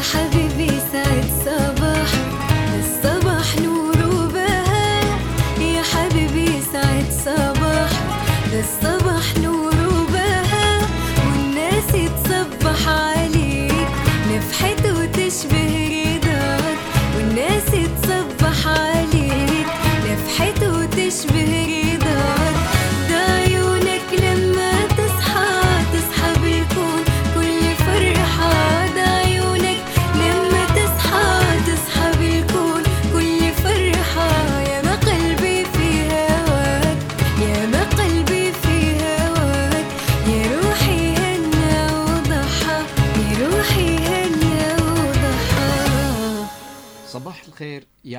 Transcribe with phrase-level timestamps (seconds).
[0.00, 0.77] حبيبي.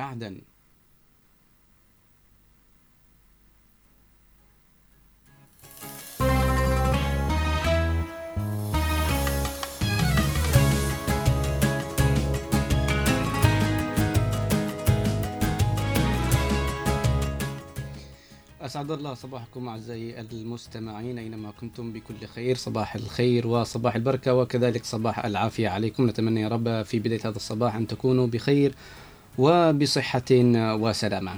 [0.00, 0.40] يا عدن
[18.60, 25.24] أسعد الله صباحكم أعزائي المستمعين أينما كنتم بكل خير صباح الخير وصباح البركة وكذلك صباح
[25.24, 26.06] العافية عليكم.
[26.08, 28.74] نتمنى يا رب في بداية هذا الصباح أن تكونوا بخير.
[29.38, 31.32] وبصحة وسلامة.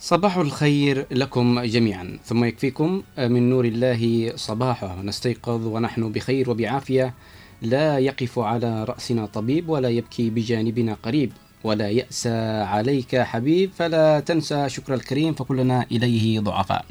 [0.00, 2.18] صباح الخير لكم جميعا.
[2.24, 7.14] ثم يكفيكم من نور الله صباحه نستيقظ ونحن بخير وبعافية.
[7.62, 11.32] لا يقف على رأسنا طبيب ولا يبكي بجانبنا قريب.
[11.64, 13.70] ولا يأسى عليك حبيب.
[13.76, 16.84] فلا تنسى شكر الكريم فكلنا إليه ضعفاء.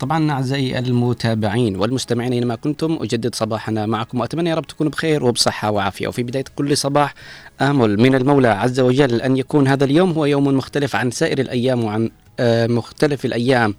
[0.00, 5.70] طبعا أعزائي المتابعين والمستمعين أينما كنتم أجدد صباحنا معكم وأتمنى يا رب تكونوا بخير وبصحة
[5.70, 6.08] وعافية.
[6.08, 7.14] وفي بداية كل صباح
[7.60, 11.84] آمل من المولى عز وجل أن يكون هذا اليوم هو يوم مختلف عن سائر الأيام
[11.84, 12.10] وعن
[12.40, 13.74] آه، مختلف الأيام.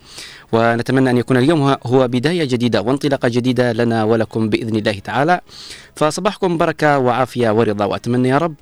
[0.52, 5.42] ونتمنى أن يكون اليوم هو- بداية جديدة وانطلاقة جديدة لنا ولكم بإذن الله تعالى.
[5.96, 8.56] فصباحكم بركة وعافية ورضا وأتمنى يا رب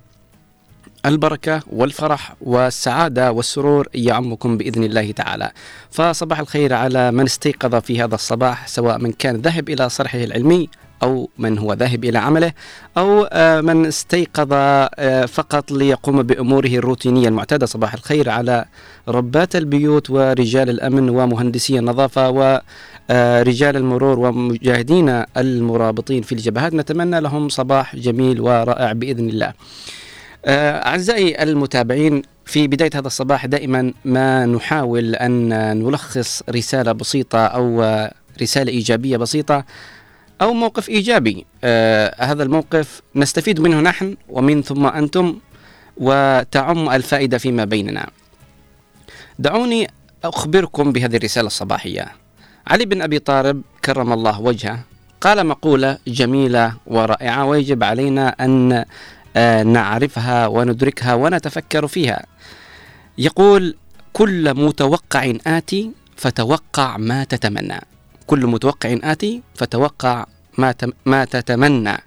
[1.05, 5.51] البركة والفرح والسعادة والسرور يعمكم بإذن الله تعالى.
[5.91, 10.69] فصباح الخير على من استيقظ في هذا الصباح سواء من كان ذاهب إلى صرحه العلمي
[11.03, 12.53] أو من هو ذاهب إلى عمله
[12.97, 17.65] أو آه، من استيقظ آه، فقط ليقوم بأموره الروتينية المعتادة.
[17.65, 18.65] صباح الخير على
[19.07, 26.73] ربات البيوت ورجال الأمن ومهندسي النظافة ورجال المرور ومجاهدين المرابطين في الجبهات.
[26.73, 29.47] نتمنى لهم صباح جميل ورائع بإذن الله.
[29.47, 29.53] آه،
[30.45, 38.13] أعزائي المتابعين في بداية هذا الصباح دائما ما نحاول أن نلخص رسالة بسيطة أو آه،
[38.41, 39.65] رسالة إيجابية بسيطة
[40.41, 41.45] أو موقف إيجابي.
[41.63, 45.39] آه، هذا الموقف نستفيد منه نحن ومن ثم أنتم
[45.97, 48.09] وتعم الفائدة فيما بيننا.
[49.39, 49.87] دعوني
[50.23, 52.07] أخبركم بهذه الرسالة الصباحية.
[52.67, 54.79] علي بن أبي طالب كرم الله وجهه
[55.21, 58.85] قال مقولة جميلة ورائعة ويجب علينا أن آه،
[59.65, 62.25] نعرفها وندركها ونتفكر فيها.
[63.17, 63.75] يقول
[64.13, 67.79] كل متوقع آتي فتوقع ما تتمنى.
[68.27, 70.25] كل متوقع آتي فتوقع
[70.57, 70.75] ما
[71.05, 71.97] ما تتمنى.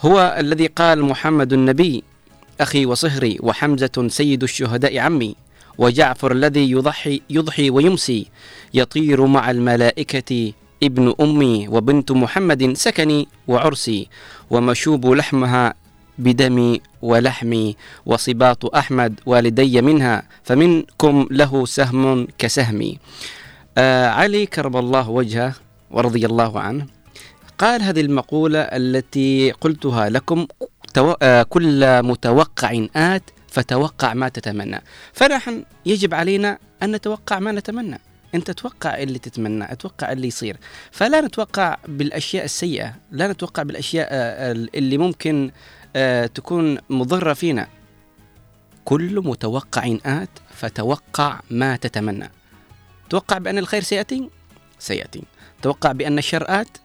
[0.00, 2.04] هو الذي قال محمد النبي
[2.60, 5.36] أخي وصهري وحمزة سيد الشهداء عمي
[5.78, 8.26] وجعفر الذي يضحي يضحي ويمسي
[8.74, 10.52] يطير مع الملائكة
[10.82, 14.08] ابن أمي وبنت محمد سكني وعرسي
[14.50, 15.74] ومشوب لحمها
[16.22, 22.98] بدمي ولحمي وصباط أحمد والدي منها فمنكم له سهم كسهمي.
[23.78, 25.54] آه علي كرم الله وجهه
[25.90, 26.86] ورضي الله عنه.
[27.58, 30.46] قال هذه المقولة التي قلتها لكم.
[31.22, 34.82] آه كل متوقع آت فتوقع ما تتمنى.
[35.12, 37.98] فنحن يجب علينا أن نتوقع ما نتمنى.
[38.34, 40.56] أنت توقع اللي تتمنى أتوقع اللي يصير.
[40.90, 45.50] فلا نتوقع بالأشياء السيئة لا نتوقع بالأشياء آه، اللي ممكن
[46.34, 47.68] تكون مضرة فينا.
[48.84, 52.30] كل متوقع آت فتوقع ما تتمنى.
[53.10, 54.30] توقع بأن الخير سيأتي؟
[54.78, 55.22] سيأتي.
[55.62, 56.78] توقع بأن الشر آت؟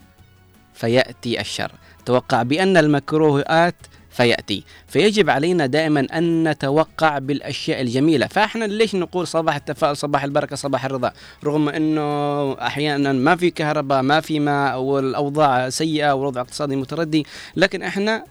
[0.74, 1.72] فيأتي الشر.
[2.06, 3.76] توقع بأن المكروه آت؟
[4.10, 4.64] فيأتي.
[4.88, 8.28] فيجب علينا دائما أن نتوقع بالأشياء الجميلة.
[8.28, 11.12] فإحنا ليش نقول صباح التفاؤل صباح البركة صباح الرضا؟
[11.44, 17.26] رغم أنه أحيانا ما في كهرباء ما في ماء والأوضاع سيئة والوضع الاقتصادي متردي
[17.56, 18.24] لكن إحنا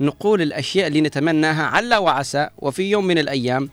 [0.00, 3.68] نقول الأشياء اللي نتمناها على وعسى وفي يوم من الأيام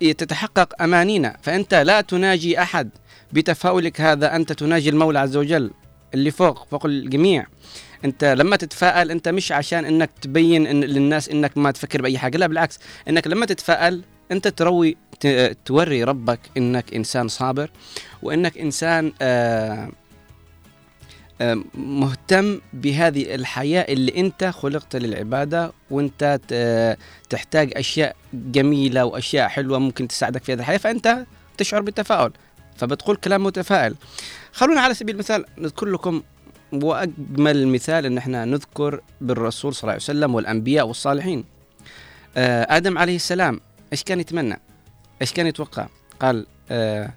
[0.00, 1.36] تتحقق أمانينا.
[1.42, 2.90] فأنت لا تناجي أحد
[3.32, 5.70] بتفاؤلك هذا أنت تناجي المولى عز وجل
[6.14, 7.46] اللي فوق فوق الجميع.
[8.04, 12.38] أنت لما تتفائل أنت مش عشان إنك تبين إن للناس إنك ما تفكر بأي حاجة
[12.38, 12.78] لا بالعكس.
[13.08, 14.02] إنك لما تتفائل
[14.32, 14.96] أنت تروي
[15.64, 17.70] توري ربك إنك إنسان صابر
[18.22, 19.90] وإنك إنسان آه،
[21.74, 26.40] مهتم بهذه الحياة اللي أنت خلقت للعبادة وأنت
[27.30, 31.26] تحتاج أشياء جميلة وأشياء حلوة ممكن تساعدك في هذه الحياة فأنت
[31.58, 32.32] تشعر بالتفاؤل
[32.76, 33.94] فبتقول كلام متفائل.
[34.52, 36.22] خلونا على سبيل المثال نذكر لكم
[36.72, 41.44] وأجمل مثال أن إحنا نذكر بالرسول صلى الله عليه وسلم والأنبياء والصالحين.
[42.36, 43.60] آه، آدم عليه السلام
[43.92, 44.60] إيش كان يتمنى؟
[45.22, 45.86] إيش كان يتوقع؟
[46.20, 47.10] قال آه،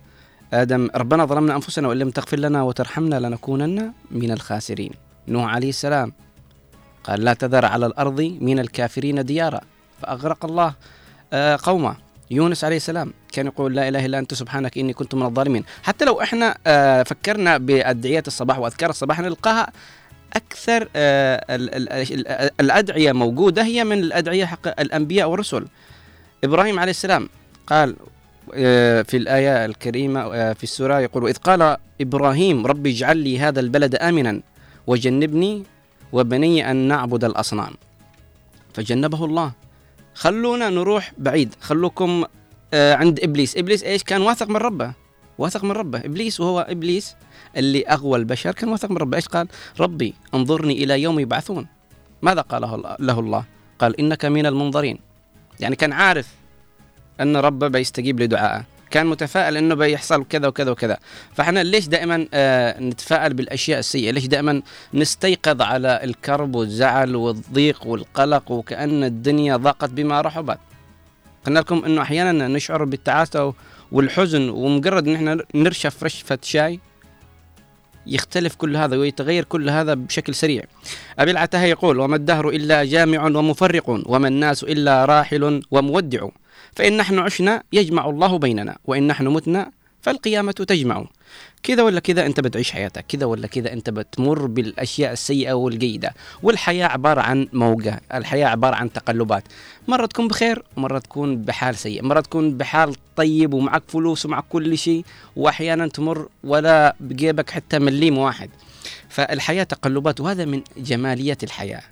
[0.53, 4.91] آدم ربنا ظلمنا أنفسنا وإن لم تغفر لنا وترحمنا لنكونن من الخاسرين.
[5.27, 6.13] نوح عليه السلام
[7.03, 9.61] قال لا تذر على الأرض من الكافرين ديارا.
[10.01, 10.73] فأغرق الله
[11.33, 11.95] آه، قومه.
[12.31, 15.63] يونس عليه السلام كان يقول لا إله إلا أنت سبحانك إني كنت من الظالمين.
[15.83, 19.67] حتى لو إحنا آه، فكرنا بأدعية الصباح وأذكار الصباح نلقاها
[20.35, 25.65] أكثر آه، ال- ال- ال- الأدعية موجودة هي من الأدعية حق الأنبياء والرسل.
[26.43, 27.29] إبراهيم عليه السلام
[27.67, 27.95] قال
[29.03, 33.95] في الآية الكريمة آه، في السورة يقول إذ قال إبراهيم ربي اجعل لي هذا البلد
[33.95, 34.41] آمنا
[34.87, 35.63] وجنبني
[36.11, 37.73] وبني أن نعبد الأصنام.
[38.73, 39.51] فجنبه الله.
[40.13, 42.25] خلونا نروح بعيد خلوكم
[42.73, 43.57] آه، عند إبليس.
[43.57, 44.93] إبليس إيش؟ كان واثق من ربه
[45.37, 45.99] واثق من ربه.
[45.99, 47.15] إبليس وهو إبليس
[47.57, 49.17] اللي أغوى البشر كان واثق من ربه.
[49.17, 49.47] إيش قال؟
[49.79, 51.67] ربي انظرني إلى يوم يبعثون.
[52.21, 53.43] ماذا الله- له الله؟
[53.79, 54.99] قال إنك من المنظرين.
[55.59, 56.42] يعني كان عارف
[57.21, 60.97] أن ربه بيستجيب لدعائه كان متفائل إنه بيحصل كذا وكذا وكذا.
[61.33, 64.61] فإحنا ليش دائما آه نتفائل بالأشياء السيئة؟ ليش دائما
[64.93, 70.57] نستيقظ على الكرب والزعل والضيق والقلق وكأن الدنيا ضاقت بما رحبت
[71.45, 73.53] قلنا لكم إنه أحيانا نشعر بالتعاسة
[73.91, 76.79] والحزن ومجرد إن إحنا نرشف رشفه شاي
[78.07, 80.63] يختلف كل هذا ويتغير كل هذا بشكل سريع.
[81.19, 86.27] أبي العتاهة يقول وما الدهر إلا جامع ومفرق وما الناس إلا راحل ومودع.
[86.75, 89.71] فإن نحن عشنا يجمع الله بيننا وإن نحن متنا
[90.01, 91.05] فالقيامة تجمع.
[91.63, 96.13] كذا ولا كذا أنت بتعيش حياتك كذا ولا كذا أنت بتمر بالأشياء السيئة والجيدة.
[96.43, 99.43] والحياة عبارة عن موجة الحياة عبارة عن تقلبات.
[99.87, 104.77] مرة تكون بخير ومرة تكون بحال سيء مرة تكون بحال طيب ومعك فلوس ومعك كل
[104.77, 105.05] شيء
[105.35, 108.49] وأحيانا تمر ولا بجيبك حتى مليم واحد.
[109.09, 111.83] فالحياة تقلبات وهذا من جمالية الحياة.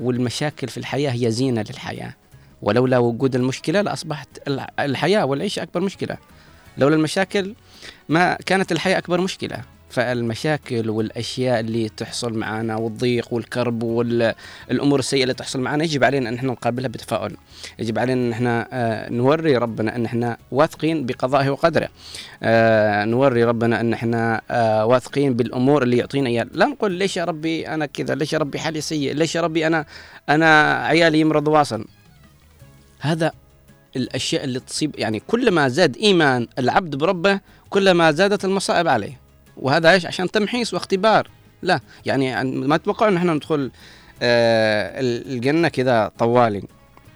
[0.00, 2.14] والمشاكل في الحياة هي زينة للحياة.
[2.62, 4.28] ولولا وجود المشكلة لأصبحت
[4.78, 6.16] الحياة والعيشة أكبر مشكلة.
[6.78, 7.54] لولا المشاكل
[8.08, 9.58] ما كانت الحياة أكبر مشكلة.
[9.90, 16.34] فالمشاكل والأشياء اللي تحصل معنا والضيق والكرب والأمور السيئة اللي تحصل معنا يجب علينا أن
[16.34, 17.36] إحنا نقابلها بتفاؤل
[17.78, 21.88] يجب علينا أن إحنا آه، نوري ربنا أن إحنا واثقين بقضائه وقدره.
[22.42, 26.46] آه، نوري ربنا أن إحنا آه، واثقين بالأمور اللي يعطينا إياها.
[26.52, 29.66] لا نقول ليش يا ربي أنا كذا ليش يا ربي حالي سيء ليش يا ربي
[29.66, 29.84] أنا
[30.28, 31.84] أنا عيالي يمرض واصل.
[32.98, 33.32] هذا
[33.96, 37.40] الأشياء اللي تصيب يعني كل ما زاد إيمان العبد بربه
[37.70, 39.20] كل ما زادت المصائب عليه.
[39.56, 41.28] وهذا إيش؟ عشان تمحيص واختبار.
[41.62, 43.70] لا يعني ما تتوقعوا إن إحنا ندخل
[44.22, 46.62] آه الجنة كذا طوالي.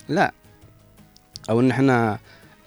[0.08, 0.32] لا.
[1.50, 2.18] أو إن إحنا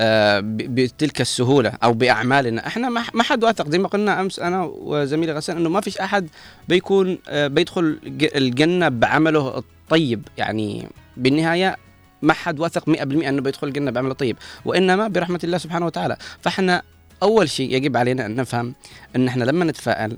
[0.02, 2.68] آه بتلك السهولة أو بأعمالنا.
[2.68, 3.70] إحنا ما حد واثق.
[3.70, 6.28] زي ما قلنا أمس أنا وزميلي غسان إنه ما فيش أحد
[6.68, 8.00] بيكون آه بيدخل
[8.36, 10.28] الجنة بعمله الطيب.
[10.38, 11.78] يعني بالنهاية
[12.22, 14.38] ما حد واثق 100% إنه بيدخل الجنة بعمل طيب.
[14.66, 16.18] وإنما برحمة الله سبحانه وتعالى.
[16.42, 16.82] فإحنا
[17.24, 18.76] أول شيء يجب علينا أن نفهم
[19.16, 20.18] إن إحنا لما نتفائل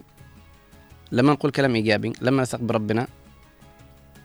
[1.11, 3.07] لما نقول كلام إيجابي لما نثق بربنا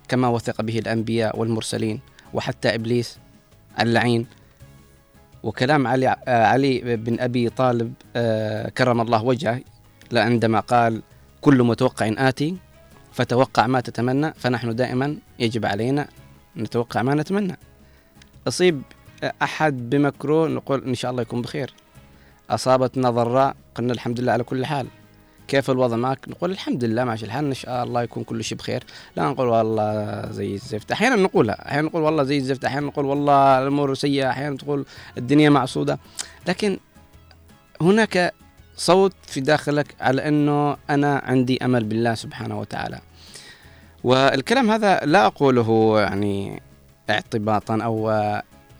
[0.08, 2.00] كما وثق به الأنبياء والمرسلين
[2.34, 3.18] وحتى إبليس
[3.80, 4.26] اللعين.
[5.42, 9.60] وكلام علي علي بن أبي طالب آه، كرم الله وجهه
[10.12, 11.02] عندما قال
[11.40, 12.56] كل متوقع آتي
[13.12, 16.08] فتوقع ما تتمنى فنحن دائما يجب علينا
[16.56, 17.58] نتوقع ما نتمنى.
[18.48, 18.82] أصيب
[19.42, 21.74] أحد بمكروه نقول إن شاء الله يكون بخير.
[22.50, 24.86] أصابتنا ضراء قلنا الحمد لله على كل حال.
[25.48, 28.84] كيف الوضع معك؟ نقول الحمد لله ماشي الحال إن شاء الله يكون كل شيء بخير.
[29.16, 30.92] لا نقول والله زي الزفت.
[30.92, 32.64] أحيانا نقولها أحيانا نقول والله زي الزفت.
[32.64, 34.86] أحيانا نقول والله الأمور سيئة أحيانا تقول
[35.18, 35.98] الدنيا معصودة
[36.48, 36.78] لكن
[37.80, 38.34] هناك
[38.76, 43.00] صوت في داخلك على أنه أنا عندي أمل بالله سبحانه وتعالى.
[44.04, 46.62] والكلام هذا لا أقوله يعني
[47.10, 48.10] اعتباطا أو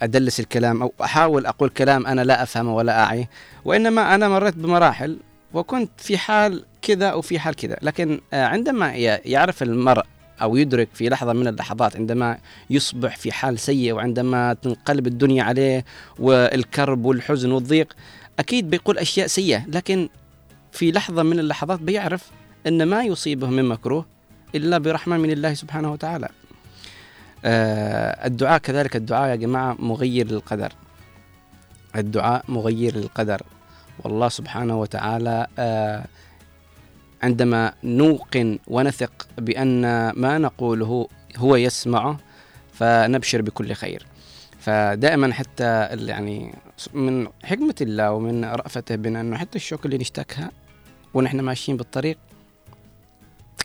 [0.02, 3.28] أدلس الكلام أو أحاول أقول كلام أنا لا أفهمه ولا أعيه
[3.64, 5.18] وإنما أنا مريت بمراحل
[5.54, 7.76] وكنت في حال كذا وفي حال كذا.
[7.82, 10.02] لكن عندما يعرف المرء
[10.42, 12.38] أو يدرك في لحظة من اللحظات عندما
[12.70, 15.84] يصبح في حال سيء وعندما تنقلب الدنيا عليه
[16.18, 17.92] والكرب والحزن والضيق
[18.38, 19.66] أكيد بيقول أشياء سيئة.
[19.66, 20.08] لكن
[20.72, 22.30] في لحظة من اللحظات بيعرف
[22.66, 24.06] أن ما يصيبه من مكروه
[24.54, 26.28] إلا برحمة من الله سبحانه وتعالى.
[27.44, 30.72] آه الدعاء كذلك الدعاء يا جماعة مغير للقدر.
[31.96, 33.42] الدعاء مغير للقدر.
[34.04, 36.04] والله سبحانه وتعالى آه
[37.22, 42.18] عندما نوقن ونثق بأن ما نقوله هو يسمعه
[42.72, 44.06] فنبشر بكل خير.
[44.60, 46.54] فدائما حتى يعني
[46.94, 50.50] من حكمة الله ومن رأفته بنا أنه حتى الشوك اللي نشتكها
[51.14, 52.18] ونحن ماشيين بالطريق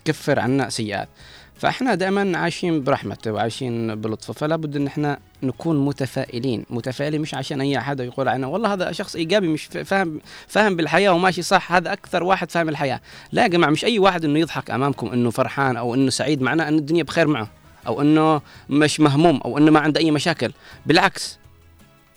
[0.08, 1.08] تكفر عنا سيئات.
[1.56, 6.64] فإحنا دائما عايشين برحمته وعايشين بلطفه فلا بد إن إحنا نكون متفائلين.
[6.70, 11.10] متفائلين مش عشان أي أحد يقول عنه والله هذا شخص إيجابي مش فاهم فاهم بالحياة
[11.10, 13.00] وماشي صح هذا أكثر واحد فاهم الحياة.
[13.32, 16.68] لا يا جماعة مش أي واحد إنه يضحك أمامكم إنه فرحان أو إنه سعيد معناه
[16.68, 17.48] إن الدنيا بخير معه
[17.86, 20.52] أو إنه مش مهموم أو إنه ما عنده أي مشاكل.
[20.86, 21.38] بالعكس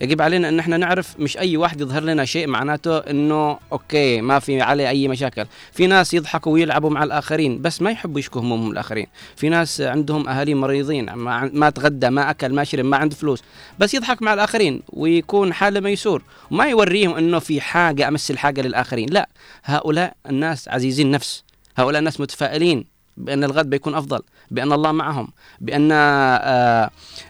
[0.01, 4.39] يجب علينا إن إحنا نعرف مش أي واحد يظهر لنا شيء معناته إنه أوكي ما
[4.39, 5.45] في عليه أي مشاكل.
[5.71, 9.07] في ناس يضحكوا ويلعبوا مع الآخرين بس ما يحبوا يشكوا همومهم الآخرين.
[9.35, 13.43] في ناس عندهم أهالي مريضين ما, ما تغدى ما أكل ما شرب ما عنده فلوس
[13.79, 16.23] بس يضحك مع الآخرين ويكون حاله ميسور.
[16.51, 19.29] وما يوريهم إنه في حاجة امثل حاجة للآخرين لا.
[19.63, 21.43] هؤلاء الناس عزيزين نفس
[21.77, 22.90] هؤلاء الناس متفائلين.
[23.17, 25.27] بأن الغد بيكون أفضل بأن الله معهم
[25.61, 26.89] بأن آه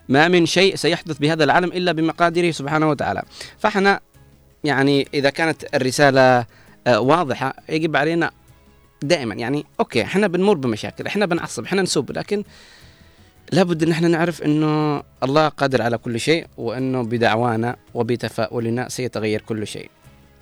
[0.10, 3.22] ما من شيء سيحدث بهذا العالم إلا بمقاديره سبحانه وتعالى.
[3.60, 4.00] فإحنا
[4.64, 6.46] يعني إذا كانت الرسالة
[6.88, 8.32] آه واضحة يجب علينا
[9.04, 12.44] دائما يعني أوكي إحنا بنمر بمشاكل إحنا بنعصب إحنا نسب لكن
[13.52, 19.68] لابد إن إحنا نعرف إنه الله قادر على كل شيء وإنه بدعوانا وبتفاؤلنا سيتغير كل
[19.68, 19.90] شيء.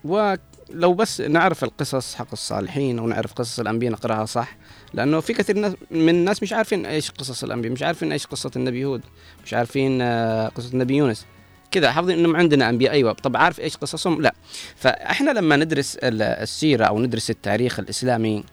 [0.04, 4.58] ولو بس نعرف القصص حق الصالحين ونعرف قصص الأنبياء نقرأها صح
[4.94, 8.86] لأنه في كثير من الناس مش عارفين إيش قصص الأنبياء مش عارفين إيش قصة النبي
[8.86, 9.02] هود
[9.46, 11.26] مش عارفين آه، قصة النبي يونس.
[11.72, 13.14] كذا حافظين إنهم عندنا أنبياء أيوه.
[13.14, 14.34] طب عارف إيش قصصهم؟ لا.
[14.76, 18.44] فإحنا لما ندرس ال- السيرة أو ندرس التاريخ الإسلامي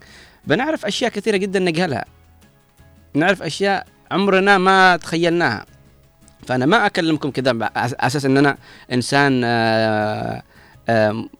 [0.44, 2.04] بنعرف أشياء كثيرة جدا نجهلها.
[3.14, 5.66] نعرف أشياء عمرنا ما تخيلناها.
[6.46, 8.56] فأنا ما أكلمكم كذا على أساس إن أنا
[8.92, 10.42] إنسان آه،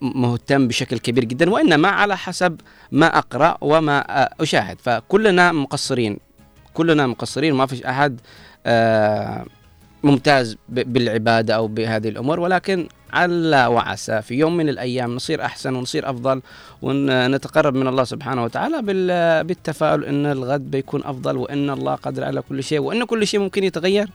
[0.01, 2.61] مهتم بشكل كبير جدا وإنما على حسب
[2.93, 6.19] ما أقرأ وما آه، أشاهد فكلنا مقصرين
[6.75, 8.21] كلنا مقصرين ما فيش أحد
[8.67, 9.45] آه،
[10.03, 16.11] ممتاز بالعبادة أو بهذه الأمور ولكن على وعسى في يوم من الأيام نصير أحسن ونصير
[16.11, 16.43] أفضل
[16.83, 22.43] ونتقرب من الله سبحانه وتعالى بال- بالتفاؤل إن الغد بيكون أفضل وإن الله قادر على
[22.43, 24.09] كل شيء وإن كل شيء ممكن يتغير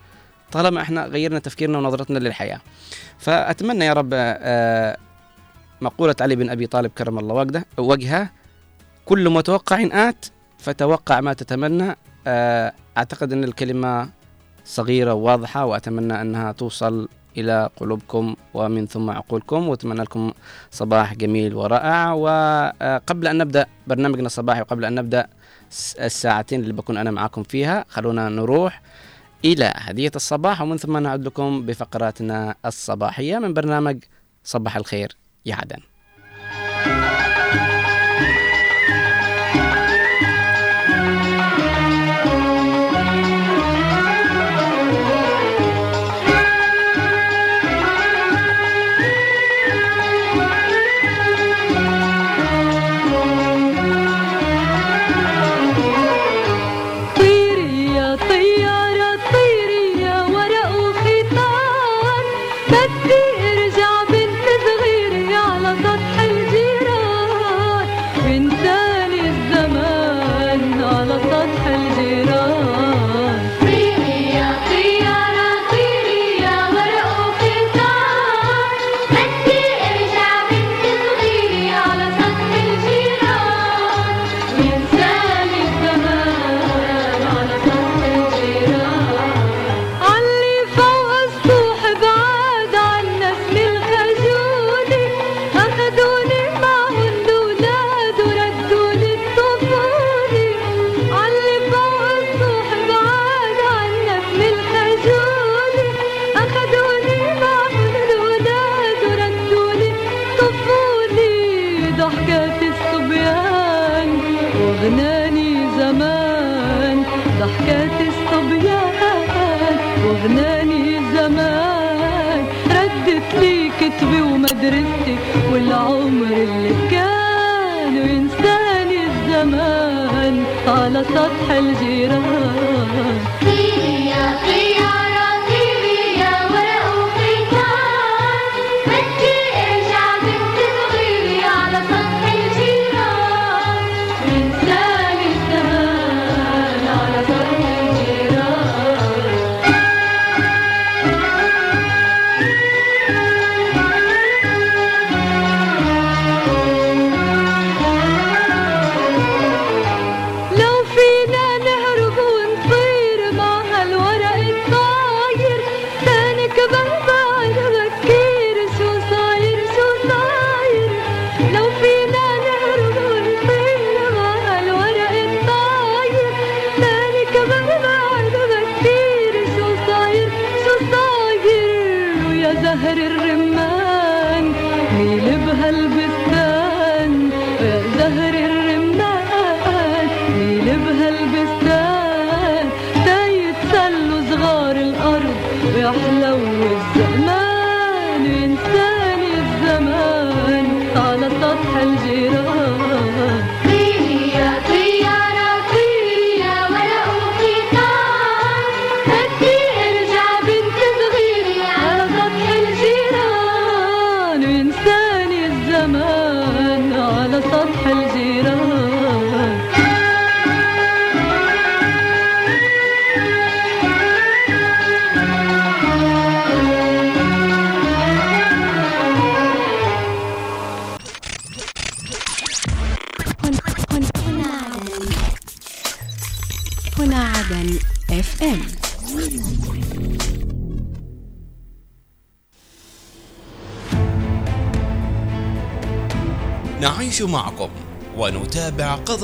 [0.51, 2.59] طالما إحنا غيرنا تفكيرنا ونظرتنا للحياة.
[3.19, 4.09] فأتمنى يا رب
[5.81, 8.29] آه، مقولة علي بن أبي طالب كرم الله وجهه
[9.05, 10.25] كل متوقع آت
[10.57, 11.95] فتوقع ما تتمنى.
[12.27, 14.09] آه، أعتقد أن الكلمة
[14.65, 17.07] صغيرة وواضحة وأتمنى أنها توصل
[17.37, 20.31] إلى قلوبكم ومن ثم عقولكم وأتمنى لكم
[20.71, 22.13] صباح جميل ورائع.
[22.13, 25.27] وقبل أن نبدأ برنامجنا الصباحي وقبل أن نبدأ
[25.69, 28.81] س- الساعتين اللي بكون أنا معاكم فيها خلونا نروح
[29.45, 33.97] إلى هدية الصباح ومن ثم نعود لكم بفقراتنا الصباحية من برنامج
[34.43, 35.17] صباح الخير.
[35.45, 35.90] يا عدن طيري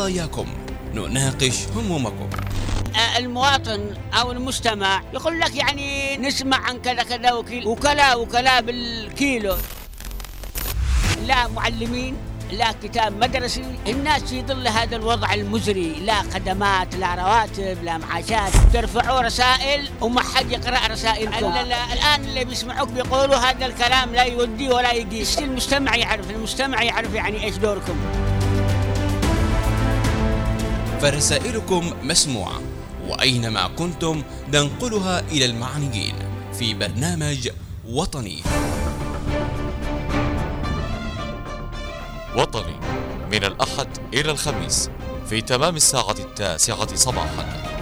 [0.08, 0.48] قضاياكم
[0.94, 2.30] نناقش همومكم.
[3.18, 9.56] المواطن أو المستمع يقول لك يعني نسمع عن كذا كذا وكيل وكلا وكلا بالكيلو.
[11.26, 12.16] لا معلمين
[12.52, 13.64] لا كتاب مدرسي.
[13.88, 15.94] الناس في ظل هذا الوضع المزري.
[15.94, 18.52] لا خدمات لا رواتب لا معاشات.
[18.74, 21.54] ترفعوا رسائل وما حد يقرأ رسائلكم.
[21.54, 26.84] لا لا الآن اللي بيسمعوك بيقولوا هذا الكلام لا يودي ولا يقيس المجتمع يعرف المجتمع
[26.84, 27.96] يعرف يعني إيش دوركم.
[31.02, 32.62] فرسائلكم مسموعة
[33.08, 36.16] وأينما كنتم ننقلها إلى المعنيين
[36.54, 37.50] في برنامج
[37.90, 38.44] وطني.
[42.36, 42.76] وطني
[43.32, 44.90] من الأحد إلى الخميس
[45.30, 47.77] في تمام الساعة التاسعة صباحا.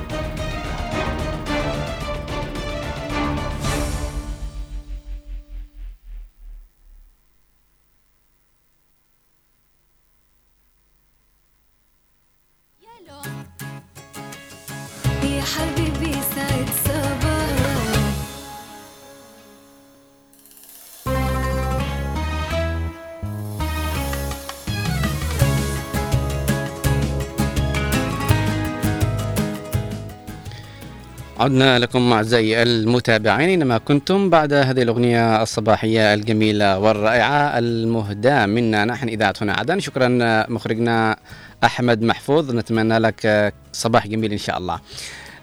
[31.46, 38.86] عدنا لكم أعزائي المتابعين أينما كنتم بعد هذه الأغنية الصباحية الجميلة والرائعة المهداة منا.
[38.86, 39.80] نحن إذاعة هنا عدن.
[39.80, 40.08] شكرا
[40.50, 41.18] مخرجنا
[41.64, 42.52] أحمد محفوظ.
[42.52, 44.80] نتمنى لك صباح جميل إن شاء الله.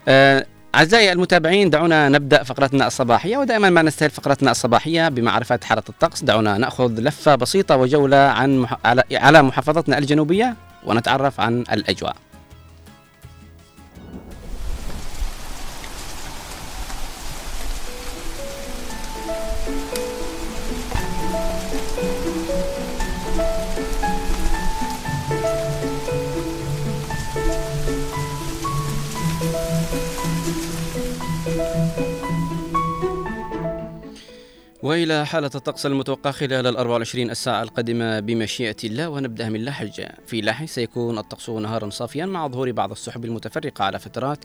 [0.07, 6.23] آه، أعزائي المتابعين دعونا نبدأ فقرتنا الصباحية ودائما ما نستهل فقرتنا الصباحية بمعرفة حالة الطقس.
[6.23, 8.65] دعونا نأخذ لفة بسيطة وجولة عن.
[9.11, 12.15] على محافظتنا الجنوبية ونتعرف عن الأجواء.
[34.83, 40.41] وإلى حالة الطقس المتوقع خلال ال 24 الساعة القادمة بمشيئة الله ونبدأ من لحج في
[40.41, 44.37] لحج سيكون الطقس نهارا صافيا مع ظهور بعض السحب المتفرقة على فترات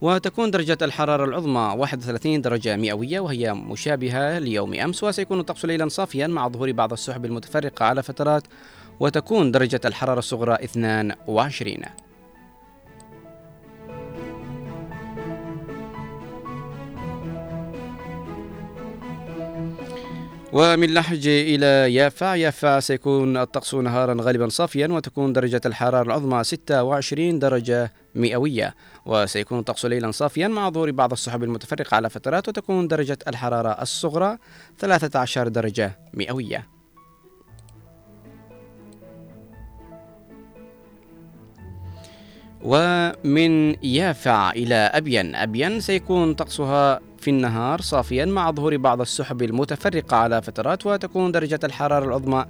[0.00, 6.26] وتكون درجة الحرارة العظمى 31 درجة مئوية وهي مشابهة ليوم أمس وسيكون الطقس ليلا صافيا
[6.26, 8.42] مع ظهور بعض السحب المتفرقة على فترات
[9.00, 11.76] وتكون درجة الحرارة الصغرى 22
[20.52, 27.38] ومن لحج إلى يافا يافا سيكون الطقس نهارا غالبا صافيا وتكون درجة الحرارة العظمى 26
[27.38, 28.74] درجة مئوية.
[29.06, 34.38] وسيكون الطقس ليلا صافيا مع ظهور بعض السحب المتفرقة على فترات وتكون درجة الحرارة الصغرى
[34.78, 36.66] 13 درجة مئوية.
[42.62, 50.16] ومن يافع إلى أبين أبين سيكون طقسها في النهار صافيا مع ظهور بعض السحب المتفرقة
[50.16, 52.44] على فترات وتكون درجة الحرارة العظمى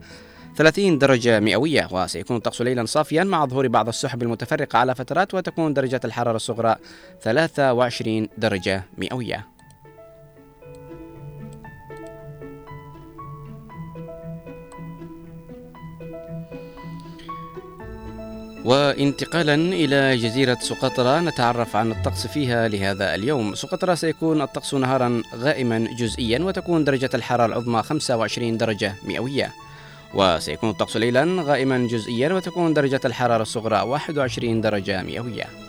[0.56, 5.74] 30 درجة مئوية وسيكون الطقس ليلا صافيا مع ظهور بعض السحب المتفرقة على فترات وتكون
[5.74, 6.76] درجة الحرارة الصغرى
[7.22, 9.52] 23 درجة مئوية.
[18.64, 23.54] وانتقالا إلى جزيرة سقطرى نتعرف عن الطقس فيها لهذا اليوم.
[23.54, 29.52] سقطرى سيكون الطقس نهارا غائما جزئيا وتكون درجة الحرارة العظمى 25 درجة مئوية.
[30.14, 35.61] وسيكون الطقس ليلا غائما جزئيا وتكون درجة الحرارة الصغرى 21 درجة مئوية.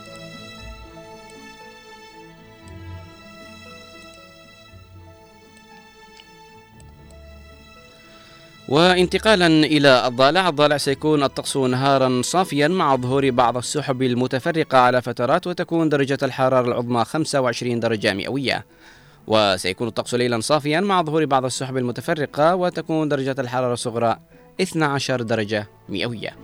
[8.74, 15.46] وانتقالا إلى الضالع الضالع سيكون الطقس نهارا صافيا مع ظهور بعض السحب المتفرقة على فترات
[15.46, 18.66] وتكون درجة الحرارة العظمى 25 درجة مئوية.
[19.26, 24.16] وسيكون الطقس ليلا صافيا مع ظهور بعض السحب المتفرقة وتكون درجة الحرارة الصغرى
[24.60, 26.36] 12 درجة مئوية.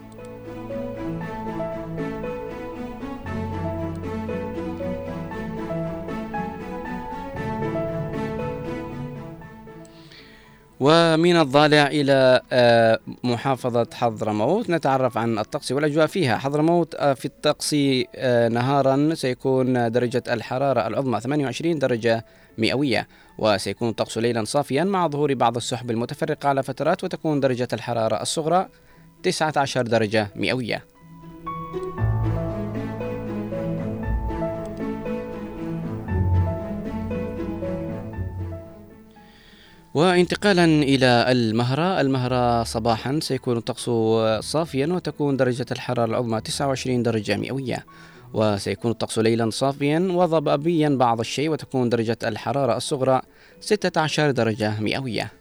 [10.80, 14.70] ومن الضالع إلى آه، محافظة حضرموت.
[14.70, 16.38] نتعرف عن الطقس والأجواء فيها.
[16.38, 17.76] حضرموت آه، في الطقس
[18.16, 22.24] آه، نهارا سيكون درجة الحرارة العظمى 28 درجة
[22.58, 28.22] مئوية وسيكون الطقس ليلا صافيا مع ظهور بعض السحب المتفرقة على فترات وتكون درجة الحرارة
[28.22, 28.68] الصغرى
[29.22, 30.84] 19 درجة مئوية.
[39.94, 42.00] وانتقالا إلى المهرة.
[42.00, 43.90] المهرة صباحا سيكون الطقس
[44.44, 47.86] صافيا وتكون درجة الحرارة العظمى 29 درجة مئوية.
[48.34, 53.20] وسيكون الطقس ليلا صافيا وضبابيا بعض الشيء وتكون درجة الحرارة الصغرى
[53.60, 55.39] 16 درجة مئوية.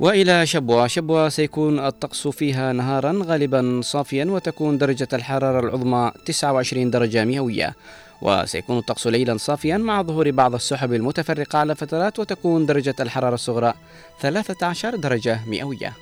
[0.00, 0.86] وإلى شبوة.
[0.86, 7.74] شبوة سيكون الطقس فيها نهارا غالبا صافيا وتكون درجة الحرارة العظمى 29 درجة مئوية.
[8.22, 13.74] وسيكون الطقس ليلا صافيا مع ظهور بعض السحب المتفرقة على فترات وتكون درجة الحرارة الصغرى
[14.20, 15.92] 13 درجة مئوية.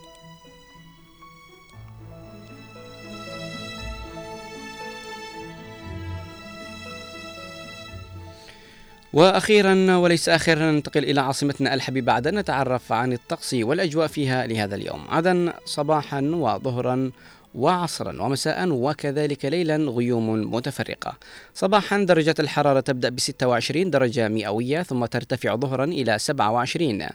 [9.12, 12.12] وأخيرا وليس أخيرا ننتقل إلى عاصمتنا الحبيبة.
[12.12, 15.04] عدن نتعرف عن الطقس والأجواء فيها لهذا اليوم.
[15.08, 17.10] عدن صباحا وظهرا
[17.54, 21.14] وعصرا ومساء وكذلك ليلا غيوم متفرقة.
[21.54, 27.06] صباحا درجة الحرارة تبدأ ب 26 درجة مئوية ثم ترتفع ظهرا إلى 27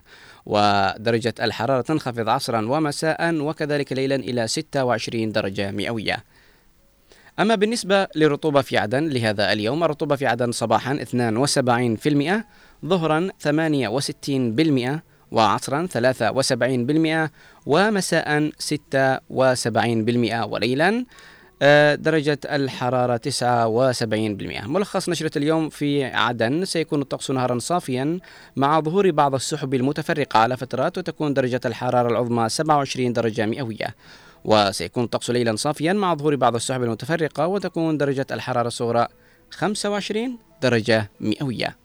[0.46, 6.24] ودرجة الحرارة تنخفض عصرا ومساء وكذلك ليلا إلى 26 درجة مئوية.
[7.40, 11.00] أما بالنسبة للرطوبة في عدن لهذا اليوم الرطوبة في عدن صباحا
[12.84, 15.00] 72% ظهرا 68%
[15.32, 15.88] وعصرا
[17.26, 17.30] 73%
[17.66, 21.06] ومساء 76% وليلا
[21.62, 28.20] آه، درجة الحرارة 79% ملخص نشرة اليوم في عدن سيكون الطقس نهارا صافيا
[28.56, 30.40] مع ظهور بعض السحب المتفرقة.
[30.40, 33.96] على فترات وتكون درجة الحرارة العظمى 27 درجة مئوية.
[34.48, 39.08] وسيكون الطقس ليلا صافيا مع ظهور بعض السحب المتفرقة وتكون درجة الحرارة الصغرى
[39.52, 41.78] 25 درجة مئوية.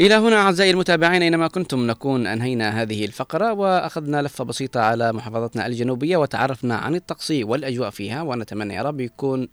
[0.00, 5.66] إلى هنا أعزائي المتابعين أينما كنتم نكون أنهينا هذه الفقرة وأخذنا لفة بسيطة على محافظتنا
[5.66, 9.48] الجنوبية وتعرفنا عن الطقس والأجواء فيها ونتمنى يا رب يكون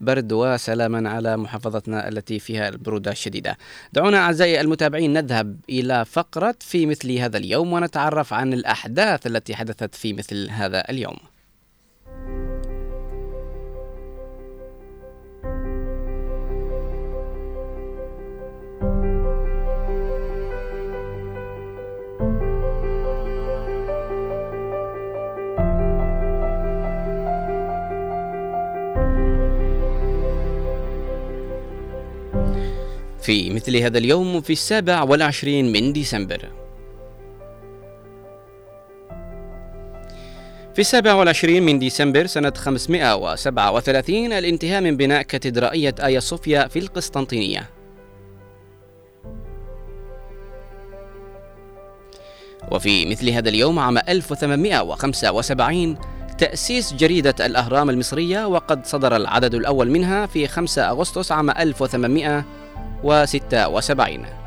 [0.00, 3.56] برد وسلاما على محافظتنا التي فيها البرودة الشديدة.
[3.92, 9.94] دعونا أعزائي المتابعين نذهب إلى فقرة في مثل هذا اليوم ونتعرف عن الأحداث التي حدثت
[9.94, 11.16] في مثل هذا اليوم.
[33.30, 36.48] في مثل هذا اليوم في السابع والعشرين من ديسمبر.
[40.74, 47.70] في السابع والعشرين من ديسمبر سنة 537 الانتهاء من بناء كاتدرائية آيا صوفيا في القسطنطينية.
[52.70, 55.98] وفي مثل هذا اليوم عام 1875
[56.38, 61.50] تأسيس جريدة الأهرام المصرية وقد صدر العدد الأول منها في 5 أغسطس عام
[63.04, 64.40] 1876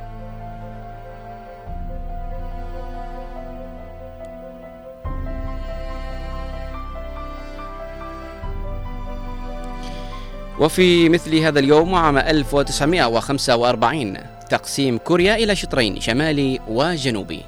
[10.60, 14.18] وفي مثل هذا اليوم عام 1945
[14.50, 17.42] تقسيم كوريا إلى شطرين شمالي وجنوبي.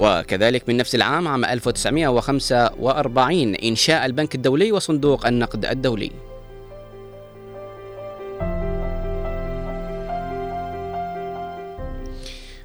[0.00, 6.10] وكذلك من نفس العام عام 1945 إنشاء البنك الدولي وصندوق النقد الدولي.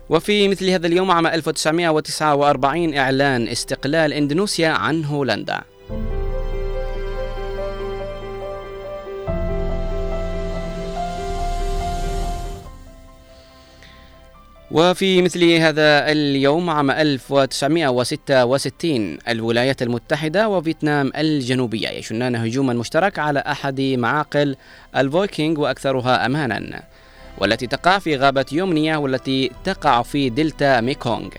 [0.10, 5.62] وفي مثل هذا اليوم عام 1949 إعلان استقلال إندونيسيا عن هولندا.
[14.72, 23.82] وفي مثل هذا اليوم عام 1966 الولايات المتحدة وفيتنام الجنوبية يشنان هجوما مشترك على أحد
[23.82, 24.56] معاقل
[24.96, 26.84] الفويكينغ وأكثرها أمانا.
[27.38, 31.30] والتي تقع في غابة يومينا والتي تقع في دلتا ميكونغ.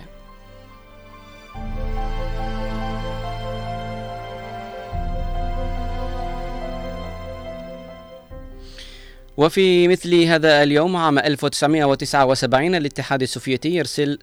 [9.38, 14.18] وفي مثل هذا اليوم عام 1979 الاتحاد السوفيتي يرسل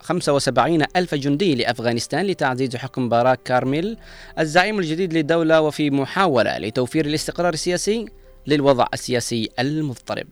[0.00, 3.96] 75 ألف جندي لأفغانستان لتعزيز حكم بابراك كارمل
[4.38, 8.06] الزعيم الجديد للدولة وفي محاولة لتوفير الاستقرار السياسي
[8.46, 10.26] للوضع السياسي المضطرب.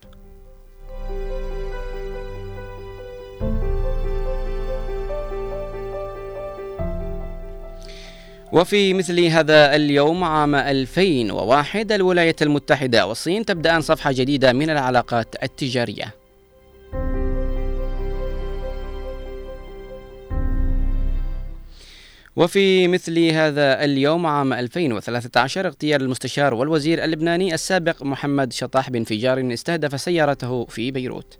[8.53, 16.15] وفي مثل هذا اليوم عام 2001 الولايات المتحدة والصين تبدأان صفحة جديدة من العلاقات التجارية.
[22.37, 30.01] وفي مثل هذا اليوم عام 2013 اغتيال المستشار والوزير اللبناني السابق محمد شطاح بانفجار استهدف
[30.01, 31.39] سيارته في بيروت.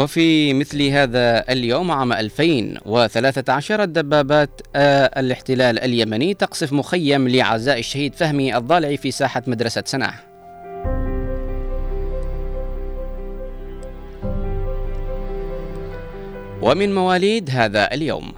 [0.00, 8.56] وفي مثل هذا اليوم عام 2013 الدبابات آه، الاحتلال اليمني تقصف مخيم لعزاء الشهيد فهمي
[8.56, 10.24] الضالعي في ساحة مدرسة سناح.
[16.62, 18.32] ومن مواليد هذا اليوم.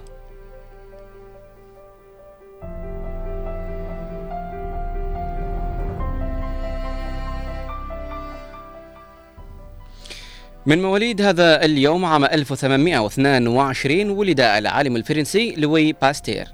[10.65, 16.47] من مواليد هذا اليوم عام 1822 ولد العالم الفرنسي لوي باستير.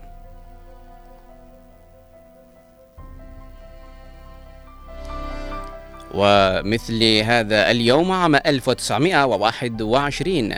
[6.13, 10.54] ومثل هذا اليوم عام 1921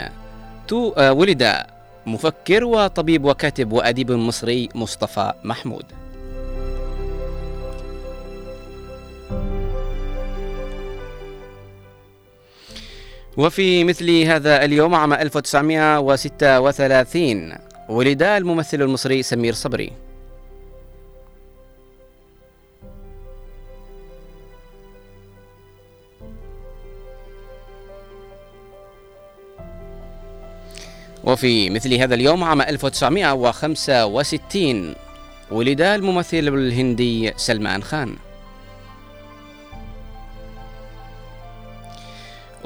[0.68, 1.54] تو آه، ولد
[2.06, 6.01] مفكر وطبيب وكاتب وأديب مصري مصطفى محمود.
[13.38, 17.54] وفي مثل هذا اليوم عام 1936
[17.90, 19.92] ولد الممثل المصري سمير صبري.
[31.24, 34.96] وفي مثل هذا اليوم عام 1965
[35.52, 38.16] ولد الممثل الهندي سلمان خان.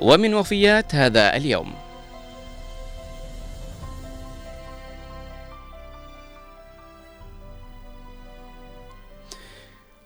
[0.01, 1.73] ومن وفيات هذا اليوم.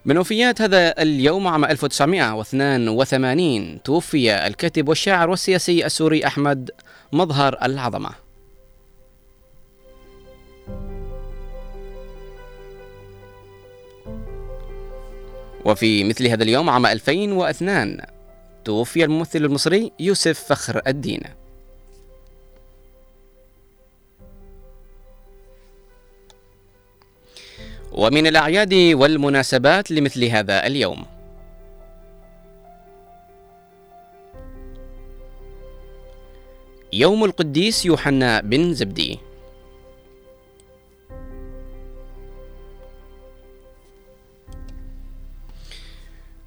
[0.04, 6.70] من وفيات هذا اليوم عام 1982 توفي الكاتب والشاعر والسياسي السوري أحمد
[7.12, 8.10] مظهر العظمة.
[15.64, 18.00] وفي مثل هذا اليوم عام 2002
[18.64, 21.22] توفي الممثل المصري يوسف فخر الدين.
[27.92, 31.06] ومن الأعياد والمناسبات لمثل هذا اليوم.
[36.92, 39.29] يوم القديس يوحنا بن زبدي.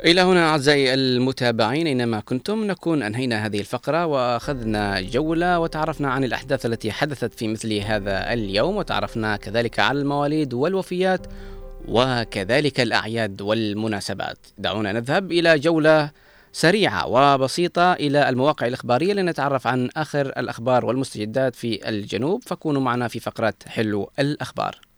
[0.05, 6.65] إلى هنا أعزائي المتابعين أينما كنتم نكون أنهينا هذه الفقرة وأخذنا جولة وتعرفنا عن الأحداث
[6.65, 11.27] التي حدثت في مثل هذا اليوم وتعرفنا كذلك على المواليد والوفيات
[11.87, 14.37] وكذلك الأعياد والمناسبات.
[14.57, 16.11] دعونا نذهب إلى جولة
[16.53, 22.43] سريعة وبسيطة إلى المواقع الإخبارية لنتعرف عن آخر الأخبار والمستجدات في الجنوب.
[22.45, 24.92] فكونوا معنا في فقرة حلو الأخبار.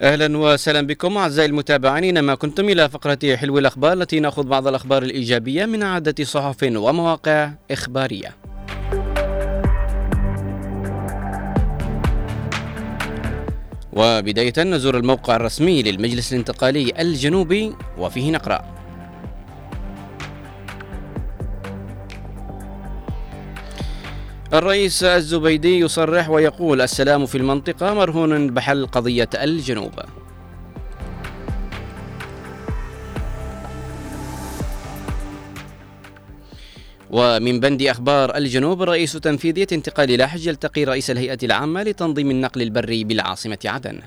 [0.00, 5.02] أهلا وسهلا بكم أعزائي المتابعين اينما كنتم إلى فقرة حلو الأخبار التي نأخذ بعض الأخبار
[5.02, 8.36] الإيجابية من عدة صحف ومواقع إخبارية.
[13.92, 18.79] وبداية نزور الموقع الرسمي للمجلس الانتقالي الجنوبي وفيه نقرأ
[24.54, 29.92] الرئيس الزبيدي يصرح ويقول السلام في المنطقة مرهون بحل قضية الجنوب.
[37.10, 43.04] ومن بند أخبار الجنوب رئيس تنفيذية انتقال لاحج يلتقي رئيس الهيئة العامة لتنظيم النقل البري
[43.04, 44.00] بالعاصمة عدن.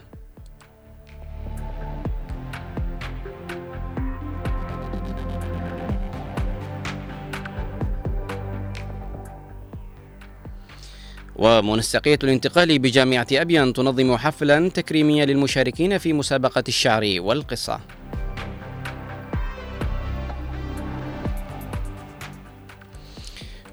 [11.35, 17.79] ومنسقية الانتقال بجامعة أبيان تنظم حفلا تكريميا للمشاركين في مسابقة الشعر والقصة.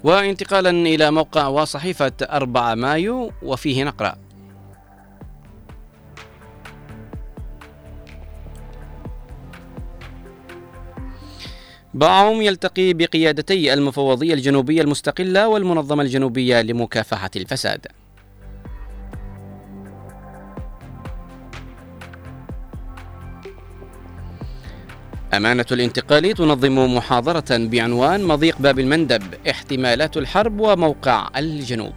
[0.03, 4.30] وانتقالا إلى موقع وصحيفة 4 مايو وفيه نقرأ.
[11.93, 17.87] باعوم يلتقي بقيادتي المفوضية الجنوبية المستقلة والمنظمة الجنوبية لمكافحة الفساد.
[25.33, 31.93] أمانة الانتقال تنظم محاضرة بعنوان مضيق باب المندب احتمالات الحرب وموقع الجنوب.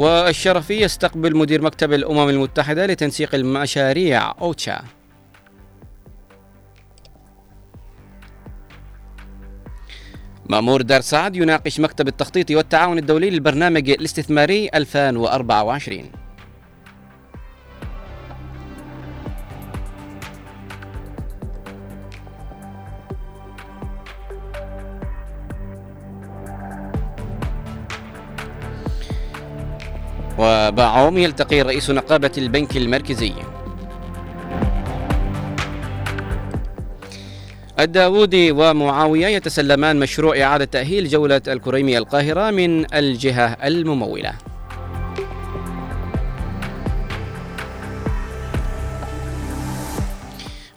[0.00, 4.82] والشرفي يستقبل مدير مكتب الأمم المتحدة لتنسيق المشاريع أوتشا.
[10.48, 16.10] مأمور دار سعد يناقش مكتب التخطيط والتعاون الدولي للبرنامج الاستثماري 2024
[30.40, 33.32] وباعوم يلتقي رئيس نقابة البنك المركزي.
[37.80, 44.32] الداوودي ومعاوية يتسلمان مشروع إعادة تأهيل جولة الكريمي القاهرة من الجهة الممولة.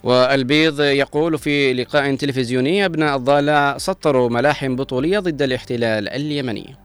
[0.03, 6.82] والبيض يقول في لقاء تلفزيوني أبناء الضالع سطروا ملاحم بطولية ضد الاحتلال اليمني.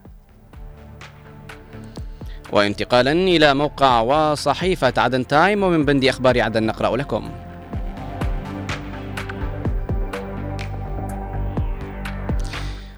[2.51, 7.29] وانتقالا إلى موقع وصحيفة عدن تايم ومن بند أخبار عدن نقرأ لكم.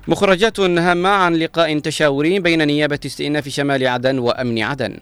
[0.07, 4.97] مخرجات هامة عن لقاء تشاوري بين نيابة استئناف شمال عدن وأمن عدن.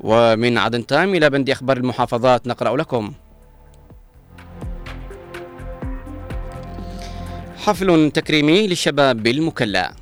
[0.00, 3.12] ومن عدن تايم إلى بند أخبار المحافظات نقرأ لكم.
[7.56, 9.92] حفل تكريمي للشباب بالمكلا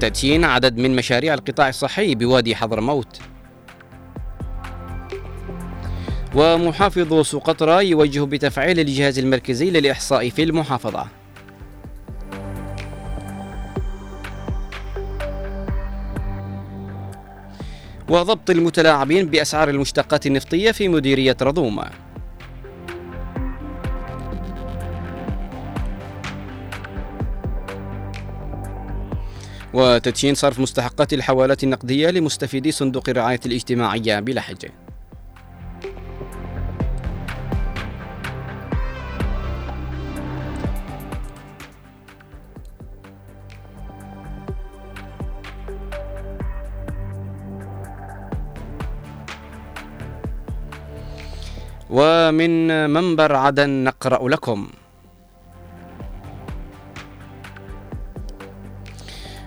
[0.00, 3.20] تدشين عدد من مشاريع القطاع الصحي بوادي حضرموت.
[6.34, 11.19] ومحافظ سقطرى يوجه بتفعيل الجهاز المركزي للإحصاء في المحافظة.
[18.10, 21.80] وضبط المتلاعبين بأسعار المشتقات النفطية في مديرية رضوم.
[29.74, 34.66] وتدشين صرف مستحقات الحوالات النقدية لمستفيدي صندوق الرعاية الاجتماعية بلحج.
[51.90, 54.68] ومن منبر عدن نقرأ لكم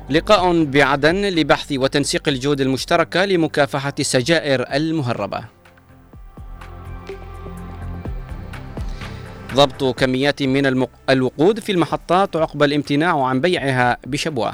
[0.10, 5.44] لقاء بعدن لبحث وتنسيق الجهود المشتركة لمكافحة السجائر المهربة
[9.54, 10.88] ضبط كميات من.
[11.10, 14.54] الوقود في المحطات عقب الامتناع عن بيعها بشبوة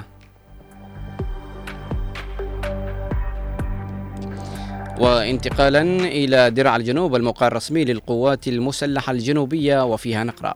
[5.00, 10.54] وانتقالا إلى درع الجنوب الموقع الرسمي للقوات المسلحة الجنوبية وفيها نقرأ.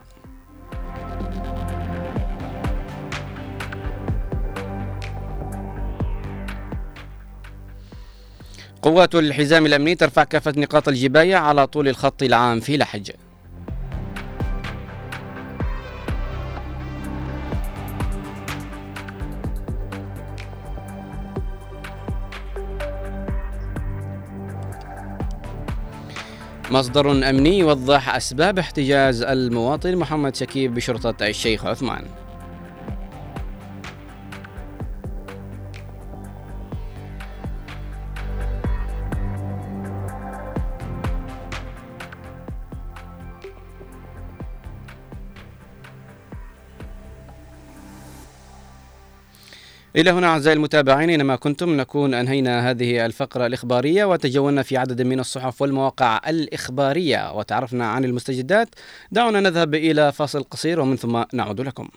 [8.82, 13.10] قوات الحزام الأمني ترفع كافة نقاط الجباية على طول الخط العام في لحج.
[26.70, 32.04] مصدر أمني يوضح أسباب احتجاز المواطن محمد شكيب بشرطة الشيخ عثمان.
[49.96, 55.20] إلى هنا أعزائي المتابعين أينما كنتم نكون أنهينا هذه الفقرة الإخبارية وتجولنا في عدد من
[55.20, 58.68] الصحف والمواقع الإخبارية وتعرفنا عن المستجدات.
[59.12, 61.88] دعونا نذهب إلى فاصل قصير ومن ثم نعود لكم.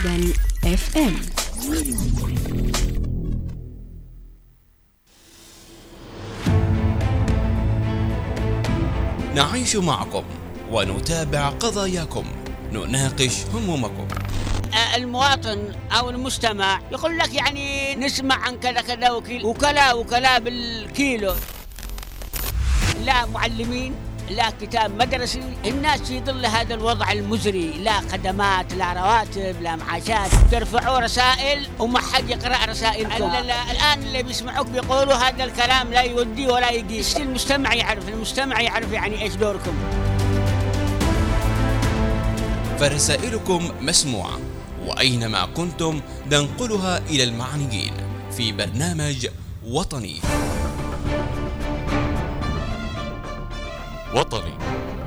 [0.00, 0.32] عدن
[0.64, 1.16] اف ام
[9.34, 10.24] نعيش معكم
[10.70, 12.24] ونتابع قضاياكم.
[12.72, 14.08] نناقش همومكم.
[14.94, 19.10] المواطن أو المستمع يقول لك يعني نسمع عن كذا كذا
[19.44, 21.34] وكلا وكلا بالكيلو.
[23.04, 23.94] لا معلمين.
[24.30, 27.70] لا كتاب مدرسي الناس في ظل هذا الوضع المزري.
[27.70, 30.30] لا خدمات لا رواتب لا معاشات.
[30.52, 33.40] ترفعوا رسائل وما حد يقرأ رسائلكم لا.
[33.40, 37.16] لا الآن اللي بيسمعوك بيقولوا هذا الكلام لا يودي ولا يقيس.
[37.16, 39.74] المجتمع يعرف المجتمع يعرف يعني إيش دوركم.
[42.78, 44.38] فرسائلكم مسموعة
[44.86, 46.00] وأينما كنتم
[46.32, 47.92] ننقلها إلى المعنيين
[48.36, 49.26] في برنامج
[49.66, 50.20] وطني.
[54.14, 54.58] وطني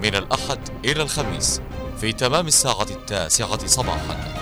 [0.03, 1.61] من الأحد إلى الخميس
[2.01, 4.33] في تمام الساعة التاسعة صباحا.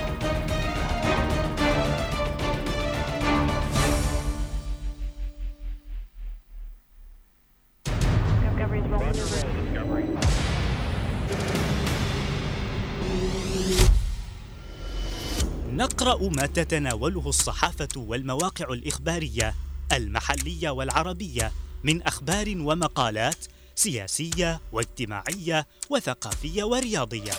[15.71, 19.55] نقرأ ما تتناوله الصحافة والمواقع الإخبارية
[19.91, 21.51] المحلية والعربية
[21.83, 23.45] من أخبار ومقالات
[23.75, 27.33] سياسية واجتماعية وثقافية ورياضية.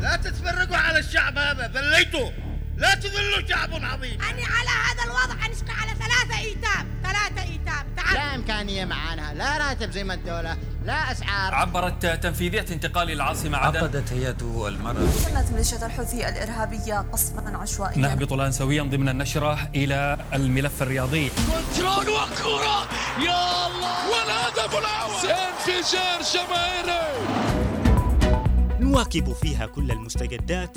[0.00, 2.30] لا تتفرقوا على الشعب هذا ذليتوا
[2.76, 4.20] لا تذلوا شعب عظيم.
[4.22, 6.86] أنا على هذا الوضع أنشقى على ثلاثة إيتام.
[7.02, 7.86] ثلاثة إيتام.
[7.96, 8.14] تعال.
[8.14, 9.34] لا إمكانية معانا.
[9.34, 10.56] لا راتب زي ما الدولة.
[10.84, 11.54] لا أسعار.
[11.54, 13.78] عبرت تنفيذية انتقال العاصمة عدن.
[13.78, 15.08] عقدت هيئة المرأة.
[15.24, 17.98] كانت ميليشيا الحوثي الإرهابية قصفا عشوائيا.
[17.98, 21.30] نهبط الآن سويا ضمن النشرة إلى الملف الرياضي.
[21.30, 24.08] كنترول وكرة يا الله.
[24.10, 25.30] والهدف الأول.
[25.30, 26.74] انفجار جماهيري
[28.80, 30.76] نواكب فيها كل المستجدات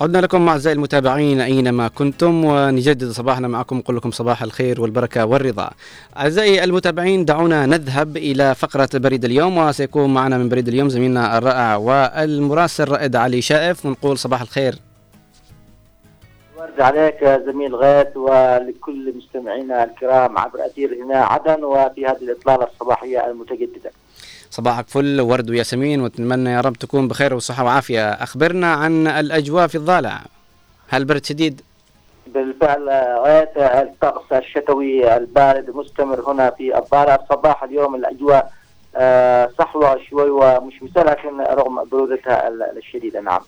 [0.00, 5.70] عدنا لكم أعزائي المتابعين أينما كنتم ونجدد صباحنا معكم نقول لكم صباح الخير والبركة والرضا.
[6.16, 11.76] أعزائي المتابعين دعونا نذهب إلى فقرة بريد اليوم وسيكون معنا من بريد اليوم زميلنا الرائع
[11.76, 14.74] والمراسل رائد علي شائف ونقول صباح الخير.
[16.56, 23.30] ورد عليك زميل غيث ولكل مستمعينا الكرام عبر أثير هنا عدن وفي هذه الإطلالة الصباحية
[23.30, 23.90] المتجددة.
[24.50, 28.10] صباحك فل ورد وياسمين ونتمنى يا رب تكون بخير وصحة وعافية.
[28.10, 30.20] أخبرنا عن الأجواء في الضالع.
[30.88, 31.60] هل برد شديد؟
[32.34, 32.88] بالفعل
[33.24, 37.18] غاية الطقس الشتوي البارد مستمر هنا في الضالع.
[37.30, 38.52] صباح اليوم الأجواء
[38.96, 43.20] آه، صحوة شوي ومشمسة لكن رغم برودتها ال- الشديدة.
[43.20, 43.40] نعم.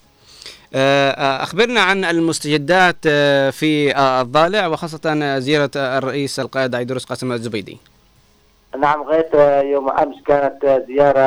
[0.74, 3.08] آه، آه، أخبرنا عن المستجدات
[3.52, 7.78] في الضالع وخاصة زيارة الرئيس القائد عيدروس قاسم الزبيدي.
[8.78, 11.20] نعم غاية يوم أمس كانت زيارة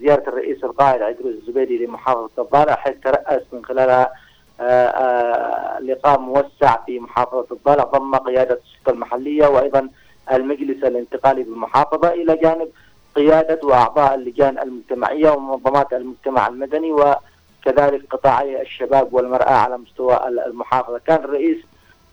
[0.00, 4.12] زيارة الرئيس القائد عيدروس الزبيدي لمحافظة الضالع حيث ترأس من خلالها
[4.60, 9.88] آه، آه، لقاء موسع في محافظة الضالع ضم قيادة السلطة المحلية وأيضا
[10.32, 12.68] المجلس الانتقالي بالمحافظة إلى جانب
[13.14, 21.00] قيادة وأعضاء اللجان المجتمعية ومنظمات المجتمع المدني وكذلك قطاعي الشباب والمرأة على مستوى المحافظة.
[21.06, 21.58] كان الرئيس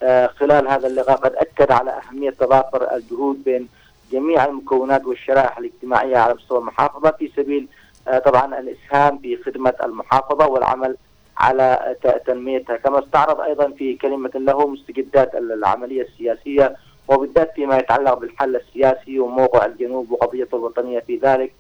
[0.04, 3.68] آه، خلال هذا اللقاء قد أكد على أهمية تضافر الجهود بين
[4.12, 7.68] جميع المكونات والشرائح الاجتماعية على مستوى المحافظة في سبيل
[8.08, 10.96] آه، طبعا الإسهام في خدمة المحافظة والعمل
[11.38, 12.78] على ت- تنميتها.
[12.78, 16.76] كما استعرض أيضا في كلمة له مستجدات العملية السياسية
[17.08, 21.54] وبالذات فيما يتعلق بالحل السياسي وموقع الجنوب وقضيته الوطنية في ذلك.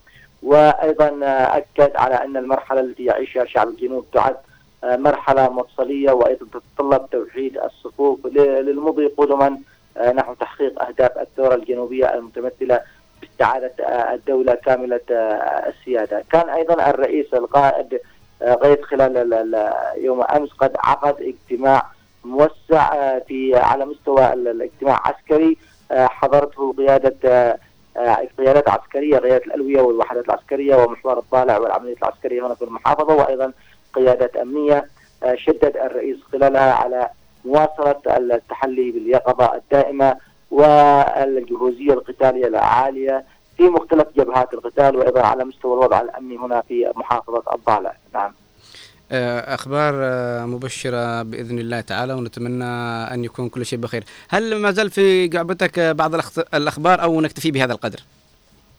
[0.43, 4.35] وأيضا آه، أكد على أن المرحلة التي يعيشها شعب الجنوب تعد
[4.83, 9.57] آه، مرحلة مفصلية وأيضا تتطلب توحيد الصفوف للمضي قدما آه،
[10.01, 12.81] نحو تحقيق أهداف الثورة الجنوبية المتمثلة
[13.21, 16.23] باستعادة آه، الدولة كاملة آه، السيادة.
[16.31, 17.99] كان أيضا الرئيس القائد
[18.41, 19.73] آه، غير خلال ال- ال-
[20.03, 21.85] يوم أمس قد عقد اجتماع
[22.23, 25.57] موسع آه، في على مستوى ال- الاجتماع عسكري.
[25.91, 27.57] آه، حضرته قيادة آه،
[27.97, 33.53] آه، قيادات عسكرية قيادة الألوية والوحدات العسكرية ومحور الطالع والعملية العسكرية هنا في المحافظة وأيضا
[33.93, 34.85] قيادات أمنية.
[35.23, 37.09] آه، شدد الرئيس خلالها على
[37.45, 40.17] مواصلة التحلي باليقظة الدائمة
[40.51, 43.23] والجهوزية القتالية العالية
[43.57, 47.93] في مختلف جبهات القتال وأيضا على مستوى الوضع الأمني هنا في محافظة الضالع.
[48.13, 48.33] نعم.
[49.11, 52.65] آه، أخبار آه، مبشرة بإذن الله تعالى ونتمنى
[53.13, 54.03] أن يكون كل شيء بخير.
[54.29, 56.11] هل ما زال في قعبتك بعض
[56.53, 57.99] الأخبار أو نكتفي بهذا القدر؟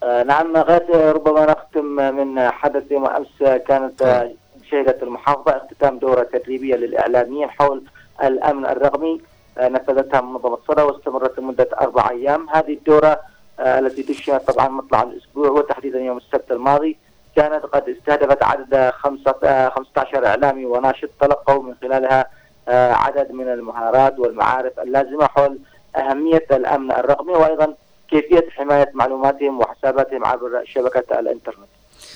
[0.03, 4.33] آه، نعم غاية ربما نختم من حدث يوم آه، كانت آه،
[4.71, 7.83] شهدت المحافظة اختتام دورة تدريبية للإعلاميين حول
[8.23, 9.21] الأمن الرقمي
[9.59, 13.21] آه، نفذتها منظمة صدى واستمرت لمدة أربع أيام هذه الدورة
[13.61, 16.97] آه، التي دشنت طبعا مطلع الأسبوع وتحديدا يوم السبت الماضي
[17.37, 22.27] كانت قد استهدفت عدد خمسة آه، 15 إعلامي وناشط تلقوا من خلالها
[22.68, 25.59] عدد من المهارات والمعارف اللازمة حول
[25.97, 27.75] أهمية الأمن الرقمي وأيضا
[28.11, 31.68] كيفية حماية معلوماتهم وحساباتهم عبر شبكة الإنترنت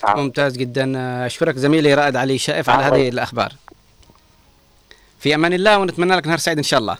[0.04, 0.20] نعم.
[0.20, 0.92] ممتاز جدا
[1.26, 2.96] أشكرك زميلي رائد علي شائف على عفواً.
[2.96, 3.52] هذه الأخبار
[5.24, 6.96] في أمان الله ونتمنى لك نهار سعيد إن شاء الله.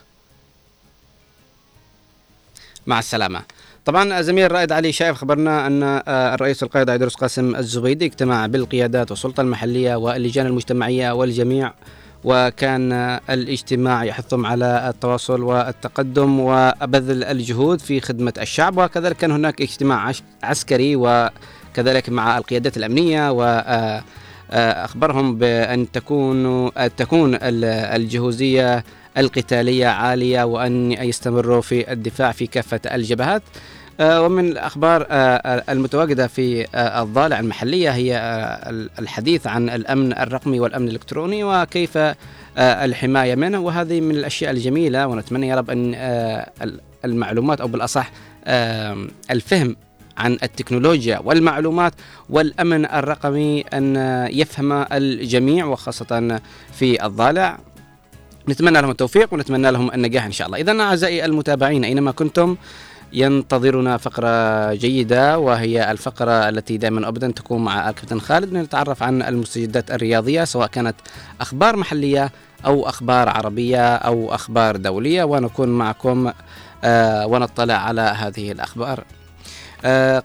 [2.86, 3.42] مع السلامة.
[3.84, 9.10] طبعا زميل رائد علي شايف خبرنا أن آه، الرئيس القائد عيدروس قاسم الزبيدي اجتمع بالقيادات
[9.10, 11.72] والسلطة المحلية واللجان المجتمعية والجميع
[12.24, 18.78] وكان آه، الاجتماع يحثهم على التواصل والتقدم وبذل الجهود في خدمة الشعب.
[18.78, 20.12] وكذلك كان هناك اجتماع
[20.42, 23.42] عسكري وكذلك مع القيادات الأمنية و
[24.51, 27.64] آه، آه، أخبرهم بأن تكون تكون ال-
[28.01, 28.84] الجهوزية
[29.18, 33.42] القتالية عالية وأن يستمروا في الدفاع في كافة الجبهات.
[34.01, 40.61] آه، ومن الأخبار آه، المتواجدة في آه، الضالع المحلية هي آه، الحديث عن الأمن الرقمي
[40.61, 42.14] والأمن الإلكتروني وكيف آه،
[42.57, 43.59] الحماية منه.
[43.59, 46.51] وهذه من الأشياء الجميلة ونتمنى يا رب آه،
[47.05, 48.11] المعلومات أو بالأصح
[48.45, 48.97] آه،
[49.30, 49.76] الفهم
[50.18, 51.92] عن التكنولوجيا والمعلومات
[52.30, 53.96] والأمن الرقمي أن
[54.32, 56.40] يفهم الجميع وخاصة
[56.72, 57.58] في الضالع.
[58.48, 60.58] نتمنى لهم التوفيق ونتمنى لهم النجاح إن شاء الله.
[60.58, 62.56] اذا أعزائي المتابعين أينما كنتم
[63.12, 69.90] ينتظرنا فقرة جيدة وهي الفقرة التي دائما أبدا تكون مع الكابتن خالد لنتعرف عن المستجدات
[69.90, 70.94] الرياضية سواء كانت
[71.40, 72.32] أخبار محلية
[72.66, 75.24] أو أخبار عربية أو أخبار دولية.
[75.24, 76.32] ونكون معكم
[76.84, 79.04] آه ونطلع على هذه الأخبار.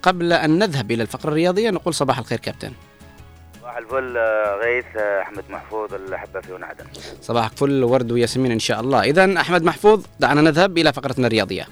[0.01, 2.72] قبل أن نذهب إلى الفقرة الرياضية نقول صباح الخير كابتن.
[3.62, 6.86] صباح الفل آه، غيث آه، أحمد محفوظ الأحبة في عدن
[7.22, 9.03] صباحك فل ورد وياسمين إن شاء الله.
[9.03, 11.68] إذا أحمد محفوظ دعنا نذهب إلى فقرتنا الرياضية.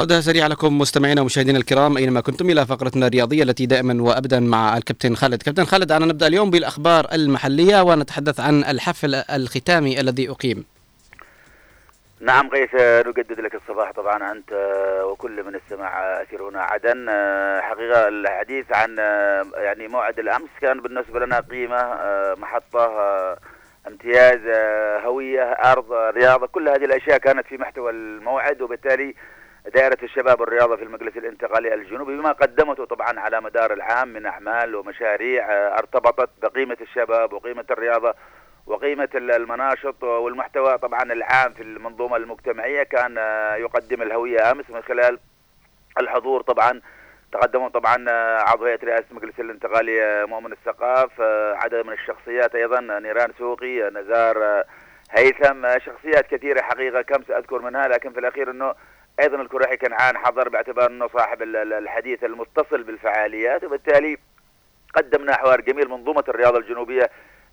[0.00, 4.76] عودة سريعة لكم مستمعينا ومشاهدينا الكرام أينما كنتم إلى فقرتنا الرياضية التي دائما وأبدا مع
[4.76, 5.42] الكابتن خالد.
[5.42, 10.64] كابتن خالد أنا نبدأ اليوم بالأخبار المحلية ونتحدث عن الحفل الختامي الذي أقيم.
[12.20, 12.74] نعم غيث
[13.06, 17.06] نجدد لك الصباح طبعا آه، وكل من استمع اثير هنا عدن
[17.60, 18.96] حقيقة الحديث عن
[19.56, 21.98] يعني موعد الأمس كان بالنسبة لنا قيمة
[22.34, 23.38] محطة آه،
[23.88, 24.40] امتياز
[25.04, 29.14] هوية أرض آه، رياضة كل هذه الأشياء كانت في محتوى الموعد وبالتالي
[29.74, 34.74] دائرة الشباب والرياضة في المجلس الانتقالي الجنوبي بما قدمته طبعا على مدار العام من أعمال
[34.74, 38.14] ومشاريع آه، ارتبطت بقيمة الشباب وقيمة الرياضة
[38.66, 40.78] وقيمة ال- المناشط والمحتوى.
[40.78, 45.18] طبعا العام في المنظومة المجتمعية كان آه، يقدم الهوية أمس من خلال
[46.00, 46.80] الحضور طبعا
[47.32, 51.20] تقدموا طبعا آه، عضو هيئة رئاسة المجلس الانتقالي مؤمن الثقاف
[51.54, 54.64] عدد من الشخصيات أيضا نيران سوقي نزار
[55.10, 58.74] هيثم شخصيات كثيرة حقيقة كم سأذكر منها لكن في الأخير أنه
[59.20, 64.18] أيضا الكرهي كنعان حضر باعتبار أنه صاحب ال- ال- الحديث المتصل بالفعاليات وبالتالي
[64.94, 67.10] قدمنا حوار جميل منظومة الرياضة الجنوبية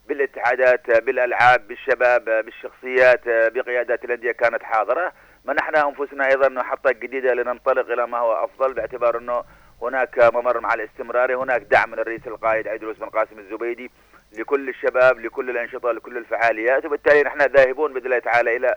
[0.08, 5.12] بالاتحادات بالألعاب بالشباب بالشخصيات بقيادات الأندية كانت حاضرة.
[5.46, 9.44] منحنا أنفسنا أيضا محطه جديدة لننطلق إلى ما هو أفضل باعتبار أنه
[9.82, 13.92] هناك ممر مع الاستمرار هناك دعم من الرئيس القائد عيدروس بن قاسم الزبيدي
[14.38, 18.76] لكل الشباب لكل الأنشطة لكل الفعاليات وبالتالي نحن ذاهبون بإذن الله تعالى إلى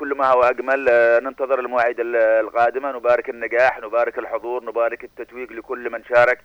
[0.00, 2.92] كل ما هو أجمل آه، ننتظر المواعيد ال- القادمة.
[2.92, 6.38] نبارك النجاح نبارك الحضور نبارك التتويج لكل من شارك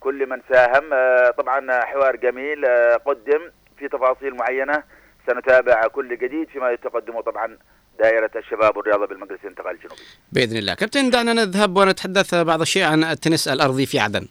[0.00, 0.92] كل من ساهم.
[0.92, 3.40] آه، طبعا حوار جميل آه، قدم
[3.78, 4.82] في تفاصيل معينة
[5.26, 7.58] سنتابع كل جديد فيما يتقدمه طبعا
[7.98, 10.00] دائرة الشباب والرياضة بالمجلس الانتقالي الجنوبي.
[10.32, 10.74] بإذن الله.
[10.74, 14.28] كابتن دعنا نذهب ونتحدث بعض الشيء عن التنس الأرضي في عدن.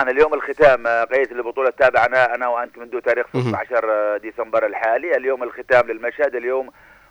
[0.00, 3.48] أنا اليوم الختام قيس البطولة تابعنا أنا وأنت منذ تاريخ مهم.
[3.48, 5.16] 16 ديسمبر الحالي.
[5.16, 6.34] اليوم الختام للمشهد.
[6.34, 6.70] اليوم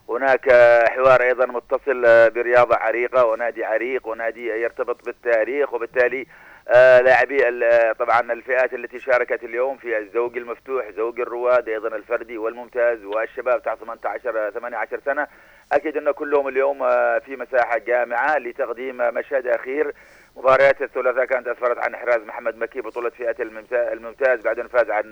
[0.10, 0.50] هناك
[0.90, 6.26] حوار أيضا متصل آه، برياضة عريقة ونادي عريق ونادي يرتبط بالتاريخ وبالتالي
[6.70, 12.38] آه، لاعبي آه، طبعا الفئات التي شاركت اليوم في الزوج المفتوح زوج الرواد أيضا الفردي
[12.38, 15.28] والممتاز والشباب تحت 18 آه، 18 سنة.
[15.72, 16.80] أكيد أن كلهم اليوم
[17.20, 19.94] في مساحة جامعة لتقديم مشهد أخير.
[20.36, 24.90] مباريات الثلاثاء كانت أسفرت عن إحراز محمد مكي بطولة فئة الممتا- الممتاز بعد أن فاز
[24.90, 25.12] عن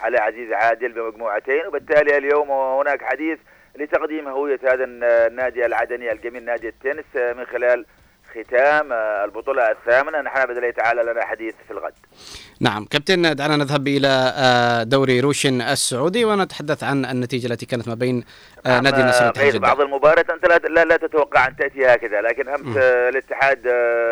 [0.00, 1.66] على عزيز عادل بمجموعتين.
[1.66, 3.38] وبالتالي اليوم هناك حديث
[3.76, 7.86] لتقديم هوية هذا النادي العدني الجميل نادي التنس آه، من خلال
[8.30, 10.20] ختام آه، البطولة الثامنة.
[10.20, 11.92] نحن بإذن الله تعالى لنا حديث في الغد.
[12.60, 17.94] نعم كابتن دعنا نذهب إلى آه، دوري روشن السعودي ونتحدث عن النتيجة التي كانت ما
[17.94, 18.24] بين
[18.64, 19.58] نادي النصر جدة.
[19.58, 23.66] بعض المباريات أنت لا, لا, لا تتوقع أن تأتي هكذا لكن أمس الاتحاد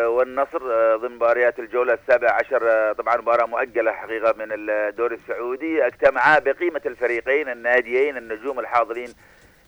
[0.07, 0.59] والنصر
[0.97, 7.49] ضمن مباريات الجولة السابعة عشر طبعا مباراة مؤجلة حقيقة من الدوري السعودي اجتمعا بقيمة الفريقين
[7.49, 9.13] الناديين النجوم الحاضرين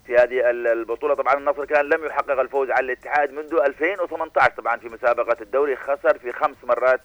[0.06, 1.14] في هذه ال- البطولة.
[1.16, 6.18] طبعا النصر كان لم يحقق الفوز على الاتحاد منذ 2018 طبعا في مسابقة الدوري خسر
[6.18, 7.02] في خمس مرات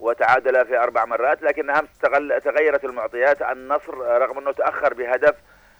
[0.00, 1.98] وتعادل في أربع مرات لكن أمس
[2.44, 3.42] تغيرت المعطيات.
[3.42, 5.34] النصر رغم أنه تأخر بهدف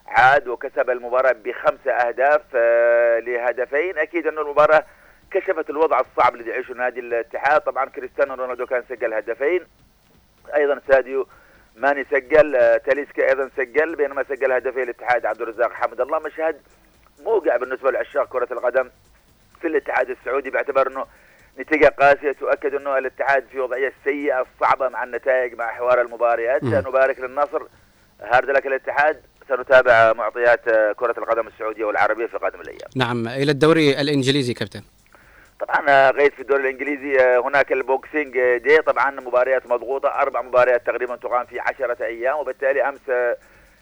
[0.07, 3.99] عاد وكسب المباراة بخمسة أهداف آه، لهدفين.
[3.99, 4.85] أكيد أن المباراة
[5.31, 7.61] كشفت الوضع الصعب الذي يعيشه نادي الاتحاد.
[7.61, 9.67] طبعا كريستيانو رونالدو كان سجل هدفين.
[10.57, 11.27] أيضا ساديو
[11.81, 16.19] ماني سجل آه، تاليسكا أيضا سجل بينما سجل هدفين الاتحاد عبد الرزاق حمد الله.
[16.19, 16.57] مشهد
[17.25, 18.91] موقع بالنسبة لعشاق كرة القدم
[19.61, 21.07] في الاتحاد السعودي باعتبار أنه
[21.59, 26.65] نتيجة قاسية تؤكد أنه الاتحاد في وضعية سيئة صعبة مع النتائج مع حوار المباريات.
[26.65, 26.75] مم.
[26.75, 27.63] نبارك للنصر.
[28.21, 29.21] hard luck الاتحاد.
[29.49, 32.91] سنتابع معطيات آه، كرة القدم السعودية والعربية في قادم الأيام.
[32.97, 34.83] نعم إلى الدوري الإنجليزي كابتن.
[35.61, 40.09] طبعا آه، غيث في الدوري الإنجليزي آه، هناك ال Boxing آه، Day طبعا مباريات مضغوطة
[40.09, 42.39] أربع مباريات تقريبا تقام في عشرة أيام.
[42.39, 43.37] وبالتالي أمس آه،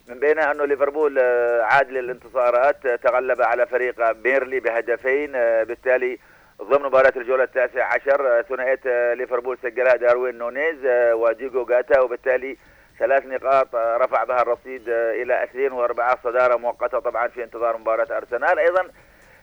[0.09, 6.19] من بينها أنه ليفربول آه، عاد للانتصارات آه، تغلب على فريق بيرنلي بهدفين آه، بالتالي
[6.63, 12.01] ضمن مباراة الجولة التاسعة عشر آه، ثنائية آه، ليفربول سجلها داروين نونيز آه، وديوجو جوتا.
[12.01, 12.57] وبالتالي
[12.99, 17.77] ثلاث نقاط آه، رفع بها الرصيد آه، إلى اثنين وأربعين صدارة مؤقتة طبعا في انتظار
[17.77, 18.59] مباراة أرسنال.
[18.59, 18.89] أيضا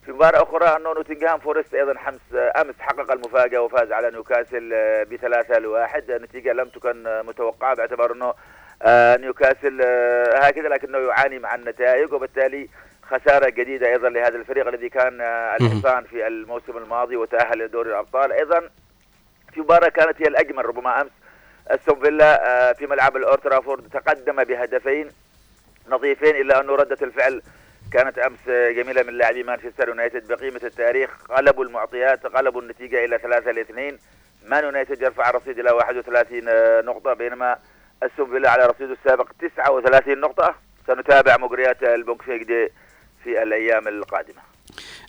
[0.05, 5.03] في مباراة أخرى أنه نوتنغهام فورست أيضا حمس أمس حقق المفاجأة وفاز على نيوكاسل آه،
[5.03, 6.11] بثلاثة لواحد.
[6.11, 8.33] نتيجة لم تكن آه، متوقعة باعتبار أنه
[8.81, 9.81] آه، نيوكاسل
[10.41, 12.13] هكذا لكنه يعاني مع النتائج.
[12.13, 12.69] وبالتالي
[13.03, 15.21] خسارة جديدة أيضا لهذا الفريق الذي كان
[15.61, 18.31] الحصان في الموسم الماضي وتأهل لدوري الأبطال.
[18.31, 18.69] أيضا
[19.53, 21.11] في مباراة كانت هي الأجمل ربما أمس
[21.67, 25.09] أستون فيلا في ملعب الأولد ترافورد تقدم بهدفين
[25.89, 27.41] نظيفين إلا أنه ردة الفعل
[27.95, 33.51] كانت أمس جميلة من لاعبي مانشستر يونايتد بقيمة التاريخ قلبوا المعطيات قلبوا النتيجة إلى 3
[33.51, 33.97] ل 2
[34.47, 36.39] مان يونايتد يرفع الرصيد إلى 31
[36.85, 37.57] نقطة بينما
[38.03, 40.55] أستون فيلا على رصيده السابق 39 نقطة.
[40.87, 42.67] سنتابع مجريات ال Boxing Day
[43.23, 44.41] في الأيام القادمة.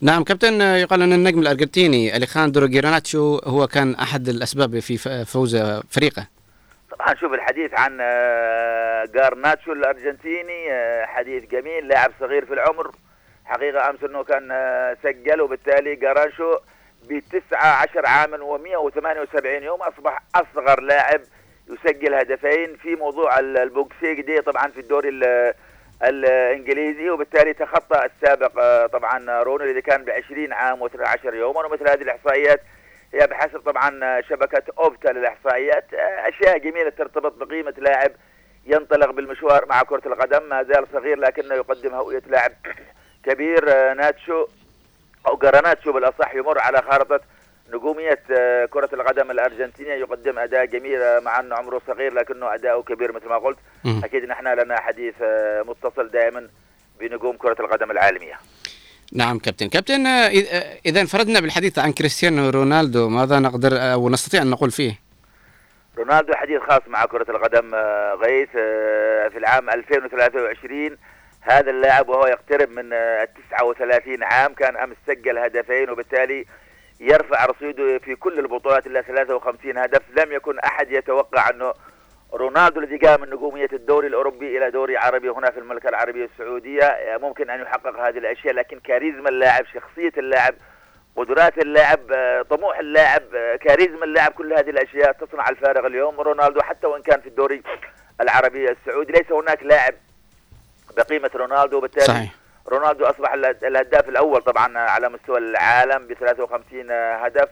[0.03, 5.57] نعم كابتن يقال أن النجم الأرجنتيني أليخاندرو جارناتشو هو كان أحد الأسباب في فوز
[5.91, 6.27] فريقه.
[7.07, 12.91] طبعا شوف الحديث عن آه، جارناتشو الأرجنتيني آه، حديث جميل لاعب صغير في العمر.
[13.45, 16.57] حقيقة أمس إنه كان آه، سجل وبالتالي جارناتشو
[17.09, 21.21] ب 19 عاما و178 يوم أصبح أصغر لاعب
[21.69, 25.55] يسجل هدفين في موضوع ال- ال Boxing Day طبعا في الدوري ال-
[26.03, 27.11] الإنجليزي.
[27.11, 32.61] وبالتالي تخطى السابق طبعا روني اللي كان ب 20 عام و13 يوما ومثل هذه الإحصائيات
[33.15, 35.85] هي بحسب طبعا شبكة أوبتا للإحصائيات
[36.29, 38.11] أشياء جميلة ترتبط بقيمة لاعب
[38.67, 42.53] ينطلق بالمشوار مع كرة القدم ما زال صغير لكنه يقدم هوية لاعب
[43.25, 44.47] كبير ناتشو
[45.29, 47.21] أو جراناتشو بالأصح يمر على خارطة
[47.73, 48.19] نجومية
[48.67, 53.39] كرة القدم الأرجنتينية يقدم أداء جميل مع أنه عمره صغير لكنه أداؤه كبير مثل ما
[53.39, 53.59] قلت.
[54.05, 55.15] أكيد نحن لنا حديث
[55.67, 56.49] متصل دائما
[57.01, 58.39] بنجوم كرة القدم العالمية
[59.13, 59.69] نعم كابتن.
[59.69, 64.71] كابتن آه، آه، إذا انفردنا بالحديث عن كريستيانو رونالدو ماذا نقدر أو نستطيع أن نقول
[64.71, 65.07] فيه؟
[65.99, 70.97] رونالدو حديث خاص مع كرة القدم آه، غيث آه، في العام 2023
[71.41, 76.47] هذا اللاعب وهو يقترب من آه، ال 39 عام كان أمس سجل هدفين وبالتالي
[77.01, 80.03] يرفع رصيده في كل البطولات إلى 53 هدف.
[80.17, 81.73] لم يكن أحد يتوقع أنه
[82.35, 86.83] رونالدو الذي جاء من نجومية الدوري الأوروبي إلى دوري عربي هنا في المملكة العربية السعودية.
[86.85, 90.55] آه، ممكن أن يحقق هذه الأشياء لكن كاريزما اللاعب شخصية اللاعب
[91.17, 96.21] قدرات اللاعب آه، طموح اللاعب آه، كاريزما اللاعب كل هذه الأشياء تصنع الفارق اليوم.
[96.21, 97.63] رونالدو حتى وإن كان في الدوري
[98.21, 99.95] العربي السعودي ليس هناك لاعب
[100.97, 101.77] بقيمة رونالدو.
[101.79, 102.31] وبالتالي صحيح.
[102.69, 107.49] رونالدو أصبح الهد- الهداف الأول طبعا على مستوى العالم ب 53 هدف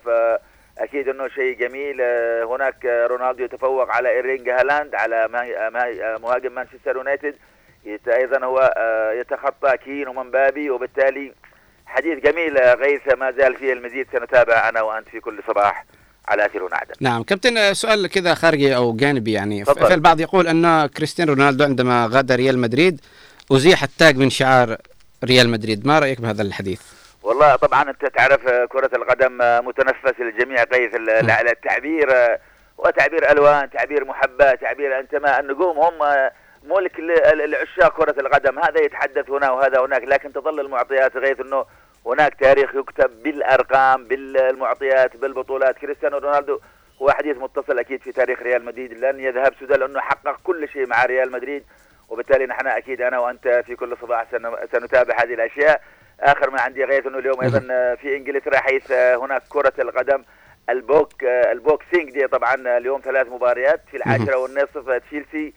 [0.78, 1.96] أكيد أنه شيء جميل.
[2.00, 7.34] آه، هناك آه، رونالدو يتفوق على إيرلينج هالاند على ما- مهاجم مانشستر يونايتد.
[7.84, 11.32] يت- أيضا هو آه، يتخطى كين ومبابي وبالتالي
[11.86, 14.06] حديث جميل آه، غيث ما زال فيه المزيد.
[14.12, 15.84] سنتابع أنا وأنت في كل صباح
[16.28, 19.64] على اثير عدن نعم كابتن آه، سؤال كذا خارجي أو جانبي يعني.
[19.64, 19.88] ف- تفضل.
[19.88, 23.00] فالبعض يقول أن كريستيانو رونالدو عندما غادر ريال مدريد
[23.52, 24.76] أزيح التاج من شعار
[25.24, 25.86] ريال مدريد.
[25.86, 26.80] ما رأيك بهذا الحديث؟
[27.24, 32.38] والله طبعا أنت تعرف آه، كرة القدم آه، متنفس للجميع ال- ال- التعبير آه،
[32.78, 35.98] وتعبير ألوان تعبير محبة تعبير انتماء النجوم هم
[36.64, 38.58] ملك ل- ل- لعشاق كرة القدم.
[38.58, 41.64] هذا يتحدث هنا وهذا هناك لكن تظل المعطيات غيث إنه
[42.06, 45.78] هناك تاريخ يكتب بالأرقام بالمعطيات بالبطولات.
[45.78, 46.60] كريستيانو رونالدو
[47.02, 48.92] هو حديث متصل أكيد في تاريخ ريال مدريد.
[48.92, 51.64] لن يذهب سدى لأنه حقق كل شيء مع ريال مدريد
[52.08, 55.80] وبالتالي نحن أكيد أنا وأنت في كل صباح سن- سنتابع هذه الأشياء.
[56.24, 60.24] آخر ما عندي غيث إنه اليوم أيضا آه، في إنجلترا حيث آه، هناك كرة القدم
[60.70, 65.54] ال Box آه، ال Boxing Day طبعا اليوم ثلاث مباريات في العاشرة والنصف تشيلسي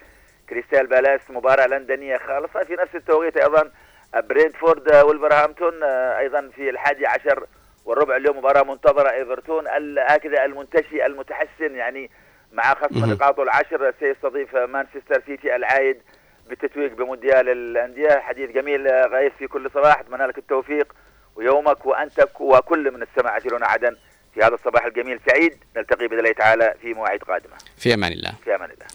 [0.50, 3.72] كريستال بالاس مباراة لندنية خالصة في نفس التوقيت أيضا
[4.16, 7.46] برينتفورد وولفرهامبتون أيضا في الحادي عشر
[7.86, 9.64] والربع اليوم مباراة منتظرة إيفرتون
[9.98, 12.10] هكذا المنتشي المتحسن يعني
[12.52, 13.12] مع خصم.
[13.12, 16.02] نقاطه العشر سيستضيف مانشستر سيتي العايد
[16.50, 18.20] بالتتويج بمونديال الأندية.
[18.20, 20.94] حديث جميل آه، غيث في كل صباح أتمنى لك التوفيق
[21.36, 23.96] ويومك وانت وكل من السماع يسيرون عدن
[24.34, 25.20] في هذا الصباح الجميل.
[25.30, 27.58] سعيد نلتقي بإذن الله تعالى في مواعيد قادمة.
[27.78, 28.34] في أمان الله.
[28.44, 28.86] في أمان الله.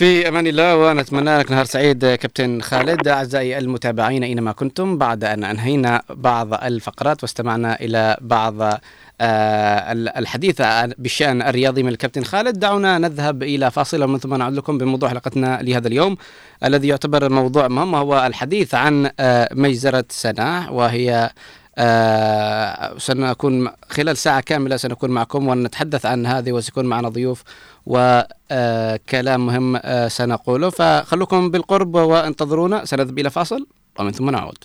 [0.00, 3.08] في أمان الله ونتمنى لك نهار سعيد كابتن خالد.
[3.08, 10.92] أعزائي المتابعين أينما كنتم بعد أن أنهينا بعض الفقرات واستمعنا إلى بعض آه، الحديث عن-
[10.98, 12.58] بالشأن الرياضي من الكابتن خالد.
[12.58, 16.16] دعونا نذهب إلى فاصله ومن ثم نعود لكم بموضوع حلقتنا لهذا اليوم
[16.64, 21.30] الذي يعتبر موضوع مهم هو الحديث عن آه، مجزرة سناح وهي آه،
[22.98, 27.42] سنكون خلال ساعة كاملة سنكون معكم ونتحدث عن هذه وسيكون معنا ضيوف
[27.86, 30.70] وكلام مهم آه، سنقوله.
[30.70, 32.84] فخلوكم بالقرب وانتظرونا.
[32.84, 33.66] سنذهب إلى فاصل
[33.98, 34.58] ومن ثم نعود.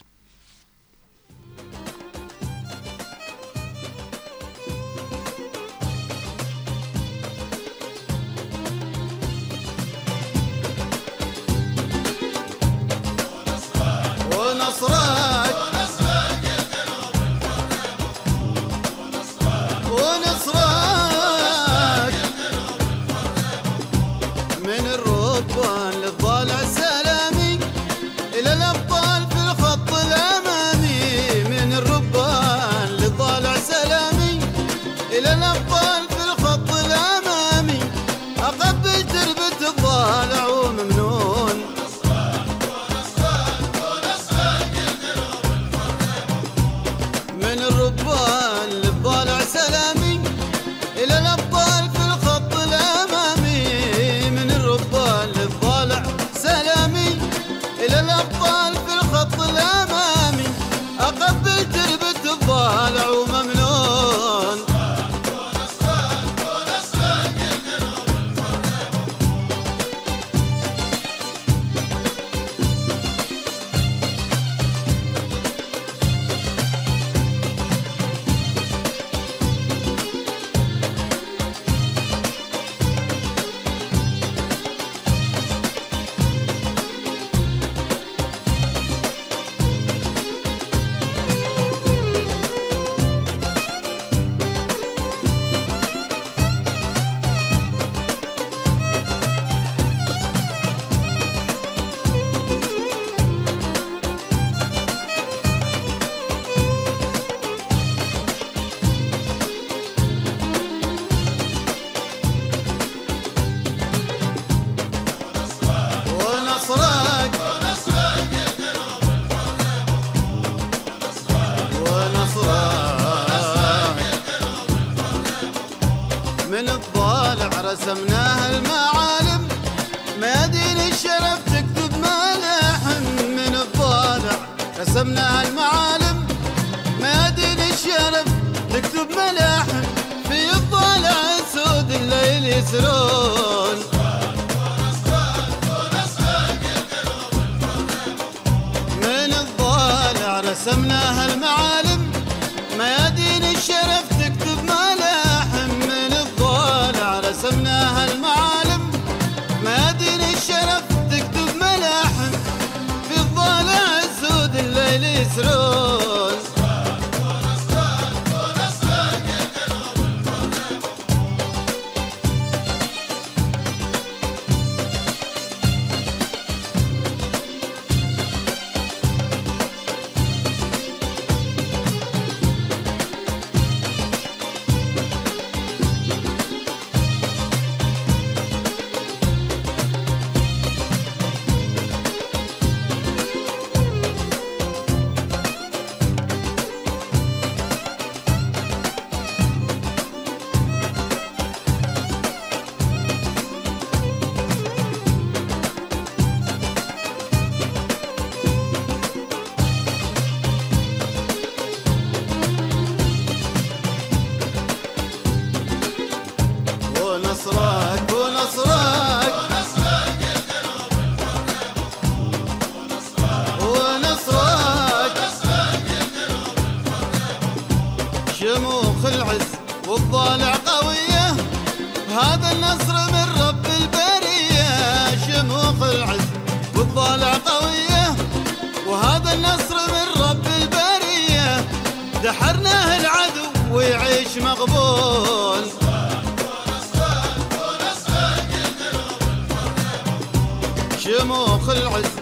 [251.76, 252.15] heureux.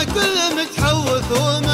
[0.00, 1.69] رفضنا كل متحوث وملعون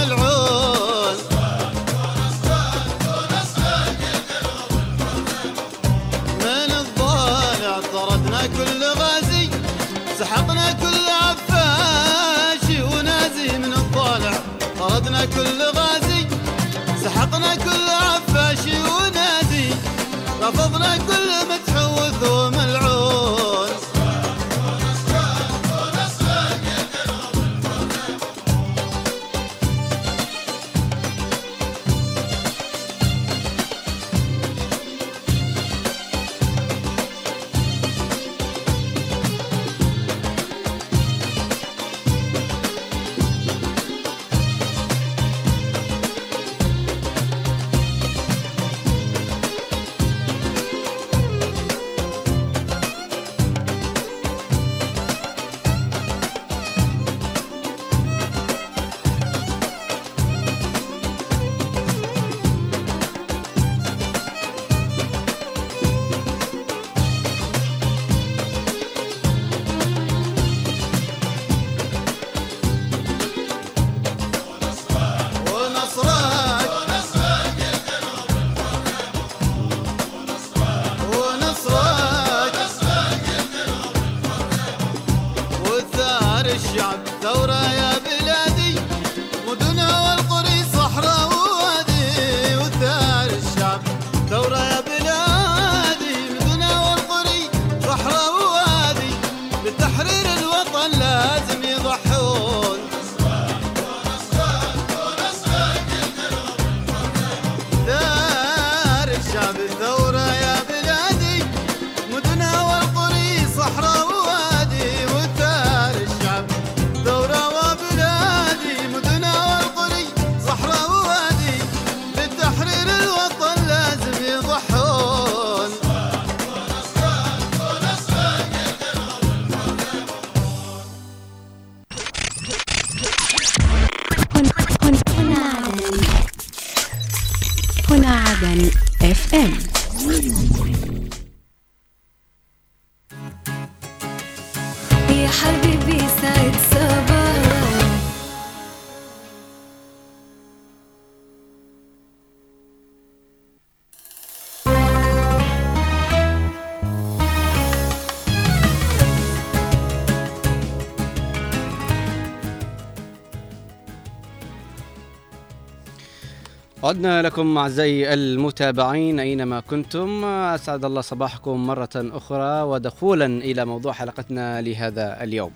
[166.87, 170.25] عدنا لكم أعزائي المتابعين أينما كنتم.
[170.25, 175.51] أسعد الله صباحكم مرة أخرى ودخولا إلى موضوع حلقتنا لهذا اليوم.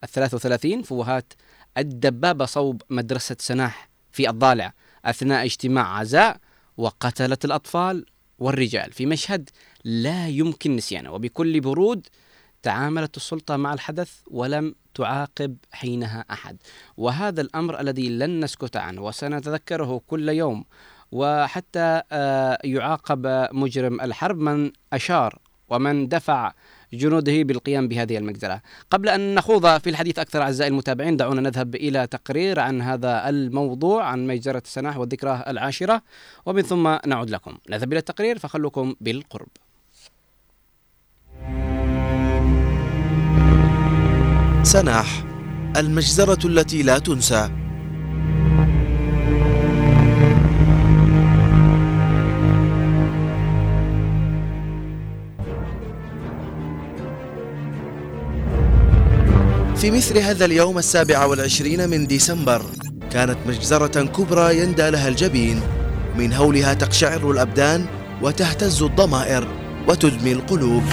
[0.03, 1.33] الثلاث وثلاثين فوهات
[1.77, 4.73] الدبابة صوب مدرسة سناح في الضالع
[5.05, 6.37] أثناء اجتماع عزاء
[6.77, 8.05] وقتلت الأطفال
[8.39, 9.49] والرجال في مشهد
[9.83, 12.07] لا يمكن نسيانه وبكل برود
[12.63, 16.57] تعاملت السلطة مع الحدث ولم تعاقب حينها أحد.
[16.97, 20.65] وهذا الأمر الذي لن نسكت عنه وسنتذكره كل يوم
[21.11, 25.39] وحتى آه، يعاقب مجرم الحرب من أشار
[25.69, 26.53] ومن دفع
[26.93, 28.61] جنوده بالقيام بهذه المجزرة.
[28.91, 34.03] قبل أن نخوض في الحديث أكثر أعزائي المتابعين دعونا نذهب إلى تقرير عن هذا الموضوع
[34.03, 36.01] عن مجزرة السناح والذكرى العاشرة
[36.45, 37.57] ومن ثم نعود لكم.
[37.69, 39.47] نذهب إلى التقرير فخلوكم بالقرب.
[44.63, 45.23] سناح
[45.77, 47.66] المجزرة التي لا تنسى.
[59.81, 62.61] في مثل هذا اليوم السابع والعشرين من ديسمبر
[63.11, 65.61] كانت مجزرة كبرى يندى لها الجبين.
[66.17, 67.85] من هولها تقشعر الأبدان
[68.21, 69.47] وتهتز الضمائر
[69.87, 70.83] وتدمي القلوب.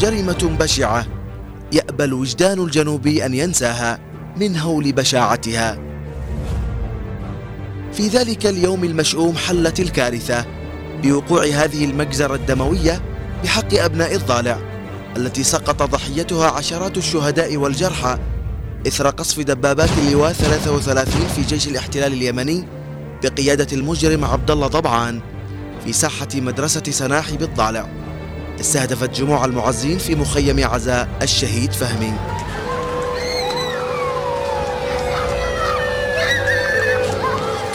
[0.00, 1.06] جريمة بشعة
[1.72, 3.98] يأبى الوجدان الجنوبي أن ينساها
[4.36, 5.78] من هول بشاعتها.
[7.92, 10.59] في ذلك اليوم المشؤوم حلت الكارثة
[11.02, 13.02] بوقوع هذه المجزرة الدموية
[13.44, 14.58] بحق أبناء الضالع
[15.16, 18.18] التي سقط ضحيتها عشرات الشهداء والجرحى
[18.86, 22.64] إثر قصف دبابات اللواء 33 في جيش الاحتلال اليمني
[23.22, 25.20] بقيادة المجرم عبد الله ضبعان
[25.84, 27.88] في ساحة مدرسة سناح بالضالع.
[28.60, 32.12] استهدفت جموع المعزين في مخيم عزاء الشهيد فهمي.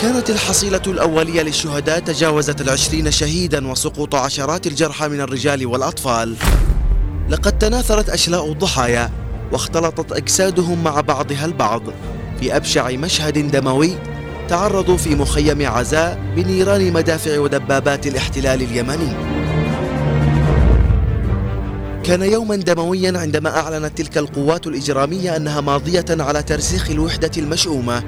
[0.01, 6.35] كانت الحصيلة الأولية للشهداء تجاوزت العشرين شهيدا وسقوط عشرات الجرحى من الرجال والأطفال.
[7.29, 9.09] لقد تناثرت أشلاء الضحايا
[9.51, 11.81] واختلطت أجسادهم مع بعضها البعض.
[12.39, 13.97] في أبشع مشهد دموي
[14.47, 19.13] تعرضوا في مخيم عزاء بنيران مدافع ودبابات الاحتلال اليمني.
[22.03, 28.03] كان يوما دمويا عندما أعلنت تلك القوات الإجرامية أنها ماضية على ترسيخ الوحدة المشؤومة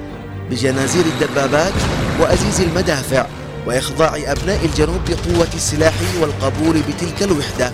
[0.50, 1.72] بجنازير الدبابات
[2.20, 3.26] وأزيز المدافع
[3.66, 7.72] وإخضاع أبناء الجنوب لقوة السلاح والقبول بتلك الوحدة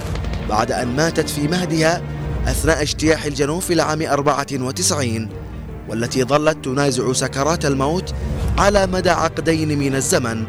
[0.48, 2.02] بعد أن ماتت في مهدها
[2.46, 5.28] أثناء اجتياح الجنوب في العام 94
[5.88, 8.14] والتي ظلت تنازع سكرات الموت
[8.58, 10.44] على مدى عقدين من الزمن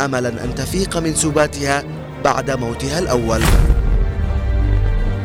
[0.00, 1.84] أملا أن تفيق من سباتها
[2.24, 3.42] بعد موتها الأول.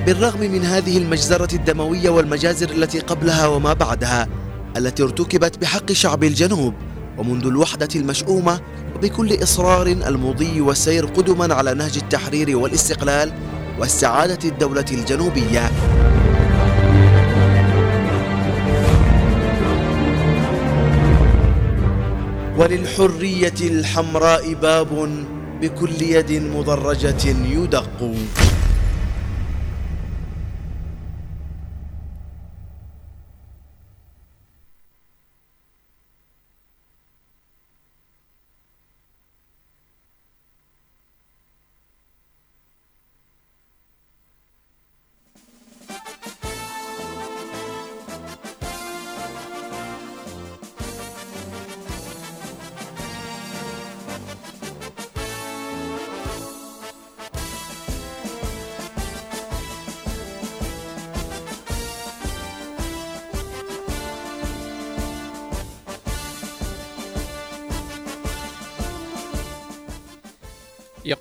[0.06, 4.28] بالرغم من هذه المجزرة الدموية والمجازر التي قبلها وما بعدها
[4.78, 6.74] التي ارتكبت بحق شعب الجنوب
[7.18, 8.59] ومنذ الوحدة المشؤومة
[8.95, 13.32] وبكل إصرار المضي والسير قدما على نهج التحرير والاستقلال
[13.80, 15.72] واستعادة الدولة الجنوبية.
[22.57, 25.09] وللحرية الحمراء باب
[25.61, 28.15] بكل يد مدرجة يدق.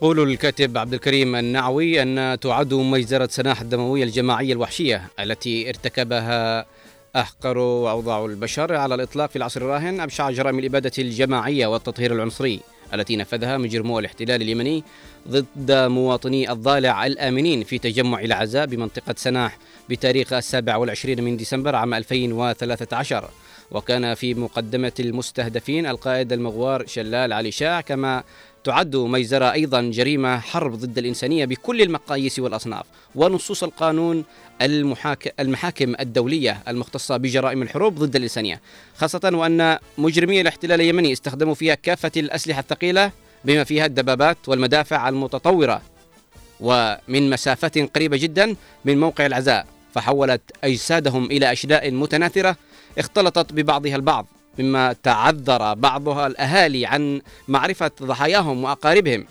[0.06, 6.66] يقول الكاتب عبد الكريم النعوي أن تعد مجزرة سناح الدموية الجماعية الوحشية التي ارتكبها
[7.16, 12.60] أحقر وأوضاع البشر على الإطلاق في العصر الراهن أبشع جرائم الإبادة الجماعية والتطهير العنصري
[12.94, 14.84] التي نفذها مجرمو الاحتلال اليمني
[15.28, 19.58] ضد مواطني الضالع الآمنين في تجمع العزاء بمنطقة سناح
[19.88, 23.30] بتاريخ السابع والعشرين من ديسمبر عام 2013
[23.70, 28.24] وكان في مقدمة المستهدفين القائد المغوار شلال علي شاع كما
[28.66, 32.84] تعد ميزرة أيضا جريمة حرب ضد الإنسانية بكل المقاييس والأصناف
[33.14, 34.24] ونصوص القانون
[34.62, 35.34] المحاك...
[35.40, 38.60] المحاكم الدولية المختصة بجرائم الحروب ضد الإنسانية
[38.96, 43.10] خاصة وأن مجرمي الاحتلال اليمني استخدموا فيها كافة الأسلحة الثقيلة
[43.44, 45.82] بما فيها الدبابات والمدافع المتطورة.
[46.60, 52.56] ومن مسافة قريبة جدا من موقع العزاء فحولت أجسادهم إلى أشلاء متناثرة
[52.98, 54.26] اختلطت ببعضها البعض.
[54.58, 59.26] مما تعذر بعضها الأهالي عن معرفة ضحاياهم وأقاربهم.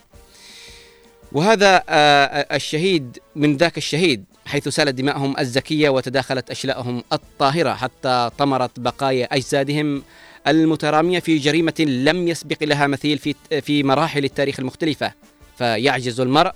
[1.32, 8.80] وهذا آه، الشهيد من ذاك الشهيد حيث سالت دماءهم الزكية وتداخلت أشلاءهم الطاهرة حتى طمرت
[8.80, 10.04] بقايا أجسادهم
[10.48, 15.12] المترامية في جريمة لم يسبق لها مثيل في في مراحل التاريخ المختلفة.
[15.58, 16.52] فيعجز المرء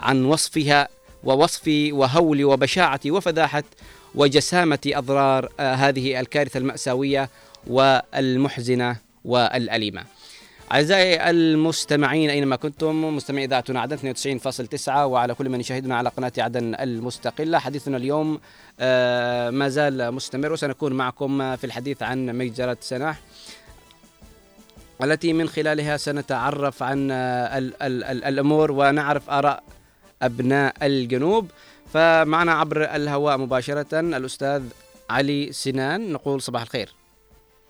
[0.00, 0.88] عن وصفها
[1.24, 3.62] ووصف وهول وبشاعة وفذاحة
[4.14, 7.30] وجسامة أضرار آه، هذه الكارثة المأساوية
[7.66, 10.04] والمحزنة والأليمة.
[10.72, 16.74] أعزائي المستمعين أينما كنتم؟ مستمعي إذاعتنا عدن 92.9 وعلى كل من يشاهدنا على قناة عدن
[16.74, 17.58] المستقلة.
[17.58, 18.40] حديثنا اليوم
[18.80, 23.20] آه، ما زال مستمر وسنكون معكم في الحديث عن مجزرة سناح
[25.02, 29.62] التي من خلالها سنتعرف عن آه، ال- ال- ال- الأمور ونعرف آراء
[30.22, 31.50] أبناء الجنوب.
[31.92, 34.62] فمعنا عبر الهواء مباشرة الأستاذ
[35.10, 36.12] علي سنان.
[36.12, 36.99] نقول صباح الخير.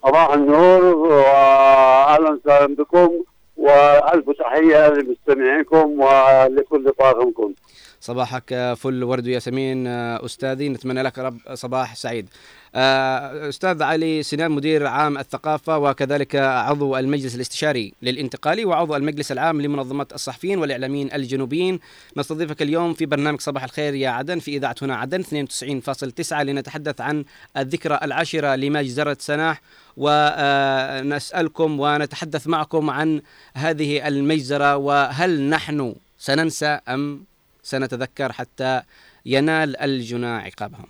[0.03, 3.23] صباح النور واهلا وسهلا بكم
[3.57, 7.53] وألف تحية لمستمعيكم ولكل طاقمكم.
[7.99, 10.69] صباحك فل ورد وياسمين أستاذي.
[10.69, 12.29] نتمنى لك رب صباح سعيد.
[12.75, 20.07] أستاذ علي سنان مدير عام الثقافة وكذلك عضو المجلس الاستشاري للانتقالي وعضو المجلس العام لمنظمة
[20.13, 21.79] الصحفيين والإعلاميين الجنوبيين.
[22.17, 27.23] نستضيفك اليوم في برنامج صباح الخير يا عدن في إذاعة هنا عدن 92.9 لنتحدث عن
[27.57, 29.61] الذكرى العاشرة لمجزرة سناح.
[29.97, 33.21] ونسألكم ونتحدث معكم عن
[33.55, 37.23] هذه المجزرة وهل نحن سننسى أم
[37.63, 38.81] سنتذكر حتى
[39.25, 40.87] ينال الجنى عقابهم؟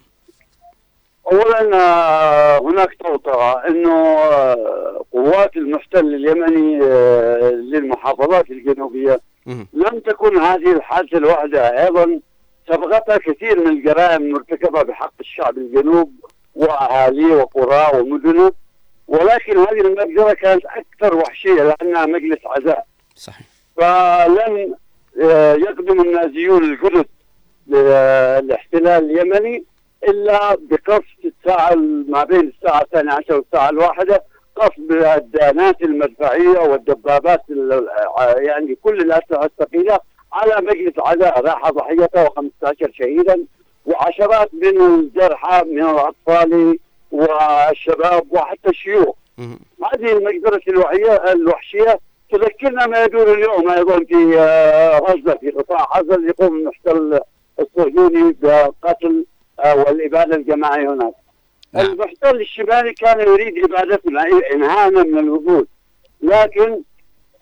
[1.32, 9.19] اولا آه، هناك توطئه أنه آه، قوات المحتل اليمني آه، للمحافظات الجنوبية
[9.73, 12.19] لم تكن هذه الحادثة الواحدة أيضا
[12.68, 16.11] سبقتها كثير من الجرائم المرتكبة بحق الشعب الجنوب
[16.56, 18.52] وأهاليه وقراه ومدنه
[19.12, 22.86] ولكن هذه المجزرة كانت أكثر وحشية لأنها مجلس عزاء.
[23.16, 23.48] صحيح.
[23.78, 24.76] فلن
[25.24, 27.06] آه، يقدم النازيون الجدد
[27.68, 29.64] للاحتلال اليمني
[30.08, 31.76] إلا بقصف الساعة
[32.08, 34.24] ما بين الساعة الثانية عشر والساعة الواحدة
[34.56, 34.78] قصف
[35.18, 40.00] الدانات المدفعية والدبابات ال- آه، يعني كل الأسلحة الثقيلة
[40.34, 43.46] على مجلس عزاء راح ضحيته و15 شهيدا
[43.86, 46.80] وعشرات من الجرحى من الأطفال
[47.12, 49.16] والشباب وحتى الشيوخ.
[49.94, 52.00] هذه المجزرة الوحية الوحشية
[52.32, 57.20] تذكرنا ما يدور اليوم أيضا في آه، غزة في قطاع غزة اللي يقوم المحتل
[57.60, 59.26] الصهيوني بقتل
[59.60, 61.14] آه، والإبادة الجماعية هناك.
[61.76, 64.24] المحتل الشمالي كان يريد إبادتنا
[64.54, 65.68] إنهاء من الوجود.
[66.22, 66.82] لكن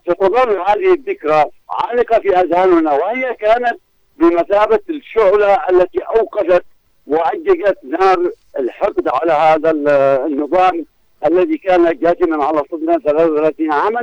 [0.09, 3.79] ستظل هذه الذكرى عالقة في أذهاننا وهي كانت
[4.17, 6.63] بمثابة الشعلة التي أوقدت
[7.07, 9.87] وعججت نار الحقد على هذا ال-
[10.31, 10.85] النظام
[11.25, 14.01] الذي كان جاثما على صدنا 33 عاما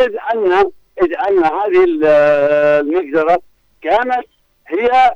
[0.00, 0.52] إذ أن
[1.02, 2.04] إذ أن هذه ال-
[2.86, 3.38] المجزرة
[3.82, 4.24] كانت
[4.68, 5.14] هي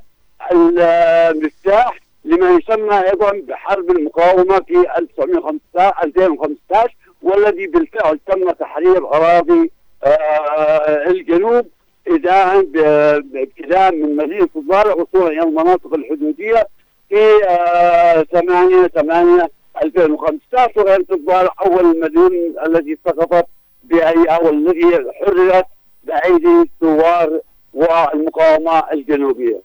[0.52, 9.70] المفتاح لما يسمى أيضا بحرب المقاومة في 1915 2015 والذي بالفعل تم تحرير أراضي
[10.04, 11.66] آه، الجنوب
[12.08, 16.66] ابتداء من مدينة الضالع وصولا إلى المناطق الحدودية
[17.14, 19.48] في آه، 8 8
[19.82, 23.46] 2015 وكانت الضالع أول المدن الذي سقطت
[23.84, 25.66] بأي أو الذي حررت
[26.04, 27.40] بايدي الثوار
[27.74, 29.60] والمقاومة الجنوبية.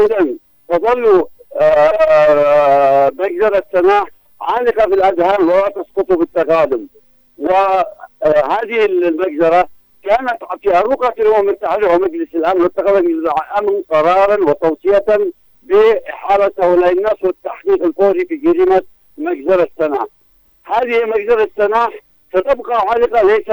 [0.00, 0.26] اذا
[0.68, 1.24] تظل
[1.60, 4.06] آه، مجزرة سماح
[4.40, 6.86] عالقة في الأذهان ولا تسقط بالتقادم
[7.38, 9.68] وهذه المجزرة
[10.02, 15.32] كانت في أروقة الأمم المتحدة ومجلس الأمن واتخذ مجلس الأمن قرارا وتوصية
[15.62, 18.82] بإحالة هؤلاء الناس والتحقيق الفوري في جريمة
[19.18, 20.06] مجزرة سماح
[20.64, 21.98] هذه مجزرة سماح
[22.36, 23.44] ستبقى عالقة ليس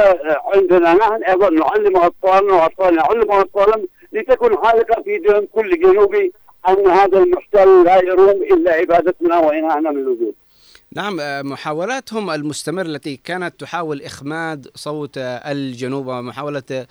[0.54, 0.94] عندنا.
[0.94, 6.34] نحن أيضا نعلم أطفالنا وأطفالنا يعلموا أطفالهم لتكن عالقة في ذهن كل جنوبي
[6.70, 10.34] أن هذا المحتل لا يروم إلا عبادتنا وإنهاءنا من الوجود.
[10.98, 16.86] نعم آه، محاولاتهم المستمرة التي كانت تحاول إخماد صوت آه، الجنوب ومحاولة آه،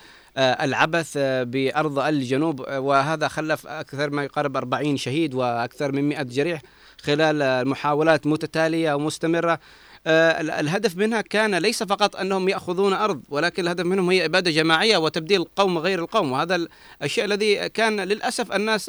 [0.65, 1.13] العبث
[1.43, 2.61] بأرض الجنوب.
[2.69, 6.63] وهذا خلف أكثر ما يقارب 40 شهيد وأكثر من 100 جريح
[7.03, 9.59] خلال محاولات متتالية ومستمرة.
[10.07, 14.97] ال- الهدف منها كان ليس فقط أنهم يأخذون أرض ولكن الهدف منهم هي إبادة جماعية
[14.97, 16.33] وتبديل القوم غير القوم.
[16.33, 16.67] وهذا
[17.03, 18.85] الشيء الذي كان للأسف الناس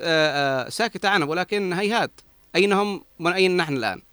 [0.74, 2.12] ساكتة عنه ولكن هيهات.
[2.56, 4.07] أين هم من أين نحن الآن؟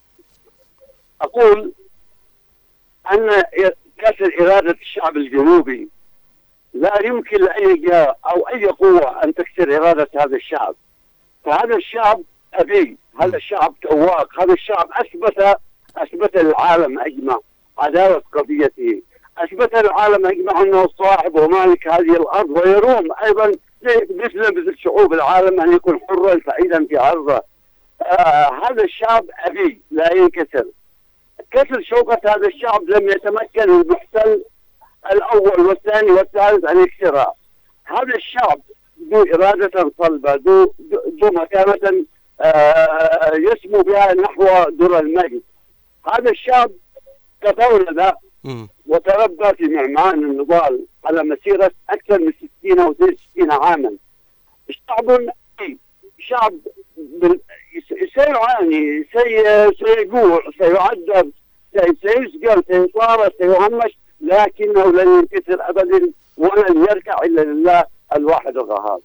[1.20, 1.72] أقول
[3.12, 3.42] أن
[3.98, 5.88] كسر إرادة الشعب الجنوبي
[6.74, 10.74] لا يمكن لأي جهة أو أي قوة أن تكسر إرادة هذا الشعب.
[11.44, 12.20] فهذا الشعب
[12.54, 15.58] أبي هذا الشعب تواق هذا الشعب أثبت
[15.96, 17.38] أثبت للعالم أجمع
[17.78, 19.02] عدالة قضيته.
[19.38, 25.60] أثبت للعالم أجمع أنه صاحب ومالك هذه الأرض ويروم أيضا زي- مثل مثل شعوب العالم
[25.60, 27.40] أن يكون حرا سعيدا في عرضه.
[28.02, 30.64] آه هذا الشعب أبي لا ينكسر.
[31.54, 34.42] كسر شوكة هذا الشعب لم يتمكن المحتل
[35.12, 37.34] الأول والثاني والثالث أن يكسرها
[37.84, 38.60] هذا الشعب
[39.10, 40.74] ذو إرادة صلبة ذو
[41.22, 42.04] ذو- مكانة
[42.40, 45.42] آه، يسمو بها نحو ذرى المجد.
[46.12, 46.70] هذا الشعب
[47.42, 48.12] تطور
[48.86, 52.32] وتربى في معمعان النضال على مسيرة أكثر من
[52.62, 53.92] 60 أو 60 عاما.
[54.70, 55.20] شعب
[56.18, 56.54] شعب
[58.14, 61.32] سيعاني سي- سيجوع سيعذب
[61.76, 67.84] سي- سيسجن سيطارد سيهمش لكنه لن ينكسر أبدا ولن يركع إلا لله
[68.16, 69.00] الواحد القهار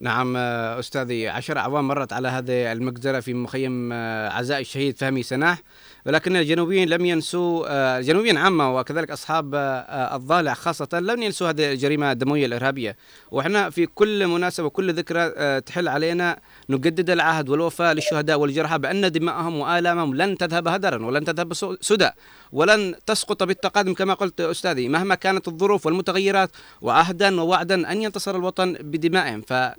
[0.00, 1.28] نعم آه، أستاذي.
[1.28, 5.62] عشر أعوام مرت على هذه المجزرة في مخيم آه، عزاء الشهيد فهمي سناح.
[6.06, 11.48] ولكن الجنوبيين لم ينسوا آه، الجنوبيين عامة وكذلك أصحاب آه، آه، الضالع خاصة لم ينسوا
[11.50, 12.96] هذه الجريمة الدموية الإرهابية.
[13.30, 16.38] وإحنا في كل مناسبة وكل ذكرى آه، تحل علينا
[16.70, 22.10] نجدد العهد والوفاء للشهداء والجرحى بأن دماءهم وآلامهم لن تذهب هدرا ولن تذهب سدى
[22.52, 24.88] ولن تسقط بالتقادم كما قلت أستاذي.
[24.88, 26.50] مهما كانت الظروف والمتغيرات
[26.80, 29.40] وعهدا ووعدا أن ينتصر الوطن بدمائهم.
[29.40, 29.74] ف آه،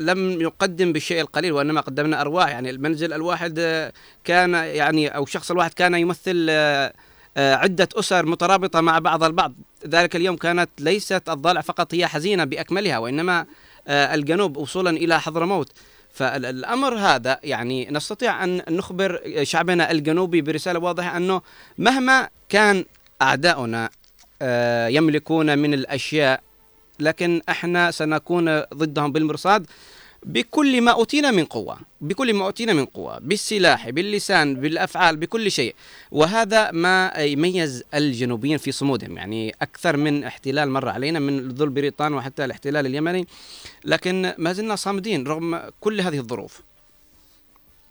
[0.00, 2.48] لم يقدم بالشيء القليل وإنما قدمنا أرواح.
[2.48, 3.92] يعني المنزل الواحد آه،
[4.24, 6.92] كان يعني أو الشخص الواحد كان يمثل آه،
[7.36, 9.54] آه، عدة أسر مترابطة مع بعض البعض.
[9.86, 13.46] ذلك اليوم كانت ليست الضالع فقط هي حزينة بأكملها وإنما
[13.88, 15.72] آه، الجنوب وصولا إلى حضرموت.
[16.12, 21.42] فالأمر هذا يعني نستطيع أن نخبر شعبنا الجنوبي برسالة واضحة أنه
[21.78, 22.84] مهما كان
[23.22, 23.90] أعداؤنا
[24.42, 26.40] آه، يملكون من الأشياء
[27.00, 29.66] لكن إحنا سنكون ضدهم بالمرصاد
[30.22, 35.74] بكل ما أوتينا من قوة، بكل ما أوتينا من قوة، بالسلاح، باللسان، بالأفعال، بكل شيء،
[36.12, 42.14] وهذا ما يميز الجنوبيين في صمودهم، يعني أكثر من احتلال مر علينا من ذو البريطان
[42.14, 43.26] وحتى الاحتلال اليمني،
[43.84, 46.62] لكن ما زلنا صامدين رغم كل هذه الظروف.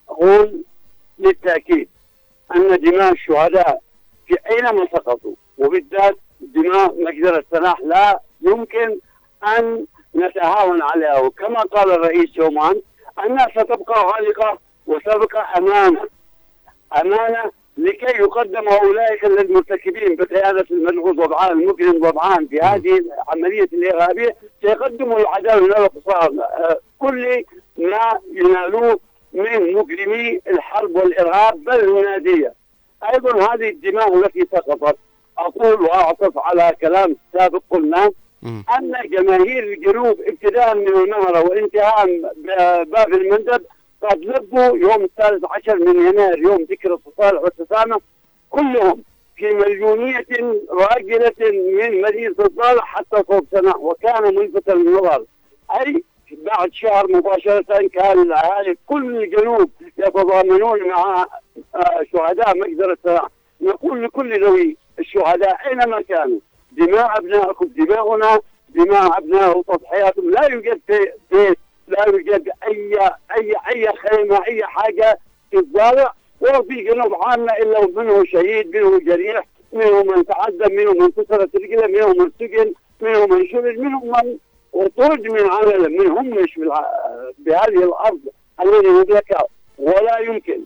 [0.09, 0.63] أقول
[1.19, 1.87] للتأكيد
[2.55, 3.81] أن دماء الشهداء
[4.27, 8.99] في أينما سقطوا وبالذات دماء مجزرة سلاح لا يمكن
[9.57, 11.19] أن نتهاون عليها.
[11.19, 12.81] وكما قال الرئيس يومان
[13.25, 14.57] أنها ستبقى عالقة
[14.87, 16.01] وستبقى أمانة
[17.01, 24.35] أمانة لكي يقدم أولئك المرتكبين بقيادة الملعوب وضعان المجرم وضعان في هذه العملية الإرهابية.
[24.61, 27.43] سيقدموا العدالة لا القصار آه، كل
[27.77, 28.99] ما ينالوه
[29.33, 32.53] من مجرمي الحرب والإرهاب بل النادية
[33.13, 34.97] أيضا هذه الدماء التي سقطت.
[35.37, 38.11] أقول وأعطف على كلام سابق قلنا
[38.47, 42.05] أن جماهير الجنوب ابتداء من المهرة وانتهاء
[42.83, 43.65] باب المندب
[44.03, 47.97] قد لبوا يوم الثالث عشر من يناير يوم ذكرى التصالح والتسامح
[48.49, 49.03] كلهم
[49.35, 50.25] في مليونية
[50.69, 55.25] راجلة من مدينة الصالح حتى صوب سنة وكان ملفتا للنظر
[55.79, 61.25] أي بعد شهر مباشرة كان الأهالي كل الجنوب يتضامنون مع
[61.75, 63.21] آه، شهداء مجزرة سنة
[63.61, 66.39] نقول لكل ذوي الشهداء أينما كانوا؟
[66.77, 68.39] دماء أبنائكم دماؤنا
[68.69, 72.97] دماء ابناء وتضحياتهم لا يوجد في بيت لا يوجد أي
[73.37, 75.19] أي أي خيمة أي حاجة
[75.51, 79.43] تتزارع وفي جنوب عامة إلا ومنه شهيد منه جريح
[79.73, 84.37] منهم من تعذب منهم من كسرت رجله منهم من سجن منهم من شرد منهم من
[84.73, 88.19] وطرد من عمله منهم مش بالع- بهذه الأرض
[88.61, 89.43] الذي نملكها
[89.77, 90.59] ولا يمكن.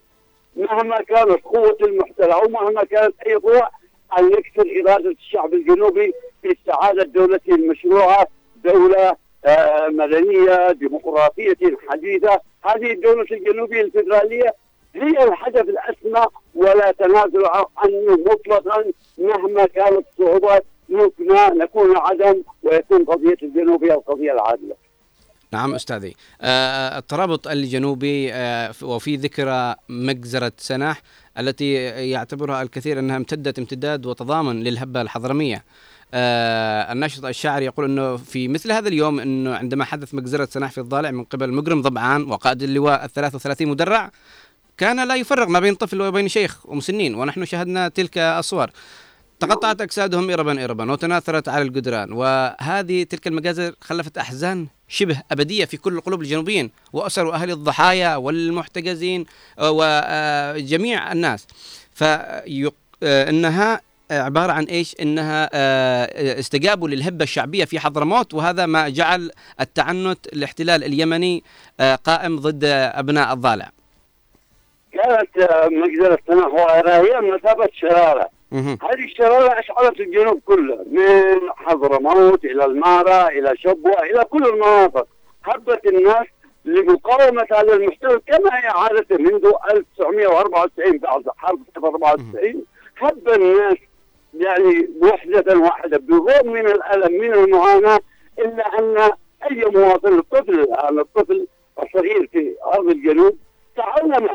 [0.55, 3.69] مهما كانت قوة المحتل أو مهما كانت أي قوة
[4.19, 8.27] أن يكسر إرادة الشعب الجنوبي في استعادة دولته المشروعة
[8.63, 9.15] دولة
[9.45, 11.57] آه، مدنية ديمقراطية
[11.89, 12.39] حديثة.
[12.63, 14.55] هذه الدولة الجنوبية الفيدرالية
[14.95, 16.25] هي الهدف الأسمى
[16.55, 17.45] ولا تنازل
[17.77, 18.83] عنه مطلقا
[19.17, 20.65] مهما كانت الصعوبات
[21.53, 24.75] نكون عدم ويكون قضية الجنوب هي القضية العادلة.
[25.53, 26.15] نعم أستاذي.
[26.41, 31.01] آه، الترابط الجنوبي آه، وفي ذكرى مجزرة سناح
[31.37, 31.73] التي
[32.09, 35.63] يعتبرها الكثير أنها امتدت امتداد وتضامن للهبة الحضرمية.
[36.13, 40.77] آه، الناشط الشاعر يقول أنه في مثل هذا اليوم أنه عندما حدث مجزرة سناح في
[40.77, 44.11] الضالع من قبل مجرم ضبعان وقائد اللواء الثلاث وثلاثين مدرع
[44.77, 48.71] كان لا يفرق ما بين طفل وبين شيخ ومسنين ونحن شاهدنا تلك الصور.
[49.39, 52.11] تقطعت أجسادهم إربا إربا وتناثرت على الجدران.
[52.11, 59.25] وهذه تلك المجازر خلفت أحزان شبه أبدية في كل قلوب الجنوبيين وأسر أهل الضحايا والمحتجزين
[59.59, 61.47] آه، وجميع الناس.
[61.93, 63.81] فإنها
[64.11, 69.31] عبارة عن إيش؟ إنها آه، استجابوا للهبة الشعبية في حضرموت وهذا ما جعل
[69.61, 71.43] التعنت الاحتلال اليمني
[71.79, 73.71] آه، قائم ضد أبناء الضالع.
[74.91, 78.36] كانت آه، مجزرة وغيرها هي مثابة شرارة.
[78.81, 85.07] هذه الشرارة أشعلت الجنوب كله من حضرموت إلى المارة إلى شبوة إلى كل المناطق.
[85.43, 86.25] هبت الناس
[86.65, 92.63] لمقاومة هذا المحتل كما هي عادته منذ 1994 بعد حرب 94
[92.97, 93.77] هب الناس
[94.33, 97.99] يعني وحدة واحدة بالرغم من الألم من المعاناة
[98.39, 98.97] إلا أن
[99.51, 101.47] أي مواطن الطفل الآن الطفل
[101.83, 103.37] الصغير في أرض الجنوب
[103.75, 104.29] تعلم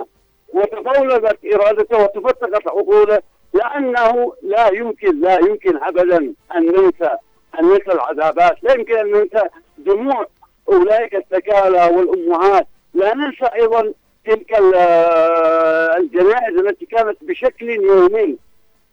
[0.54, 3.22] وتفولت إرادته وتفتقت عقوله
[3.54, 6.16] لأنه لا يمكن لا يمكن أبدا
[6.56, 7.16] أن ننسى
[7.60, 8.56] أن ننسى العذابات.
[8.62, 9.42] لا يمكن أن ننسى
[9.78, 10.26] دموع
[10.68, 12.66] أولئك السكالى والأمهات.
[12.94, 13.92] لا ننسى أيضا
[14.26, 14.74] تلك ال-
[15.96, 18.38] الجنائز التي كانت بشكل يومي.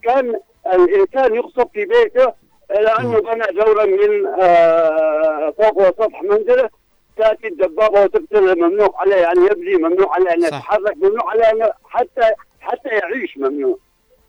[0.04, 0.40] كان
[0.74, 2.34] الإنسان يقصف في بيته
[2.70, 6.70] لأنه بنى دورا من آه، فوق وسطح منزله.
[7.18, 12.90] تأتي الدبابة وتقتل ممنوع عليه يعني يبني ممنوع عليه أن يتحرك ممنوع عليه حتى حتى
[12.90, 13.78] يعيش ممنوع.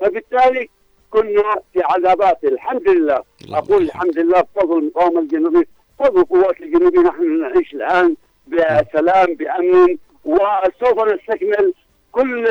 [0.01, 0.69] فبالتالي
[1.11, 3.23] كنا في عذابات الحمد لله.
[3.53, 5.65] أقول الحمد لله بفضل المقاومة الجنوبية
[6.01, 8.17] بفضل القوات الجنوبية نحن نعيش الآن
[8.47, 11.75] بسلام بأمن وسوف نستكمل
[12.13, 12.49] كل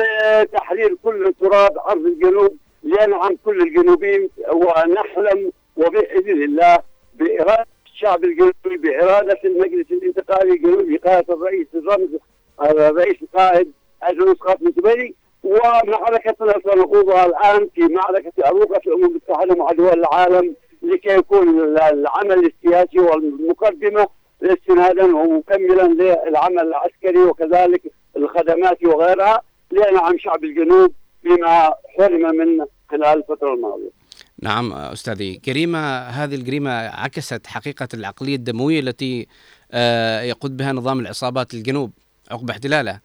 [0.52, 6.78] تحرير كل تراب أرض الجنوب لينعم كل الجنوبيين ونحلم وبإذن الله
[7.14, 12.08] بإرادة الشعب الجنوبي بإرادة المجلس الانتقالي الجنوبي بقيادة الرئيس الرمز
[12.62, 13.72] الرئيس القائد
[14.10, 15.14] الرئيس قاسم الزبيري
[15.44, 22.52] ومعركتنا سنخوضها الآن في معركة أروقة في الأمم المتحدة مع دول العالم لكي يكون العمل
[22.52, 24.06] السياسي والمقدمة
[24.42, 25.86] استنادا ومكملا
[26.28, 27.82] للعمل العسكري وكذلك
[28.16, 29.42] الخدمات وغيرها
[29.72, 30.92] لينعم شعب الجنوب
[31.24, 33.90] بما حرم من خلال الفترة الماضية.
[34.42, 35.40] نعم أستاذي.
[35.44, 39.26] جريمة هذه الجريمة عكست حقيقة العقلية الدموية التي
[39.72, 41.90] آه، يقود بها نظام العصابات الجنوب
[42.30, 43.00] عقب احتلاله.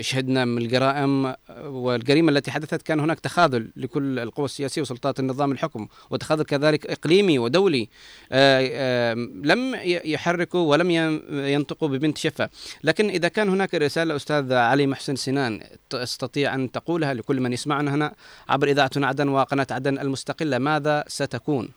[0.00, 1.34] شهدنا من الجرائم
[1.64, 7.38] والجريمة التي حدثت كان هناك تخاذل لكل القوى السياسية وسلطات النظام الحكم وتخاذل كذلك إقليمي
[7.38, 7.88] ودولي
[8.32, 9.14] آه، آه،
[9.44, 12.48] لم يحركوا ولم ين- ينطقوا ببنت شفة
[12.84, 15.60] لكن إذا كان هناك رسالة أستاذ علي محسن سنان
[15.90, 18.14] تستطيع أن تقولها لكل من يسمعنا هنا
[18.48, 21.68] عبر إذاعة عدن وقناة عدن المستقلة ماذا ستكون؟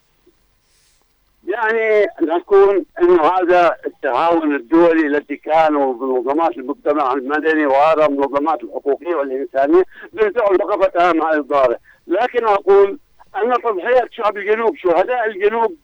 [1.48, 9.84] يعني نكون انه هذا التعاون الدولي الذي كانوا بمنظمات المجتمع المدني وهذا المنظمات الحقوقية والإنسانية
[10.14, 11.78] بالفعل وقفت مع الضارع،
[12.08, 13.00] لكن أقول
[13.36, 15.76] أن تضحية شعب الجنوب شهداء الجنوب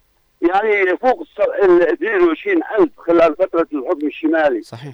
[0.41, 4.61] يعني يفوق الس- ال 22 ألف خلال فترة الحكم الشمالي.
[4.61, 4.93] صحيح.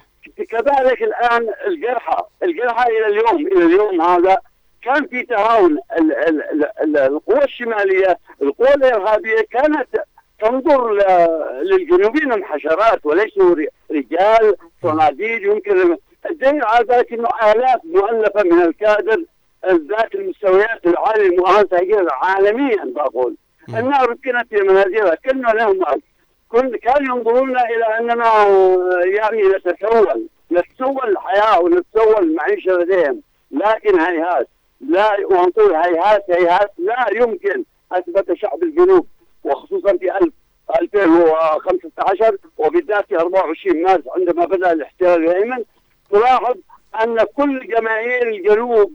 [0.50, 4.38] كذلك الآن الجرحى الجرحى إلى اليوم إلى اليوم هذا
[4.82, 9.88] كان في تعاون ال- ال- ال- ال- القوى الشمالية القوى الإرهابية كانت
[10.44, 10.92] تنظر
[11.62, 13.56] للجنوبيين حشرات وليسوا
[13.92, 15.98] رجال صناديد يمكن
[16.30, 19.24] الدليل على ذلك إنه آلاف مؤلفة من الكادر
[19.68, 23.36] ذات المستويات العالية المؤهله عالميا بقول.
[23.70, 25.16] انها ركنت في منازلها.
[25.16, 25.84] كنا لهم.
[26.50, 28.48] كن كانوا ينظرون إلى اننا
[29.06, 33.22] يعني نتسول نتسول الحياة ونتسول المعيشة لديهم.
[33.52, 34.48] لكن هيهات.
[34.82, 36.72] لا ونقول هيهات هيهات.
[36.78, 39.08] لا يمكن أثبت شعب الجنوب.
[39.44, 40.34] وخصوصا في 1000
[40.82, 45.64] 2015 وبالذات في 24 مارس عندما بدأ الاحتلال الايمن
[46.12, 46.56] تلاحظ
[47.04, 48.94] أن كل جماهير الجنوب.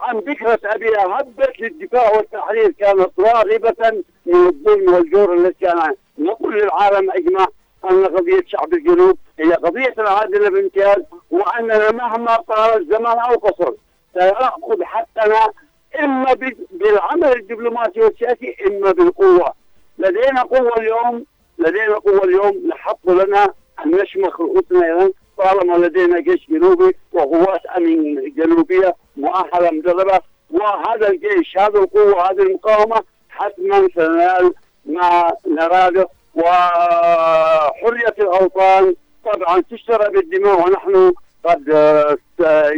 [0.00, 7.10] عن ذكرى أبيها هبت للدفاع والتحرير كانت راغبة من الظلم والجور الذي كان نقول للعالم
[7.10, 7.46] أجمع
[7.90, 13.72] أن قضية شعب الجنوب هي قضية العادلة بامتياز وأننا مهما طال الزمن أو قصر
[14.14, 15.52] سنأخذ حقنا
[16.00, 16.34] إما
[16.70, 19.52] بالعمل الدبلوماسي والسياسي إما بالقوة.
[19.98, 21.24] لدينا قوة اليوم
[21.58, 23.44] لدينا قوة اليوم نحق لنا
[23.86, 30.20] أن نشمخ رؤوسنا أيضا طالما لدينا جيش جنوبي وقوات أمن جنوبية مؤهلة مدربة
[30.50, 34.54] وهذا الجيش هذه القوة هذه المقاومة حتما سننال
[34.86, 38.94] ما نراده وحرية الأوطان
[39.24, 41.12] طبعا تشترى بالدماء ونحن
[41.44, 42.16] قد آه،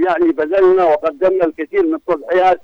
[0.07, 2.61] يعني بذلنا وقدمنا الكثير من التضحيات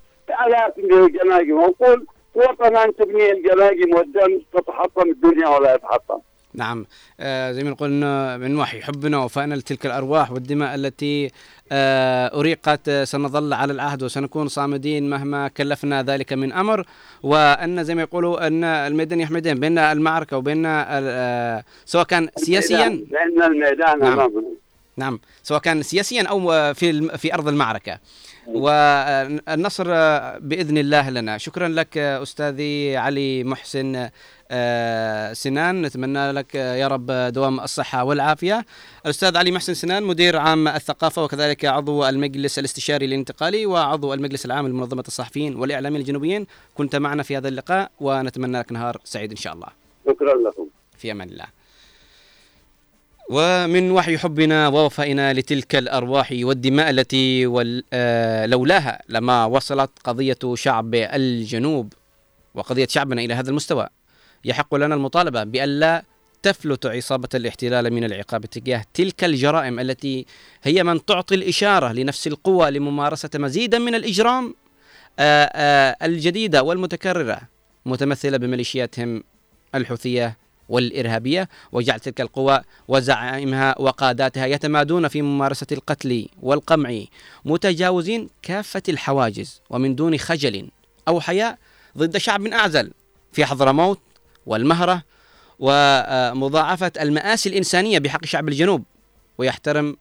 [0.77, 6.19] من الجماجم ونقول وطنا تبني الجماجم والدم تتحطم الدنيا ولا يتحطم.
[6.55, 6.86] نعم.
[7.20, 11.31] آه زي ما إنه من وحي حبنا ووفائنا لتلك الأرواح والدماء التي
[11.73, 16.85] آه أريقت آه، سنظل على العهد وسنكون صامدين مهما كلفنا ذلك من أمر.
[17.23, 22.89] وأن زي ما يقولوا أن الميدان يحمدين بين المعركة وبين آه سواء كان سياسيا.
[23.11, 24.31] لأن الميدان نعم.
[24.97, 25.20] نعم.
[25.43, 27.98] سواء كان سياسيا أو في في أرض المعركة.
[28.47, 29.85] والنصر
[30.39, 31.39] بإذن الله لنا.
[31.39, 34.09] شكرا لك أستاذي علي محسن
[34.51, 35.83] آه، سنان.
[35.83, 38.65] نتمنى لك يا رب دوام الصحة والعافية.
[39.05, 44.69] الأستاذ علي محسن سنان مدير عام الثقافة وكذلك عضو المجلس الاستشاري الانتقالي وعضو المجلس العام
[44.69, 46.47] لمنظمة الصحفيين والاعلاميين الجنوبيين.
[46.75, 49.69] كنت معنا في هذا اللقاء ونتمنى لك نهار سعيد إن شاء الله.
[50.09, 50.67] شكرا لكم.
[50.99, 51.60] في أمان الله.
[53.32, 57.47] ومن وحي حبنا ووفائنا لتلك الأرواح والدماء التي.
[57.93, 61.93] آه لولاها لما وصلت قضية شعب الجنوب
[62.55, 63.86] وقضية شعبنا إلى هذا المستوى
[64.44, 66.05] يحق لنا المطالبة بألا
[66.43, 70.27] تفلت عصابة الاحتلال من العقاب تجاه تلك الجرائم التي
[70.62, 74.55] هي من تعطي الإشارة لنفس القوى لممارسة مزيدا من الإجرام
[75.19, 77.40] آه، آه، الجديدة والمتكررة
[77.86, 79.23] متمثلة بميليشياتهم
[79.74, 80.40] الحوثية
[80.71, 87.01] والإرهابية وجعل تلك القوى وزعائمها وقاداتها يتمادون في ممارسة القتل والقمع
[87.45, 90.69] متجاوزين كافة الحواجز ومن دون خجل
[91.09, 91.59] أو حياء
[91.99, 92.91] ضد شعب أعزل
[93.33, 94.01] في حضرموت
[94.47, 95.03] والمهرة
[95.59, 98.85] ومضاعفة المآسي الإنسانية بحق شعب الجنوب.
[99.39, 99.97] ويحترم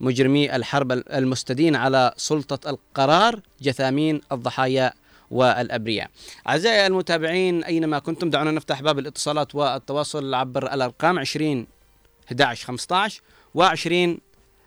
[0.00, 4.92] مجرمي الحرب المستدين على سلطة القرار جثامين الضحايا
[5.30, 6.10] والأبرياء.
[6.48, 11.66] أعزائي المتابعين أينما كنتم دعونا نفتح باب الاتصالات والتواصل عبر الأرقام 20
[12.28, 13.20] 11 15
[13.58, 14.18] و20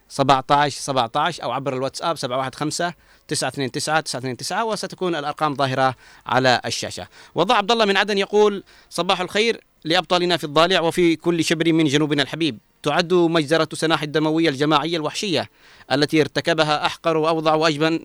[0.09, 2.95] 17 17 أو عبر الواتساب 715
[3.27, 3.71] 929
[4.37, 5.95] 929 وستكون الأرقام ظاهرة
[6.25, 7.07] على الشاشة.
[7.35, 11.85] وضع عبد الله من عدن يقول صباح الخير لأبطالنا في الضالع وفي كل شبر من
[11.85, 12.57] جنوبنا الحبيب.
[12.83, 15.49] تعد مجزرة سناح الدموية الجماعية الوحشية
[15.91, 17.99] التي ارتكبها أحقر وأوضع وأجبن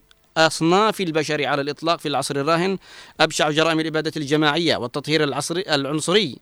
[0.46, 2.78] أصناف البشر على الإطلاق في العصر الراهن
[3.20, 6.36] أبشع جرائم الإبادة الجماعية والتطهير العصري العنصري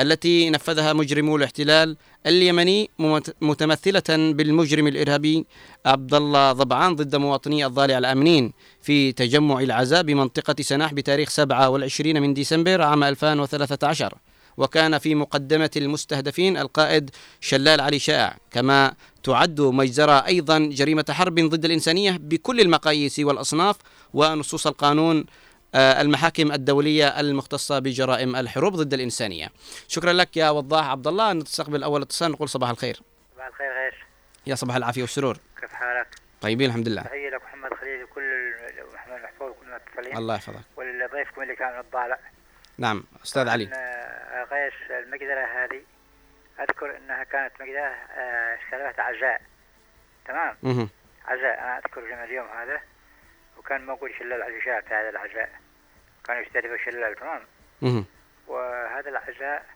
[0.00, 1.96] التي نفذها مجرمو الاحتلال
[2.26, 2.90] اليمني
[3.40, 5.46] متمثلة بالمجرم الإرهابي
[5.86, 8.52] عبد الله ضبعان ضد مواطني الضالع الآمنين
[8.82, 14.14] في تجمع العزاء بمنطقة سناح بتاريخ 27 من ديسمبر عام 2013
[14.56, 17.10] وكان في مقدمة المستهدفين القائد
[17.40, 23.76] شلال علي شائع كما تعد مجزرة أيضا جريمة حرب ضد الإنسانية بكل المقاييس والأصناف
[24.14, 25.26] ونصوص القانون
[25.74, 29.48] آه، المحاكم الدولية المختصة بجرائم الحروب ضد الإنسانية.
[29.88, 33.00] شكرا لك يا وضاح عبد الله نستقبل أول اتصال نقول صباح الخير.
[33.34, 33.94] صباح الخير غيش
[34.46, 35.38] يا صباح العافية والسرور.
[35.60, 36.06] كيف حالك؟
[36.40, 37.02] طيبين الحمد لله.
[37.02, 38.22] تحية لك محمد خليل وكل
[38.94, 40.60] محمد محفوظ وكل المتصلين الله يحفظك.
[40.76, 42.18] ولضيفكم اللي كان الضالع
[42.78, 43.70] نعم أستاذ علي.
[44.50, 45.82] غيش المقدرة هذه
[46.60, 49.42] أذكر أنها كانت مقدرة آه، اشتغلت عزاء
[50.24, 50.88] تمام مهم.
[51.28, 52.80] عزاء أنا أذكر جمع اليوم هذا
[53.58, 55.50] وكان موجود شلال الشاة في هذا العزاء
[56.24, 57.40] كانوا يستهدفوا شلال تمام.
[58.46, 59.66] وهذا العزاء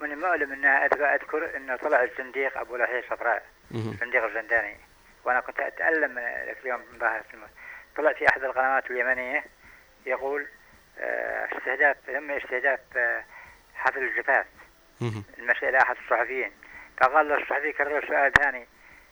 [0.00, 3.42] من المعلم إنها أذكر أذكر انه طلع الزنديق أبو لحيه صفراء.
[3.74, 4.76] الزنديق الزنداني
[5.24, 7.48] وأنا كنت أتألم من ذاك اليوم من ظاهر الم-
[7.96, 9.44] طلع في أحد القنوات اليمنية
[10.06, 10.46] يقول
[10.98, 13.24] آه، استهداف تم استهداف آه،
[13.80, 14.46] حفل الزفاف.
[15.38, 16.52] المسألة إلى أحد الصحفيين.
[17.00, 18.66] فقال له الصحفي كرر سؤال ثاني.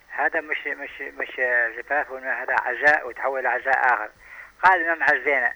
[0.08, 1.40] هذا مش مش مش
[1.76, 4.10] زفاف وإنما هذا عزاء وتحول إلى عزاء آخر.
[4.62, 5.52] قال ما معزينا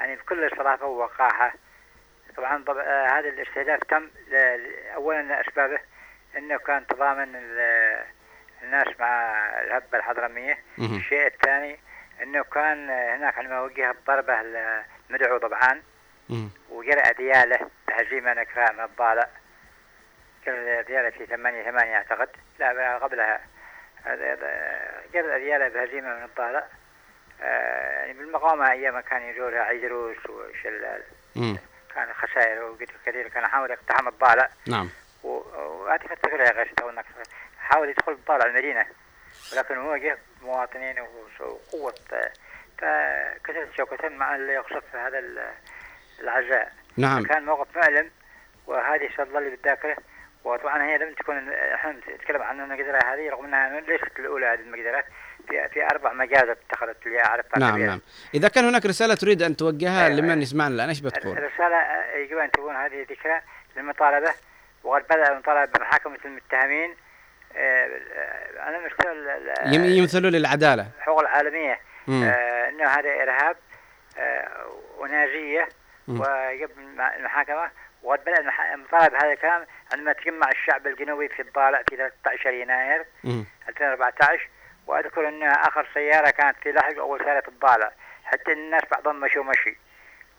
[0.00, 1.54] يعني بكل صرافة ووقاحة
[2.36, 2.78] طبعا طب...
[2.78, 4.34] آه هذا الاستهداف تم ل...
[4.34, 5.78] ل- أولا أسبابه
[6.36, 7.58] أنه كان تضامن ال...
[8.62, 9.32] الناس مع
[9.62, 10.58] الهبة الحضرمية.
[10.78, 10.96] مهم.
[10.96, 11.78] الشيء الثاني
[12.22, 14.40] إنه كان هناك عندما وجه الضربة
[15.10, 15.82] المدعو طبعا.
[16.70, 19.28] وجرى دياله بهزيمه نكراء من الضالع
[20.46, 22.28] جرى دياله في ثمانية ثمانية أعتقد.
[22.58, 23.40] لا قبلها.
[25.14, 26.66] جرى دياله بهزيمه من الضالع
[27.42, 31.02] آه، يعني بالمقاومه أيام كان يجولها عيدروس وشلال.
[31.94, 34.90] كان خسائر وقت كثير كان يحاول يقتحم الضالع نعم.
[35.22, 37.04] وهذه فترة يا إنك
[37.58, 38.86] حاول يدخل بالطالع المدينة.
[39.52, 41.00] ولكن هو جه مواطنين
[41.40, 41.94] وقوة.
[42.78, 45.18] فكسرت شوكة مع اللي يقصد في هذا
[46.20, 46.72] العزاء.
[46.96, 47.22] نعم.
[47.22, 48.10] كان موقف معلم
[48.66, 49.96] وهذه ستظل بالذاكرة
[50.44, 55.04] وطبعا هي لم تكن إحنا نتكلم عن المقدرة هذه رغم إنها ليست الأولى هذه المقدرات
[55.48, 57.86] في في أربع مجازر اتخذت اللي اعرفها نعم كبيرة.
[57.90, 58.00] نعم.
[58.34, 62.38] إذا كان هناك رسالة تريد أن توجهها لمن يسمعنا الآن إيش بتقول؟ الرسالة آه، يجب
[62.38, 63.40] أن تكون هذه ذكرى
[63.76, 64.30] للمطالبة.
[64.84, 66.94] وقد بدأ المطالبة بمحاكمة المتهمين.
[67.56, 68.60] آه، آه،
[69.12, 70.86] ال- يم- يمثلوا للعدالة.
[70.98, 71.18] الحقوق.
[72.08, 73.56] آه، أنه هذا إرهاب
[74.18, 74.48] آه،
[76.08, 76.40] ونازية مم.
[76.48, 77.70] ويجب الم- المحاكمة.
[78.02, 83.04] وقد بدأ المح- المطالبة هذا الكلام عندما تجمع الشعب الجنوبي في الضالع في 13 يناير
[83.24, 83.44] مم.
[83.68, 84.48] 2014
[84.86, 87.92] وأذكر أن آخر سيارة كانت في لحق اول سيارة الضالع.
[88.24, 89.76] حتى الناس بعضهم مشوا مشي.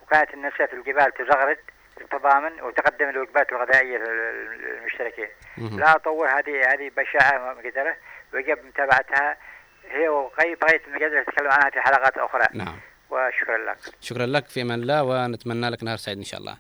[0.03, 1.57] وكانت النساء في الجبال تزغرد
[1.97, 5.27] في التضامن وتقدم الوجبات الغذائية للمشتركين.
[5.57, 7.95] لا أطول هذه هذه بشاعة مقدرة.
[8.33, 9.37] ويجب متابعتها.
[9.91, 12.47] هي وغي بغيت المقدره نتكلم عنها في حلقات أخرى.
[12.53, 12.79] نعم.
[13.11, 13.77] وشكرا لك.
[14.01, 16.57] شكرا لك في أمان الله ونتمنى لك نهار سعيد إن شاء الله.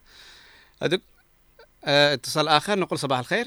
[0.83, 1.01] أدك...
[1.87, 3.45] آه، اتصال آخر نقول صباح الخير.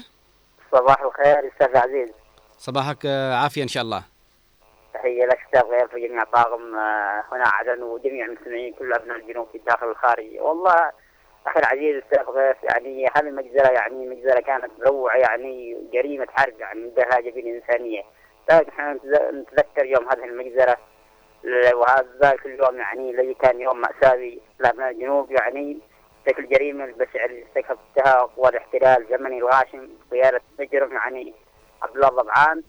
[0.71, 2.09] صباح الخير أستاذ عزيز.
[2.57, 4.03] صباحك آه، عافية إن شاء الله.
[4.93, 9.85] تحية لك أستاذ غير طاقم آه، هنا عدن وجميع المستمعين كل أبناء الجنوب في الداخل
[9.85, 10.91] والخارج والله
[11.47, 16.89] أخي العزيز أستاذ غيث يعني هذه المجزرة يعني مجزرة كانت مروعه يعني جريمة حرب يعني
[16.89, 18.03] دهاجه بالانسانيه
[18.51, 20.77] لكن إحنا نتذ- نتذكر يوم هذه المجزرة؟
[21.73, 25.77] وهذا ذلك اليوم يعني الذي كان يوم مأساوي لأبناء الجنوب يعني
[26.27, 31.33] ذلك الجريمة البشعة اللي ارتكبتها قوى الاحتلال زمني الغاشم قيادة مجرم يعني
[31.83, 32.63] عبد الله ضبعان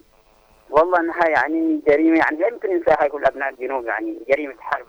[0.71, 4.87] والله إنها يعني جريمة يعني لا يمكن ينساها كل ابناء الجنوب يعني جريمة حرب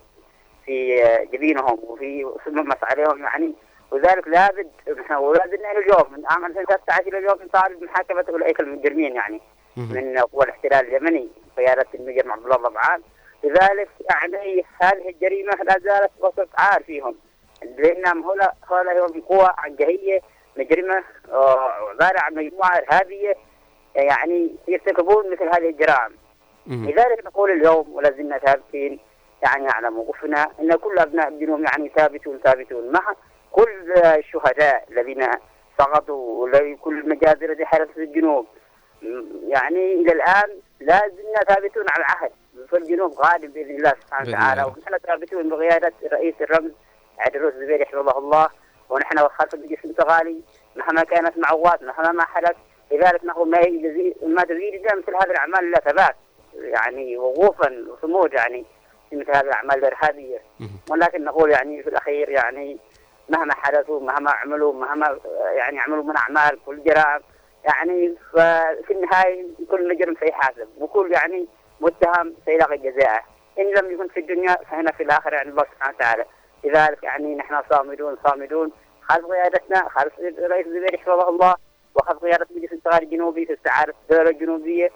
[0.66, 0.98] في
[1.34, 3.54] جبينهم وفي صممت عليهم يعني
[3.92, 4.72] وذلك لابد
[5.12, 9.42] ولابد إلى اليوم من عام 2013 إلى اليوم نطالب بمحاكمه أولئك المجرمين يعني
[9.78, 13.02] من قوى الاحتلال اليمني قياده المجرم عبد الله ضبعان
[13.44, 17.16] لذلك يعني هذه الجريمة لا زالت وسط عار فيهم.
[17.78, 20.22] لأنهم هؤلاء هؤلاء هم قوى عنجهيه
[20.58, 23.36] مجرمة آه، عباره عن مجموعة إرهابية
[23.96, 26.16] يعني يرتكبون مثل هذه الجرائم.
[26.68, 29.00] لذلك نقول اليوم ولا زلنا ثابتين
[29.44, 32.92] يعني على موقفنا إن كل أبناء الجنوب يعني ثابتون ثابتون.
[32.92, 33.14] مع
[33.52, 35.28] كل الشهداء الذين
[35.78, 38.48] سقطوا وكل المجازر التي حدثت في الجنوب
[39.48, 42.32] يعني إلى الآن لا زلنا ثابتون على العهد.
[42.70, 44.64] فالجنوب غالب بإذن الله سبحانه وتعالى.
[44.64, 46.72] ونحن ثابتون بقيادة رئيس الرمز
[47.20, 48.48] عدروس الزبيري حفظه الله
[48.90, 50.42] ونحن خلف الجيش المتغالي
[50.76, 52.56] مهما كانت معوات مهما ما حدث
[52.92, 56.16] لذلك نقول ما يجزي ما تزيد مثل هذه الأعمال الا ثبات
[56.54, 58.66] يعني وقوفا وصمود يعني
[59.10, 60.42] في مثل هذه الأعمال الإرهابية.
[60.90, 62.78] ولكن نقول يعني في الأخير يعني
[63.30, 65.20] مهما حدثوا مهما عملوا مهما
[65.56, 67.22] يعني عملوا من أعمال كل جرائم.
[67.64, 71.48] يعني ففي النهاية كل مجرم سيحاسب وكل يعني
[71.84, 73.24] متهم سيلاقي جزاءه
[73.60, 76.26] إن لم يكن في الدنيا فهنا في الآخرة عند الله سبحانه وتعالى.
[76.64, 78.72] لذلك يعني نحن صامدون صامدون.
[79.02, 81.56] خلف قيادتنا خلف الرئيس الزبيري حفظه الله
[81.96, 84.90] وخلف قيادة مجلس الانتقال الجنوبي في استعاده الدولة الجنوبية.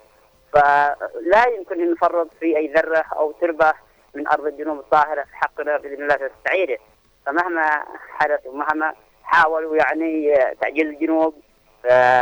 [0.54, 3.74] فلا يمكن أن نفرط في أي ذرة أو تربة
[4.16, 6.78] من أرض الجنوب الطاهرة في حقنا بإذن الله تستعيده.
[7.26, 7.84] فمهما
[8.18, 8.94] حدث ومهما
[9.24, 11.42] حاولوا يعني تعجيل الجنوب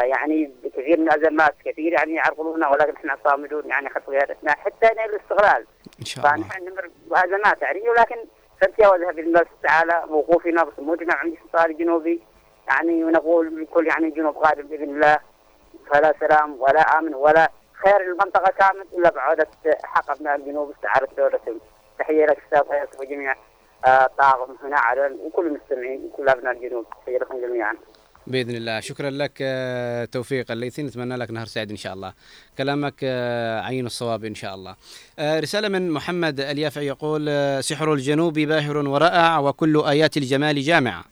[0.09, 5.09] يعني كثير من الأزمات كثير يعني يعرقلونا ولكن إحنا صامدون يعني خلف قيادتنا حتى نيل
[5.09, 5.65] الاستقلال.
[5.99, 6.47] إن شاء الله.
[6.47, 8.15] فنحن نمر بأزمات يعني ولكن
[8.61, 12.21] سنتجاوزها باذن الله تعالى بوقوفنا بصمودنا مع مجلس الانتقال الجنوبي.
[12.67, 15.19] يعني ونقول لكل يعني الجنوب قادم بإذن الله
[15.91, 19.47] فلا سلام ولا آمن ولا خير المنطقة كامل إلا بعودة
[19.83, 21.59] حق أبناء الجنوب استعاده دولتهم.
[21.99, 23.35] تحية لك أستاذ غيث وجميع
[23.85, 26.85] آه، طاقم هنا عدن وكل المستمعين وكل أبناء الجنوب.
[27.01, 27.77] تحية لكم جميعا.
[28.27, 28.79] بإذن الله.
[28.79, 30.51] شكرا لك آه، توفيق.
[30.51, 32.13] الليثي نتمنى لك نهار سعيد إن شاء الله.
[32.57, 34.75] كلامك آه، عين الصواب إن شاء الله.
[35.19, 37.29] آه، رسالة من محمد اليافعي يقول
[37.63, 41.05] سحر الجنوب باهر ورائع وكل آيات الجمال جامعة.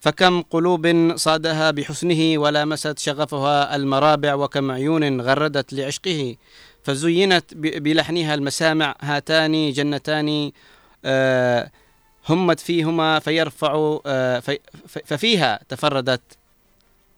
[0.00, 6.36] فكم قلوب صادها بحسنه ولامست شغفها المرابع وكم عيون غردت لعشقه.
[6.82, 10.52] فزينت بلحنها المسامع هاتان جنتان
[12.28, 13.98] همت فيهما فيرفع
[15.04, 16.20] ففيها تفردت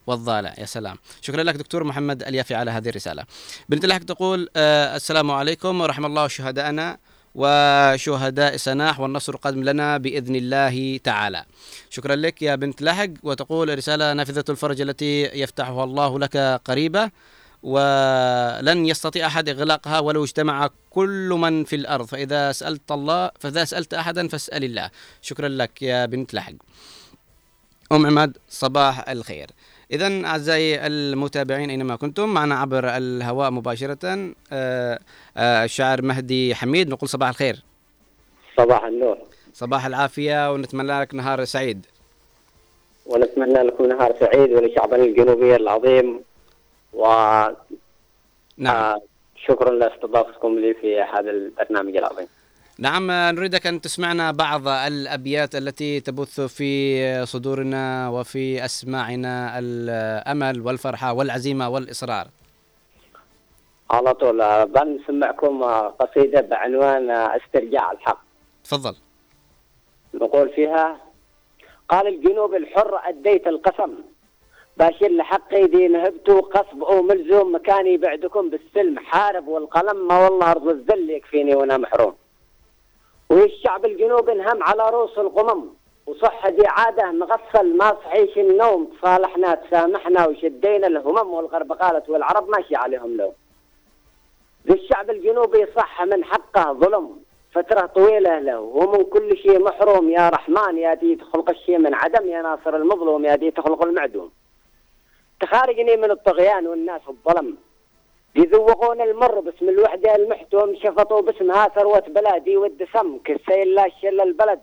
[0.07, 0.97] والضالع يا سلام.
[1.21, 3.25] شكرا لك دكتور محمد اليافي على هذه الرسالة.
[3.69, 6.99] بنت الحق تقول آه، السلام عليكم ورحم الله شهداءنا
[7.35, 11.45] وشهداء سناح والنصر قادم لنا بإذن الله تعالى.
[11.91, 13.09] شكرا لك يا بنت لحق.
[13.23, 17.11] وتقول رسالة نافذة الفرج التي يفتحها الله لك قريبة
[17.63, 22.07] ولن يستطيع أحد إغلاقها ولو اجتمع كل من في الأرض.
[22.07, 24.91] فإذا سألت الله فإذا سألت أحدا فاسأل الله.
[25.23, 26.53] شكرا لك يا بنت لحق.
[27.93, 29.51] أم عماد صباح الخير.
[29.93, 34.99] إذا أعزائي المتابعين أينما كنتم معنا عبر الهواء مباشرة آه،
[35.37, 36.89] آه، الشاعر مهدي حميد.
[36.89, 37.63] نقول صباح الخير.
[38.57, 39.19] صباح النور.
[39.53, 41.87] صباح العافية ونتمنى لك نهار سعيد.
[43.07, 46.21] ونتمنى لكم نهار سعيد ولشعبنا الجنوبي العظيم.
[46.93, 47.07] و
[48.57, 48.99] نعم.
[49.47, 52.27] شكرا لاستضافتكم لي في هذا البرنامج العظيم.
[52.79, 61.69] نعم نريدك أن تسمعنا بعض الأبيات التي تبث في صدورنا وفي أسماعنا الأمل والفرحة والعزيمة
[61.69, 62.27] والإصرار.
[63.91, 65.63] على طول بنسمعكم
[66.01, 68.23] قصيدة بعنوان استرجاع الحق.
[68.65, 68.95] تفضل.
[70.15, 71.01] نقول فيها
[71.89, 73.95] قال الجنوب الحر أديت القسم.
[74.77, 78.99] باشر لحقي دي نهبت قصب أو ملزوم مكاني بعدكم بالسلم.
[78.99, 82.15] حارب والقلم ما والله أرض الذل يكفيني وأنا محروم.
[83.33, 85.65] والشعب الجنوبي انهم على رؤوس القمم.
[86.07, 92.77] وصح دي عادة مغفل ما صحيش النوم تصالحنا تسامحنا وشدينا الهمم والغرب قالت والعرب ماشي
[92.77, 93.33] عليهم لو.
[94.67, 97.23] ذي الشعب الجنوبي صح من حقه ظلم.
[97.53, 98.61] فترة طويلة له.
[98.61, 100.11] ومن كل شيء محروم.
[100.11, 102.29] يا رحمن يا دي تخلق الشيء من عدم.
[102.29, 104.31] يا ناصر المظلوم يا دي تخلق المعدوم.
[105.41, 107.57] تخارجني من الطغيان والناس الظلم.
[108.37, 114.61] يذوقون المر باسم الوحدة المحتوم شفطوا باسمها ثروة بلادي والدسم كالسيل لا شل البلد.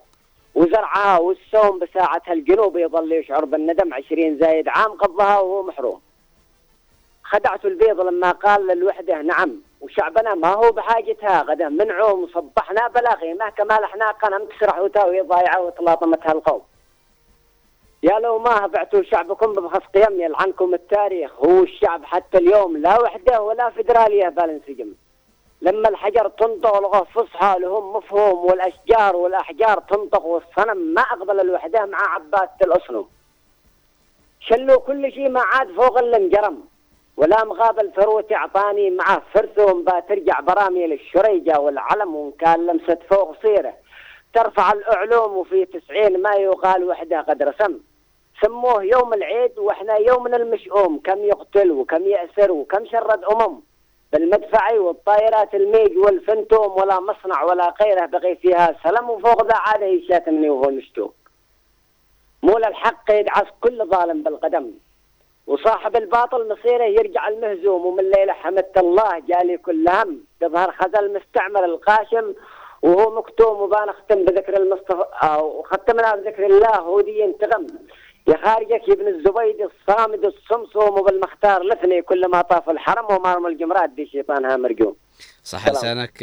[0.56, 6.02] وزرعها والسوم بساعتها الجنوب يظل يشعر بالندم عشرين زايد عام قضاها وهو محروم.
[7.24, 13.50] خدعت البيض لما قال للوحدة نعم وشعبنا ما هو بحاجتها غدا منعوم وصبحنا بلاغي ما
[13.50, 16.62] كمال إحنا قنم تسرح وتاوي ضايعة وتلاطمتها القوم
[18.04, 23.42] يا لو ما هبعتوا شعبكم ببخس قيم يلعنكم التاريخ هو الشعب حتى اليوم لا وحده
[23.42, 24.94] ولا فدرالية بالانسجم
[25.62, 32.14] لما الحجر تنطق لغة فصحى لهم مفهوم والأشجار والأحجار تنطق والصنم ما أقبل الوحدة مع
[32.14, 33.06] عباس الأصنم
[34.40, 36.64] شلوا كل شيء ما عاد فوق الانجرم
[37.18, 43.74] ولا مغاب الفروة اعطاني معه فرثهم ترجع برامي للشريجة والعلم وإن كان لمسة فوق صيره
[44.34, 47.80] ترفع الأعلوم وفي تسعين ما يقال وحدة قد رسم
[48.42, 51.00] سموه يوم العيد وإحنا يومنا المشؤوم.
[51.00, 53.62] كم يقتل وكم يأسر وكم شرد أمم.
[54.14, 60.50] بالمدفعي والطائرات الميج والفنتوم ولا مصنع ولا غيره بقي فيها سلم وفوق ذا عاد يشاتمني
[60.50, 61.12] وهو مشتوم
[62.44, 64.72] مول الحق يدعس كل ظالم بالقدم.
[65.48, 70.24] وصاحب الباطل مصيره يرجع المهزوم ومن ليلة حمدت الله جالي كل هم.
[70.42, 72.34] تظهر خزل مستعمر القاشم
[72.82, 77.68] وهو مكتوم وبان ختم بذكر المصطفى أو ختمنا بذكر الله هو دي ينتغم
[78.28, 83.90] يا خارجك يا ابن الزبيد الصامد الصمصوم وبالمختار لثني كل ما طاف الحرم ومرم الجمرات
[83.90, 84.96] دي شيطانها مرجوم
[85.44, 86.18] صح لسانك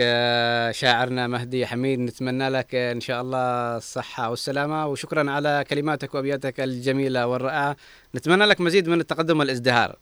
[0.75, 7.27] شاعرنا مهدي حميد نتمنى لك إن شاء الله الصحة والسلامة وشكرا على كلماتك وأبياتك الجميلة
[7.27, 7.77] والرائعة.
[8.15, 9.97] نتمنى لك مزيد من التقدم والازدهار.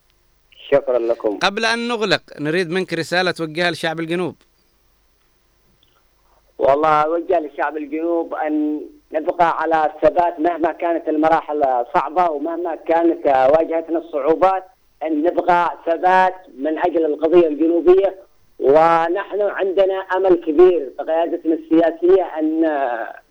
[0.71, 1.39] شكرا لكم.
[1.39, 4.37] قبل أن نغلق نريد منك رسالة توجهها لشعب الجنوب.
[6.59, 8.81] والله أوجه للشعب الجنوب أن
[9.15, 11.63] نبقى على الثبات مهما كانت المراحل
[11.95, 14.65] صعبة ومهما كانت واجهتنا الصعوبات
[15.03, 18.15] أن نبقى ثبات من أجل القضية الجنوبية.
[18.61, 22.61] ونحن عندنا أمل كبير بقيادتنا السياسية أن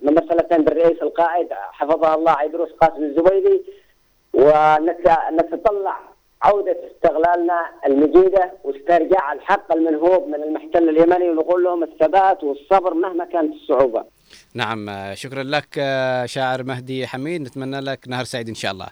[0.04, 3.62] ممثلة بالرئيس القائد حفظه الله عيدروس قاسم الزبيدي
[4.34, 6.00] ونتطلع
[6.44, 13.54] عودة استغلالنا المجيدة واسترجاع الحق المنهوب من المحتل اليمني ونقول لهم الثبات والصبر مهما كانت
[13.54, 14.04] الصعوبة.
[14.54, 17.42] نعم آه، شكرا لك آه، شاعر مهدي حميد.
[17.42, 18.88] نتمنى لك نهار سعيد إن شاء الله.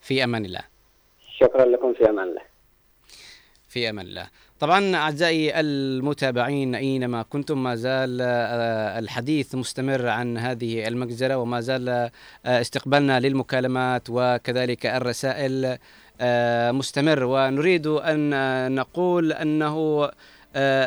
[0.00, 0.62] في أمان الله.
[1.40, 2.42] شكرا لكم في أمان الله.
[3.68, 4.26] في أمان الله.
[4.60, 12.10] طبعا أعزائي المتابعين أينما كنتم ما زال آه، الحديث مستمر عن هذه المجزرة وما زال
[12.46, 15.78] استقبالنا للمكالمات وكذلك الرسائل
[16.20, 17.24] آه، مستمر.
[17.24, 20.04] ونريد أن نقول أنه
[20.56, 20.84] آه،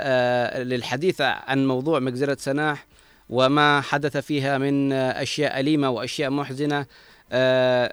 [0.59, 2.85] آه، للحديث عن موضوع مجزرة سناح
[3.29, 6.85] وما حدث فيها من أشياء أليمة وأشياء محزنة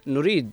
[0.06, 0.50] نريد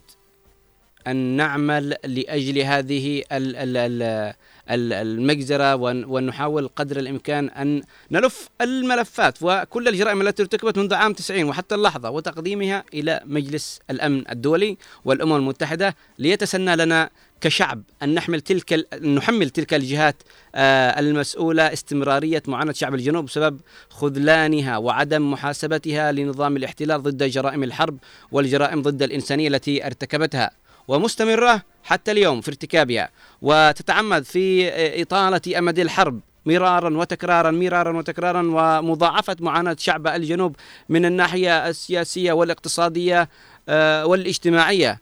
[1.07, 4.33] أن نعمل لأجل هذه ال-
[4.71, 7.81] المجزرة ون- ونحاول قدر الإمكان أن
[8.11, 14.23] نلف الملفات وكل الجرائم التي ارتكبت منذ عام 90 وحتى اللحظة وتقديمها إلى مجلس الأمن
[14.31, 17.09] الدولي والأمم المتحدة ليتسنى لنا
[17.41, 20.15] كشعب أن نحمل تلك أن نحمل تلك الجهات
[20.55, 27.97] آه، المسؤولة استمرارية معاناة شعب الجنوب بسبب خذلانها وعدم محاسبتها لنظام الاحتلال ضد جرائم الحرب
[28.31, 30.51] والجرائم ضد الإنسانية التي ارتكبتها.
[30.87, 33.09] ومستمرة حتى اليوم في ارتكابها
[33.41, 40.55] وتتعمد في آه، إطالة أمد الحرب مرارا وتكرارا مرارا وتكرارا ومضاعفة معاناة شعب الجنوب
[40.89, 43.29] من الناحية السياسية والاقتصادية
[43.69, 45.01] آه، والاجتماعية.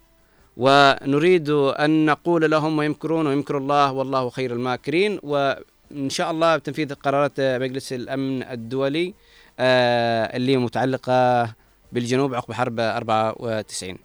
[0.58, 5.20] ونريد أن نقول لهم ويمكرون ويمكر الله والله خير الماكرين.
[5.24, 9.14] وإن شاء الله بتنفيذ قرارات مجلس الأمن الدولي
[9.60, 11.50] آه، اللي متعلقة
[11.92, 13.98] بالجنوب عقب حرب 94 آه،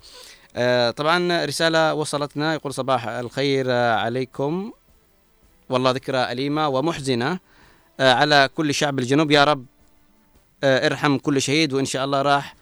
[0.97, 2.55] طبعا رسالة وصلتنا.
[2.55, 4.73] يقول صباح الخير آه، عليكم.
[5.69, 7.39] والله ذكرى أليمة ومحزنة
[8.01, 9.31] آه، على كل شعب الجنوب.
[9.31, 9.67] يا رب
[10.65, 12.55] آه، ارحم كل شهيد وإن شاء الله راح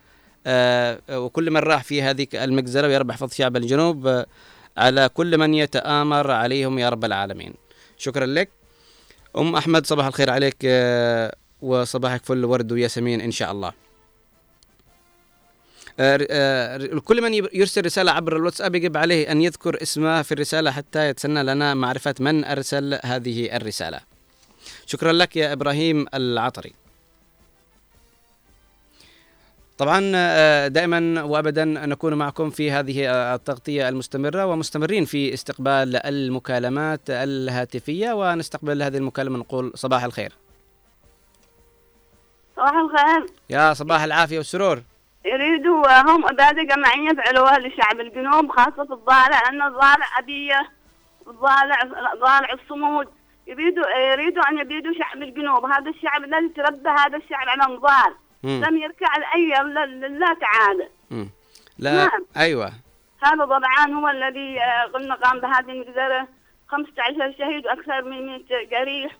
[0.46, 2.86] آه، وكل من راح في هذه المجزرة.
[2.86, 4.26] ويا رب احفظ شعب الجنوب آه،
[4.76, 6.78] على كل من يتآمر عليهم.
[6.78, 7.54] يا رب العالمين.
[7.98, 8.48] شكرا لك.
[9.36, 13.68] أم أحمد صباح الخير عليك آه، وصباحك فل ورد وياسمين إن شاء الله.
[13.68, 13.87] آه، آه،
[17.04, 21.42] كل من يرسل رسالة عبر الواتساب يجب عليه أن يذكر اسمه في الرسالة حتى يتسنى
[21.42, 24.00] لنا معرفة من أرسل هذه الرسالة.
[24.86, 26.72] شكرا لك يا إبراهيم العطري.
[29.78, 37.00] طبعا آه، دائما وابدا نكون معكم في هذه آه، التغطية المستمرة ومستمرين في استقبال المكالمات
[37.08, 40.32] الهاتفية ونستقبل هذه المكالمة نقول صباح الخير.
[42.56, 43.32] صباح الخير.
[43.50, 44.82] يا صباح العافية والسرور.
[45.32, 50.70] يريدوا هم إبادة جماعية فعلوها لشعب الجنوب خاصة في الضالع لأن الضالع أبية
[51.26, 51.82] الضالع
[52.14, 53.08] ضالع الصمود.
[53.46, 55.64] يريدوا يريدوا أن يبيدوا شعب الجنوب.
[55.64, 58.14] هذا الشعب الذي تربى هذا الشعب على نضال.
[58.44, 59.48] لم يركع لأي
[60.08, 60.88] لا تعالى.
[61.78, 62.24] لا نعم.
[62.36, 62.72] أيوه.
[63.22, 66.28] هذا ضبعان هو الذي آه، قلنا قام بهذه المجزرة
[66.68, 69.12] 15 شهيد وأكثر من 100 جريح.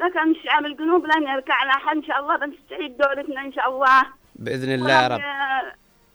[0.00, 4.02] لكن الشعب الجنوب لن يركع لأحد إن شاء الله بنستعيد دولتنا إن شاء الله.
[4.42, 5.20] بإذن الله يا رب.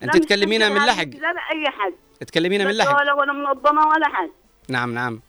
[0.01, 0.93] لم تكلمينا من لحق.
[0.93, 1.93] هذه المجزرة أي حد.
[2.27, 2.97] تكلمينا من لا لحق.
[2.97, 4.29] دولة ولا منظمة ولا حد.
[4.69, 5.21] نعم نعم.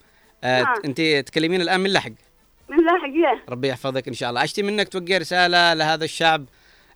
[0.44, 0.76] آه نعم.
[0.84, 2.10] أنت تكلمين الآن من لحق.
[2.68, 4.44] من لحق يه ربي يحفظك إن شاء الله.
[4.44, 6.44] أشتي منك توجه رسالة لهذا الشعب؟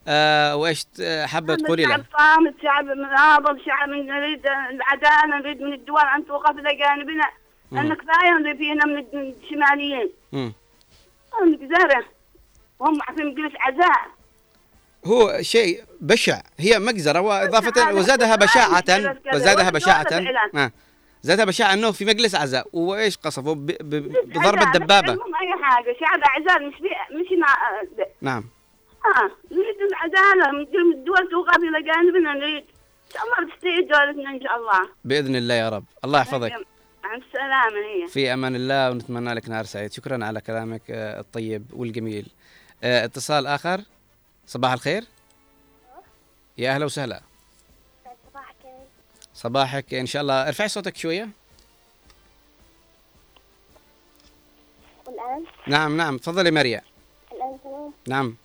[0.09, 0.87] آه وإيش
[1.25, 6.51] حابة تقولي شعب له صامت شعب مناضل شعب نريد العدالة نريد من الدول أن توقف
[6.51, 7.31] إلى جانبنا
[7.71, 7.79] مم.
[7.79, 10.11] لأن كفاية اللي فينا من الشماليين.
[10.33, 10.53] مم.
[11.43, 12.05] المجزرة
[12.79, 14.22] وهم في مجلس عزاء.
[15.07, 16.41] هو شيء بشع.
[16.59, 18.83] هي مجزرة وإضافة وزادها بشاعة.
[19.35, 20.07] وزادها بشاعة.
[20.55, 20.73] آه.
[21.23, 22.69] زادها بشاعة أنه في مجلس عزاء.
[22.73, 25.97] وإيش قصفوا ب- ب- بضرب عزاء، الدبابة المهم أي حاجة.
[26.01, 26.75] شعب عزاء مش.
[27.13, 27.55] مش مع
[28.21, 28.45] نعم.
[29.17, 30.61] آه نريد العدالة من
[30.93, 32.33] الدول توقف إلى جانبنا.
[32.33, 34.89] نريد إن شاء الله بتستعيد دولتنا إن شاء الله.
[35.05, 35.85] بإذن الله يا رب.
[36.05, 36.53] الله يحفظك.
[37.05, 38.09] مع السلامة هي.
[38.09, 39.93] في أمان الله ونتمنى لك نهار سعيد.
[39.93, 42.27] شكرا على كلامك آه، الطيب والجميل.
[42.85, 43.81] آه، اتصال آخر.
[44.47, 45.05] صباح الخير.
[46.59, 47.23] يا أهلا وسهلا.
[49.35, 49.95] صباحك.
[49.95, 50.49] إن شاء الله.
[50.49, 51.29] ارفعي صوتك شوية.
[55.07, 56.19] والآن؟ نعم نعم.
[56.19, 56.83] تفضلي مريا
[57.33, 58.37] الآن تمام؟ نعم.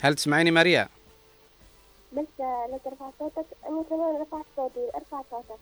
[0.00, 0.88] هل تسمعيني مريا
[2.12, 4.90] بس لا ترفع صوتك أنا كمان رفعت صوتي.
[4.94, 5.60] ارفع صوتك.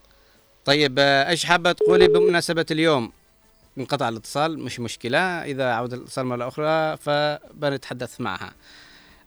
[0.65, 3.12] طيب آه، إيش حابة تقولي بمناسبة اليوم؟
[3.81, 5.19] انقطع الاتصال مش مشكلة.
[5.19, 8.52] إذا عود الاتصال مرة أخرى فبنتحدث معها.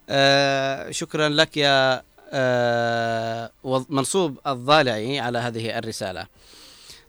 [0.10, 3.52] آه شكرا لك يا آه
[3.90, 6.28] منصوب الضالعي على هذه الرسالة.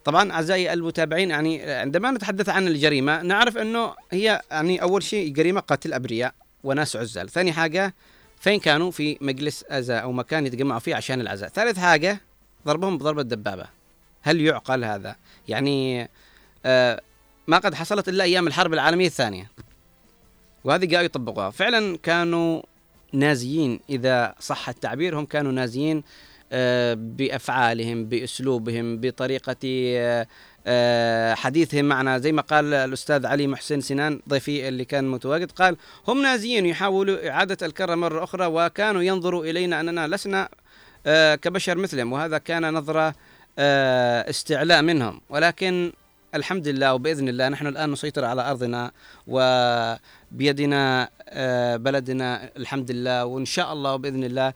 [0.04, 5.60] طبعا أعزائي المتابعين يعني عندما نتحدث عن الجريمة نعرف أنه هي يعني أول شيء جريمة
[5.60, 6.34] قتل أبرياء
[6.64, 7.28] وناس عزال.
[7.30, 7.94] ثاني حاجة
[8.40, 12.20] فين كانوا؟ في مجلس عزاء أو مكان يتجمعوا فيه عشان العزاء ثالث حاجة
[12.66, 13.66] ضربهم بضربة دبابة.
[14.22, 15.16] هل يعقل هذا؟
[15.48, 16.08] يعني
[16.66, 17.00] آه
[17.46, 19.50] ما قد حصلت إلا أيام الحرب العالمية الثانية.
[20.64, 21.50] وهذه قالوا يطبقوها.
[21.50, 22.62] فعلا كانوا
[23.12, 26.02] نازيين إذا صح التعبير هم كانوا نازيين
[26.52, 30.26] آه، بأفعالهم بأسلوبهم بطريقة آه،
[30.66, 31.84] آه، حديثهم.
[31.84, 35.76] معنا زي ما قال الأستاذ علي محسن سنان ضيفي اللي كان متواجد قال
[36.08, 40.48] هم نازيين يحاولوا إعادة الكرة مرة أخرى وكانوا ينظروا إلينا أننا لسنا
[41.36, 43.14] كبشر مثلهم وهذا كان نظرة
[43.58, 45.20] آه، استعلاء منهم.
[45.28, 45.92] ولكن
[46.34, 48.90] الحمد لله وبإذن الله نحن الآن نسيطر على أرضنا
[49.26, 54.52] وبيدنا آه، بلدنا الحمد لله وإن شاء الله وباذن الله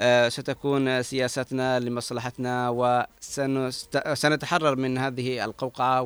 [0.00, 6.02] آه، ستكون سياستنا لمصلحتنا وسنتحرر من هذه القوقعة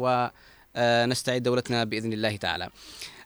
[0.77, 2.69] ونستعيد دولتنا بإذن الله تعالى.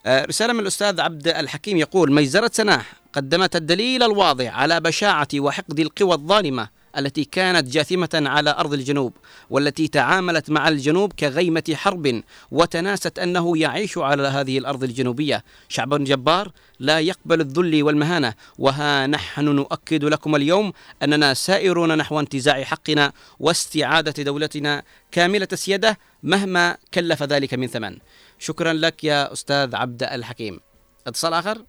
[0.07, 5.81] آه، رسالة من الأستاذ عبد الحكيم يقول مجزرة سناح قدمت الدليل الواضح على بشاعة وحقد
[5.81, 6.69] القوى الظالمة
[6.99, 9.13] التي كانت جاثمة على أرض الجنوب
[9.51, 15.45] والتي تعاملت مع الجنوب كغيمة حرب وتناست أنه يعيش على هذه الأرض الجنوبية.
[15.69, 20.73] شعب جبار لا يقبل الذل والمهانة وها نحن نؤكد لكم اليوم
[21.03, 27.99] أننا سائرون نحو انتزاع حقنا واستعادة دولتنا كاملة السيادة مهما كلف ذلك من ثمن.
[28.39, 30.61] شكرا لك يا أستاذ عبد الحكيم.
[31.07, 31.65] اتصال آخر؟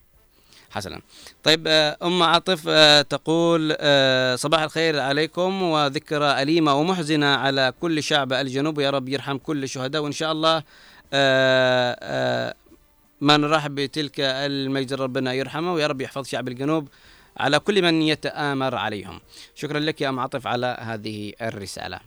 [0.71, 1.01] حسنا.
[1.43, 8.03] طيب آه، أم عاطف آه، تقول آه، صباح الخير عليكم وذكرى أليمة ومحزنة على كل
[8.03, 8.79] شعب الجنوب.
[8.79, 10.63] يا رب يرحم كل الشهداء وإن شاء الله
[13.21, 16.87] ما نرحب بتلك المجزرة ربنا يرحمه ويا رب يحفظ شعب الجنوب
[17.37, 19.21] على كل من يتآمر عليهم.
[19.55, 21.99] شكرا لك يا أم عاطف على هذه الرسالة.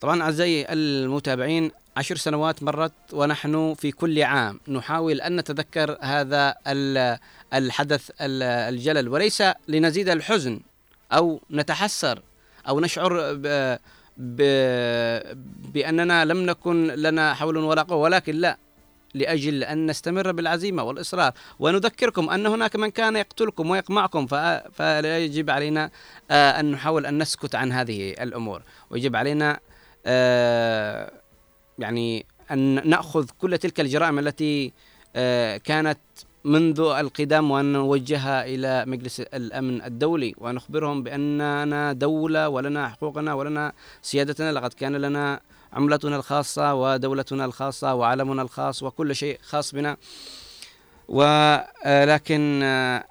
[0.00, 4.60] طبعا أعزائي المتابعين عشر سنوات مرت ونحن في كل عام.
[4.68, 6.54] نحاول أن نتذكر هذا
[7.54, 10.60] الحدث الجلل وليس لنزيد الحزن
[11.12, 12.22] أو نتحسر
[12.68, 13.76] أو نشعر ب
[14.16, 14.42] ب
[15.72, 18.56] بأننا لم نكن لنا حول ولا قوة ولكن لا
[19.14, 21.32] لأجل أن نستمر بالعزيمة والإصرار.
[21.58, 24.26] ونذكركم أن هناك من كان يقتلكم ويقمعكم
[24.72, 25.90] فلا يجب علينا
[26.30, 28.62] آه، أن نحاول أن نسكت عن هذه الأمور.
[28.90, 29.58] ويجب علينا
[30.06, 31.21] آه،
[31.82, 34.72] يعني أن نأخذ كل تلك الجرائم التي
[35.16, 35.98] آه، كانت
[36.44, 43.72] منذ القدم وأن نوجهها إلى مجلس الأمن الدولي ونخبرهم بأننا دولة ولنا حقوقنا ولنا
[44.02, 45.40] سيادتنا لقد كان لنا
[45.72, 49.96] عملتنا الخاصة ودولتنا الخاصة وعلمنا الخاص وكل شيء خاص بنا.
[51.08, 53.04] ولكن آه،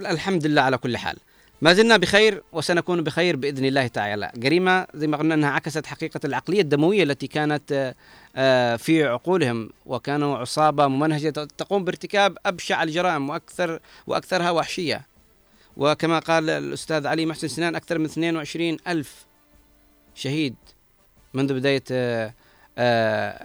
[0.00, 1.16] الحمد لله على كل حال.
[1.62, 4.32] ما زلنا بخير وسنكون بخير بإذن الله تعالى.
[4.36, 7.94] جريمة زي ما قلنا إنها عكست حقيقة العقلية الدموية التي كانت آه،
[8.36, 15.06] آه، في عقولهم وكانوا عصابة ممنهجة تقوم بارتكاب أبشع الجرائم وأكثر وأكثرها وحشية.
[15.76, 19.26] وكما قال الأستاذ علي محسن سنان أكثر من 22 ألف
[20.14, 20.54] شهيد
[21.34, 22.34] منذ بداية آه،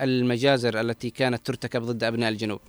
[0.04, 2.60] المجازر التي كانت ترتكب ضد أبناء الجنوب.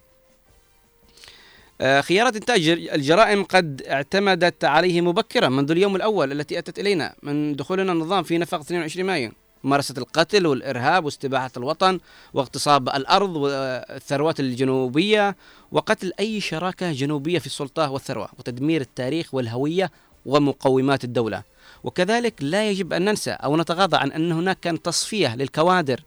[1.80, 7.56] آه، خيارات إنتاج الجرائم قد اعتمدت عليه مبكرا منذ اليوم الأول التي أتت إلينا من
[7.56, 9.30] دخولنا النظام في نفق 22 مايو.
[9.64, 12.00] ممارسة القتل والإرهاب واستباحة الوطن
[12.34, 15.36] واغتصاب الأرض والثروات الجنوبية
[15.72, 19.90] وقتل أي شراكة جنوبية في السلطة والثروة وتدمير التاريخ والهوية
[20.26, 21.42] ومقومات الدولة.
[21.84, 26.00] وكذلك لا يجب أن ننسى أو نتغاضى عن أن هناك كان تصفية للكوادر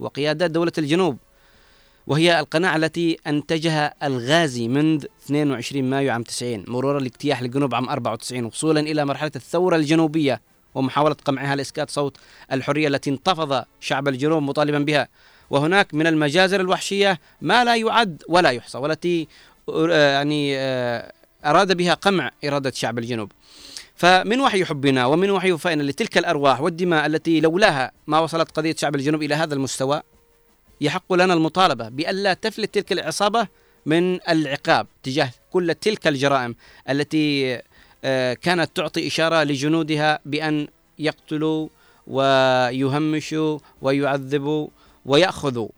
[0.00, 1.16] وقيادات دولة الجنوب
[2.06, 8.44] وهي القناعة التي أنتجها الغازي منذ 22 مايو عام 90 مرورا لاجتياح الجنوب عام 94
[8.44, 10.40] وصولا إلى مرحلة الثورة الجنوبية
[10.74, 12.16] ومحاولة قمعها لإسكات صوت
[12.52, 15.08] الحرية التي انتفض شعب الجنوب مطالبا بها.
[15.50, 19.28] وهناك من المجازر الوحشية ما لا يعد ولا يحصى والتي
[19.68, 21.12] آه، يعني آه،
[21.44, 23.32] أراد بها قمع إرادة شعب الجنوب.
[23.94, 28.94] فمن وحي حبنا ومن وحي وفائنا لتلك الأرواح والدماء التي لولاها ما وصلت قضية شعب
[28.94, 30.02] الجنوب إلى هذا المستوى
[30.80, 33.48] يحق لنا المطالبة بألا تفلت تلك العصابة
[33.86, 36.54] من العقاب تجاه كل تلك الجرائم
[36.90, 37.60] التي
[38.04, 41.68] آه، كانت تعطي إشارة لجنودها بأن يقتلوا
[42.06, 44.68] ويهمشوا ويعذبوا
[45.06, 45.68] ويأخذوا.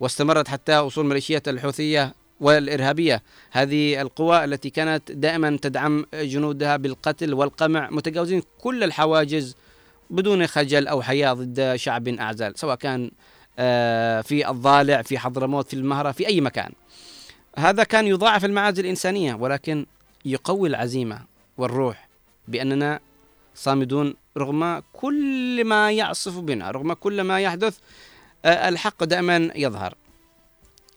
[0.00, 3.22] واستمرت حتى وصول ميليشيات الحوثية والإرهابية.
[3.50, 9.56] هذه القوى التي كانت دائما تدعم جنودها بالقتل والقمع متجاوزين كل الحواجز
[10.10, 13.10] بدون خجل أو حياة ضد شعب أعزل سواء كان
[14.22, 16.72] في الضالع في حضرموت في المهرة في أي مكان.
[17.58, 19.86] هذا كان يضاعف المعازل الإنسانية ولكن
[20.24, 21.20] يقوي العزيمة
[21.58, 22.08] والروح
[22.48, 23.00] بأننا
[23.54, 27.78] صامدون رغم كل ما يعصف بنا رغم كل ما يحدث
[28.44, 29.94] آه، الحق دائما يظهر.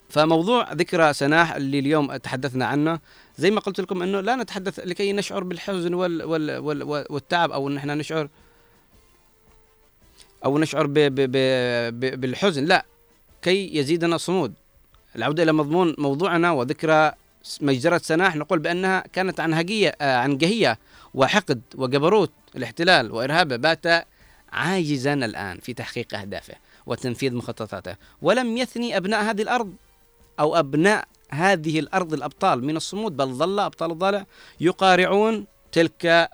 [0.10, 3.00] فموضوع ذكرى سناح اللي اليوم تحدثنا عنه
[3.38, 7.68] زي ما قلت لكم إنه لا نتحدث لكي نشعر بالحزن وال وال وال والتعب أو
[7.68, 8.28] إن إحنا نشعر
[10.46, 11.32] أو نشعر ب ب
[12.00, 12.66] ب بالحزن.
[12.66, 12.86] لا
[13.42, 14.54] كي يزيدنا صمود.
[15.16, 17.12] العودة إلى مضمون موضوعنا وذكرى
[17.62, 20.80] مجزرة سناح نقول بأنها كانت عن هجية آه، عن جهية
[21.14, 22.32] وحقد وجبروت.
[22.56, 24.08] الاحتلال وإرهابه بات
[24.52, 26.54] عاجزا الآن في تحقيق أهدافه
[26.86, 27.96] وتنفيذ مخططاته.
[28.22, 29.74] ولم يثني أبناء هذه الأرض
[30.40, 34.26] أو أبناء هذه الأرض الأبطال من الصمود بل ظل أبطال الضالع
[34.60, 36.30] يقارعون تلك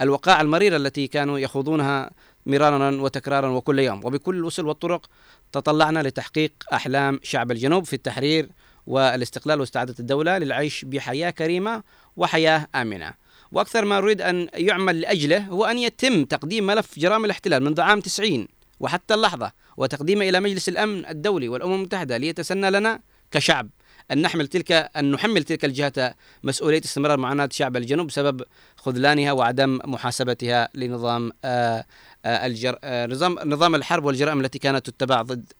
[0.00, 2.10] الوقائع المريرة التي كانوا يخوضونها
[2.46, 4.04] مرارا وتكرارا وكل يوم.
[4.04, 5.06] وبكل الوسل والطرق
[5.52, 8.48] تطلعنا لتحقيق أحلام شعب الجنوب في التحرير
[8.86, 11.82] والاستقلال واستعادة الدولة للعيش بحياة كريمة
[12.16, 13.14] وحياة آمنة.
[13.52, 18.00] وأكثر ما نريد أن يعمل لأجله هو أن يتم تقديم ملف جرائم الاحتلال منذ عام
[18.00, 18.48] 90
[18.80, 23.00] وحتى اللحظة وتقديمه إلى مجلس الأمن الدولي والأمم المتحدة ليتسنى لنا
[23.30, 23.68] كشعب
[24.10, 28.42] أن نحمل تلك أن نحمل تلك الجهة مسؤولية استمرار معاناة شعب الجنوب بسبب
[28.76, 31.84] خذلانها وعدم محاسبتها لنظام آه،
[32.24, 32.78] آه، الجر...
[32.84, 35.52] آه، نظام نظام الحرب والجرائم التي كانت تتبع ضد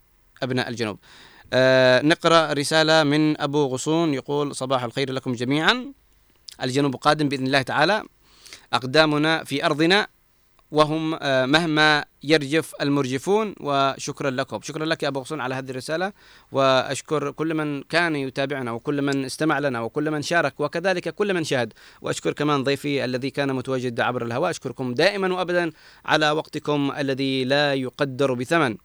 [0.43, 0.99] أبناء الجنوب.
[2.03, 5.93] نقرأ رسالة من أبو غصون يقول صباح الخير لكم جميعا
[6.63, 8.03] الجنوب قادم بإذن الله تعالى
[8.73, 10.07] أقدامنا في أرضنا
[10.75, 14.59] وهم آه، مهما يرجف المرجفون وشكرا لكم.
[14.61, 16.13] شكرا لك يا أبو غصون على هذه الرسالة
[16.51, 21.43] وأشكر كل من كان يتابعنا وكل من استمع لنا وكل من شارك وكذلك كل من
[21.43, 21.73] شاهد.
[22.01, 24.49] وأشكر كمان ضيفي الذي كان متواجد عبر الهواء.
[24.49, 25.71] أشكركم دائما وأبدا
[26.05, 28.77] على وقتكم الذي لا يقدر بثمن.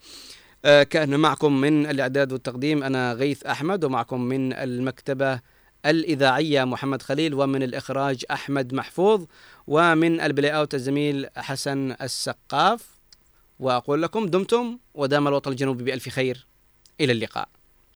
[0.64, 5.40] آه، كأن معكم من الإعداد والتقديم أنا غيث أحمد ومعكم من المكتبة
[5.86, 9.24] الإذاعية محمد خليل ومن الإخراج أحمد محفوظ.
[9.70, 12.86] ومن البلاي أوت الزميل حسن السقاف
[13.60, 16.46] وأقول لكم دمتم ودام الوطن الجنوبي بألف خير.
[17.00, 17.48] إلى اللقاء.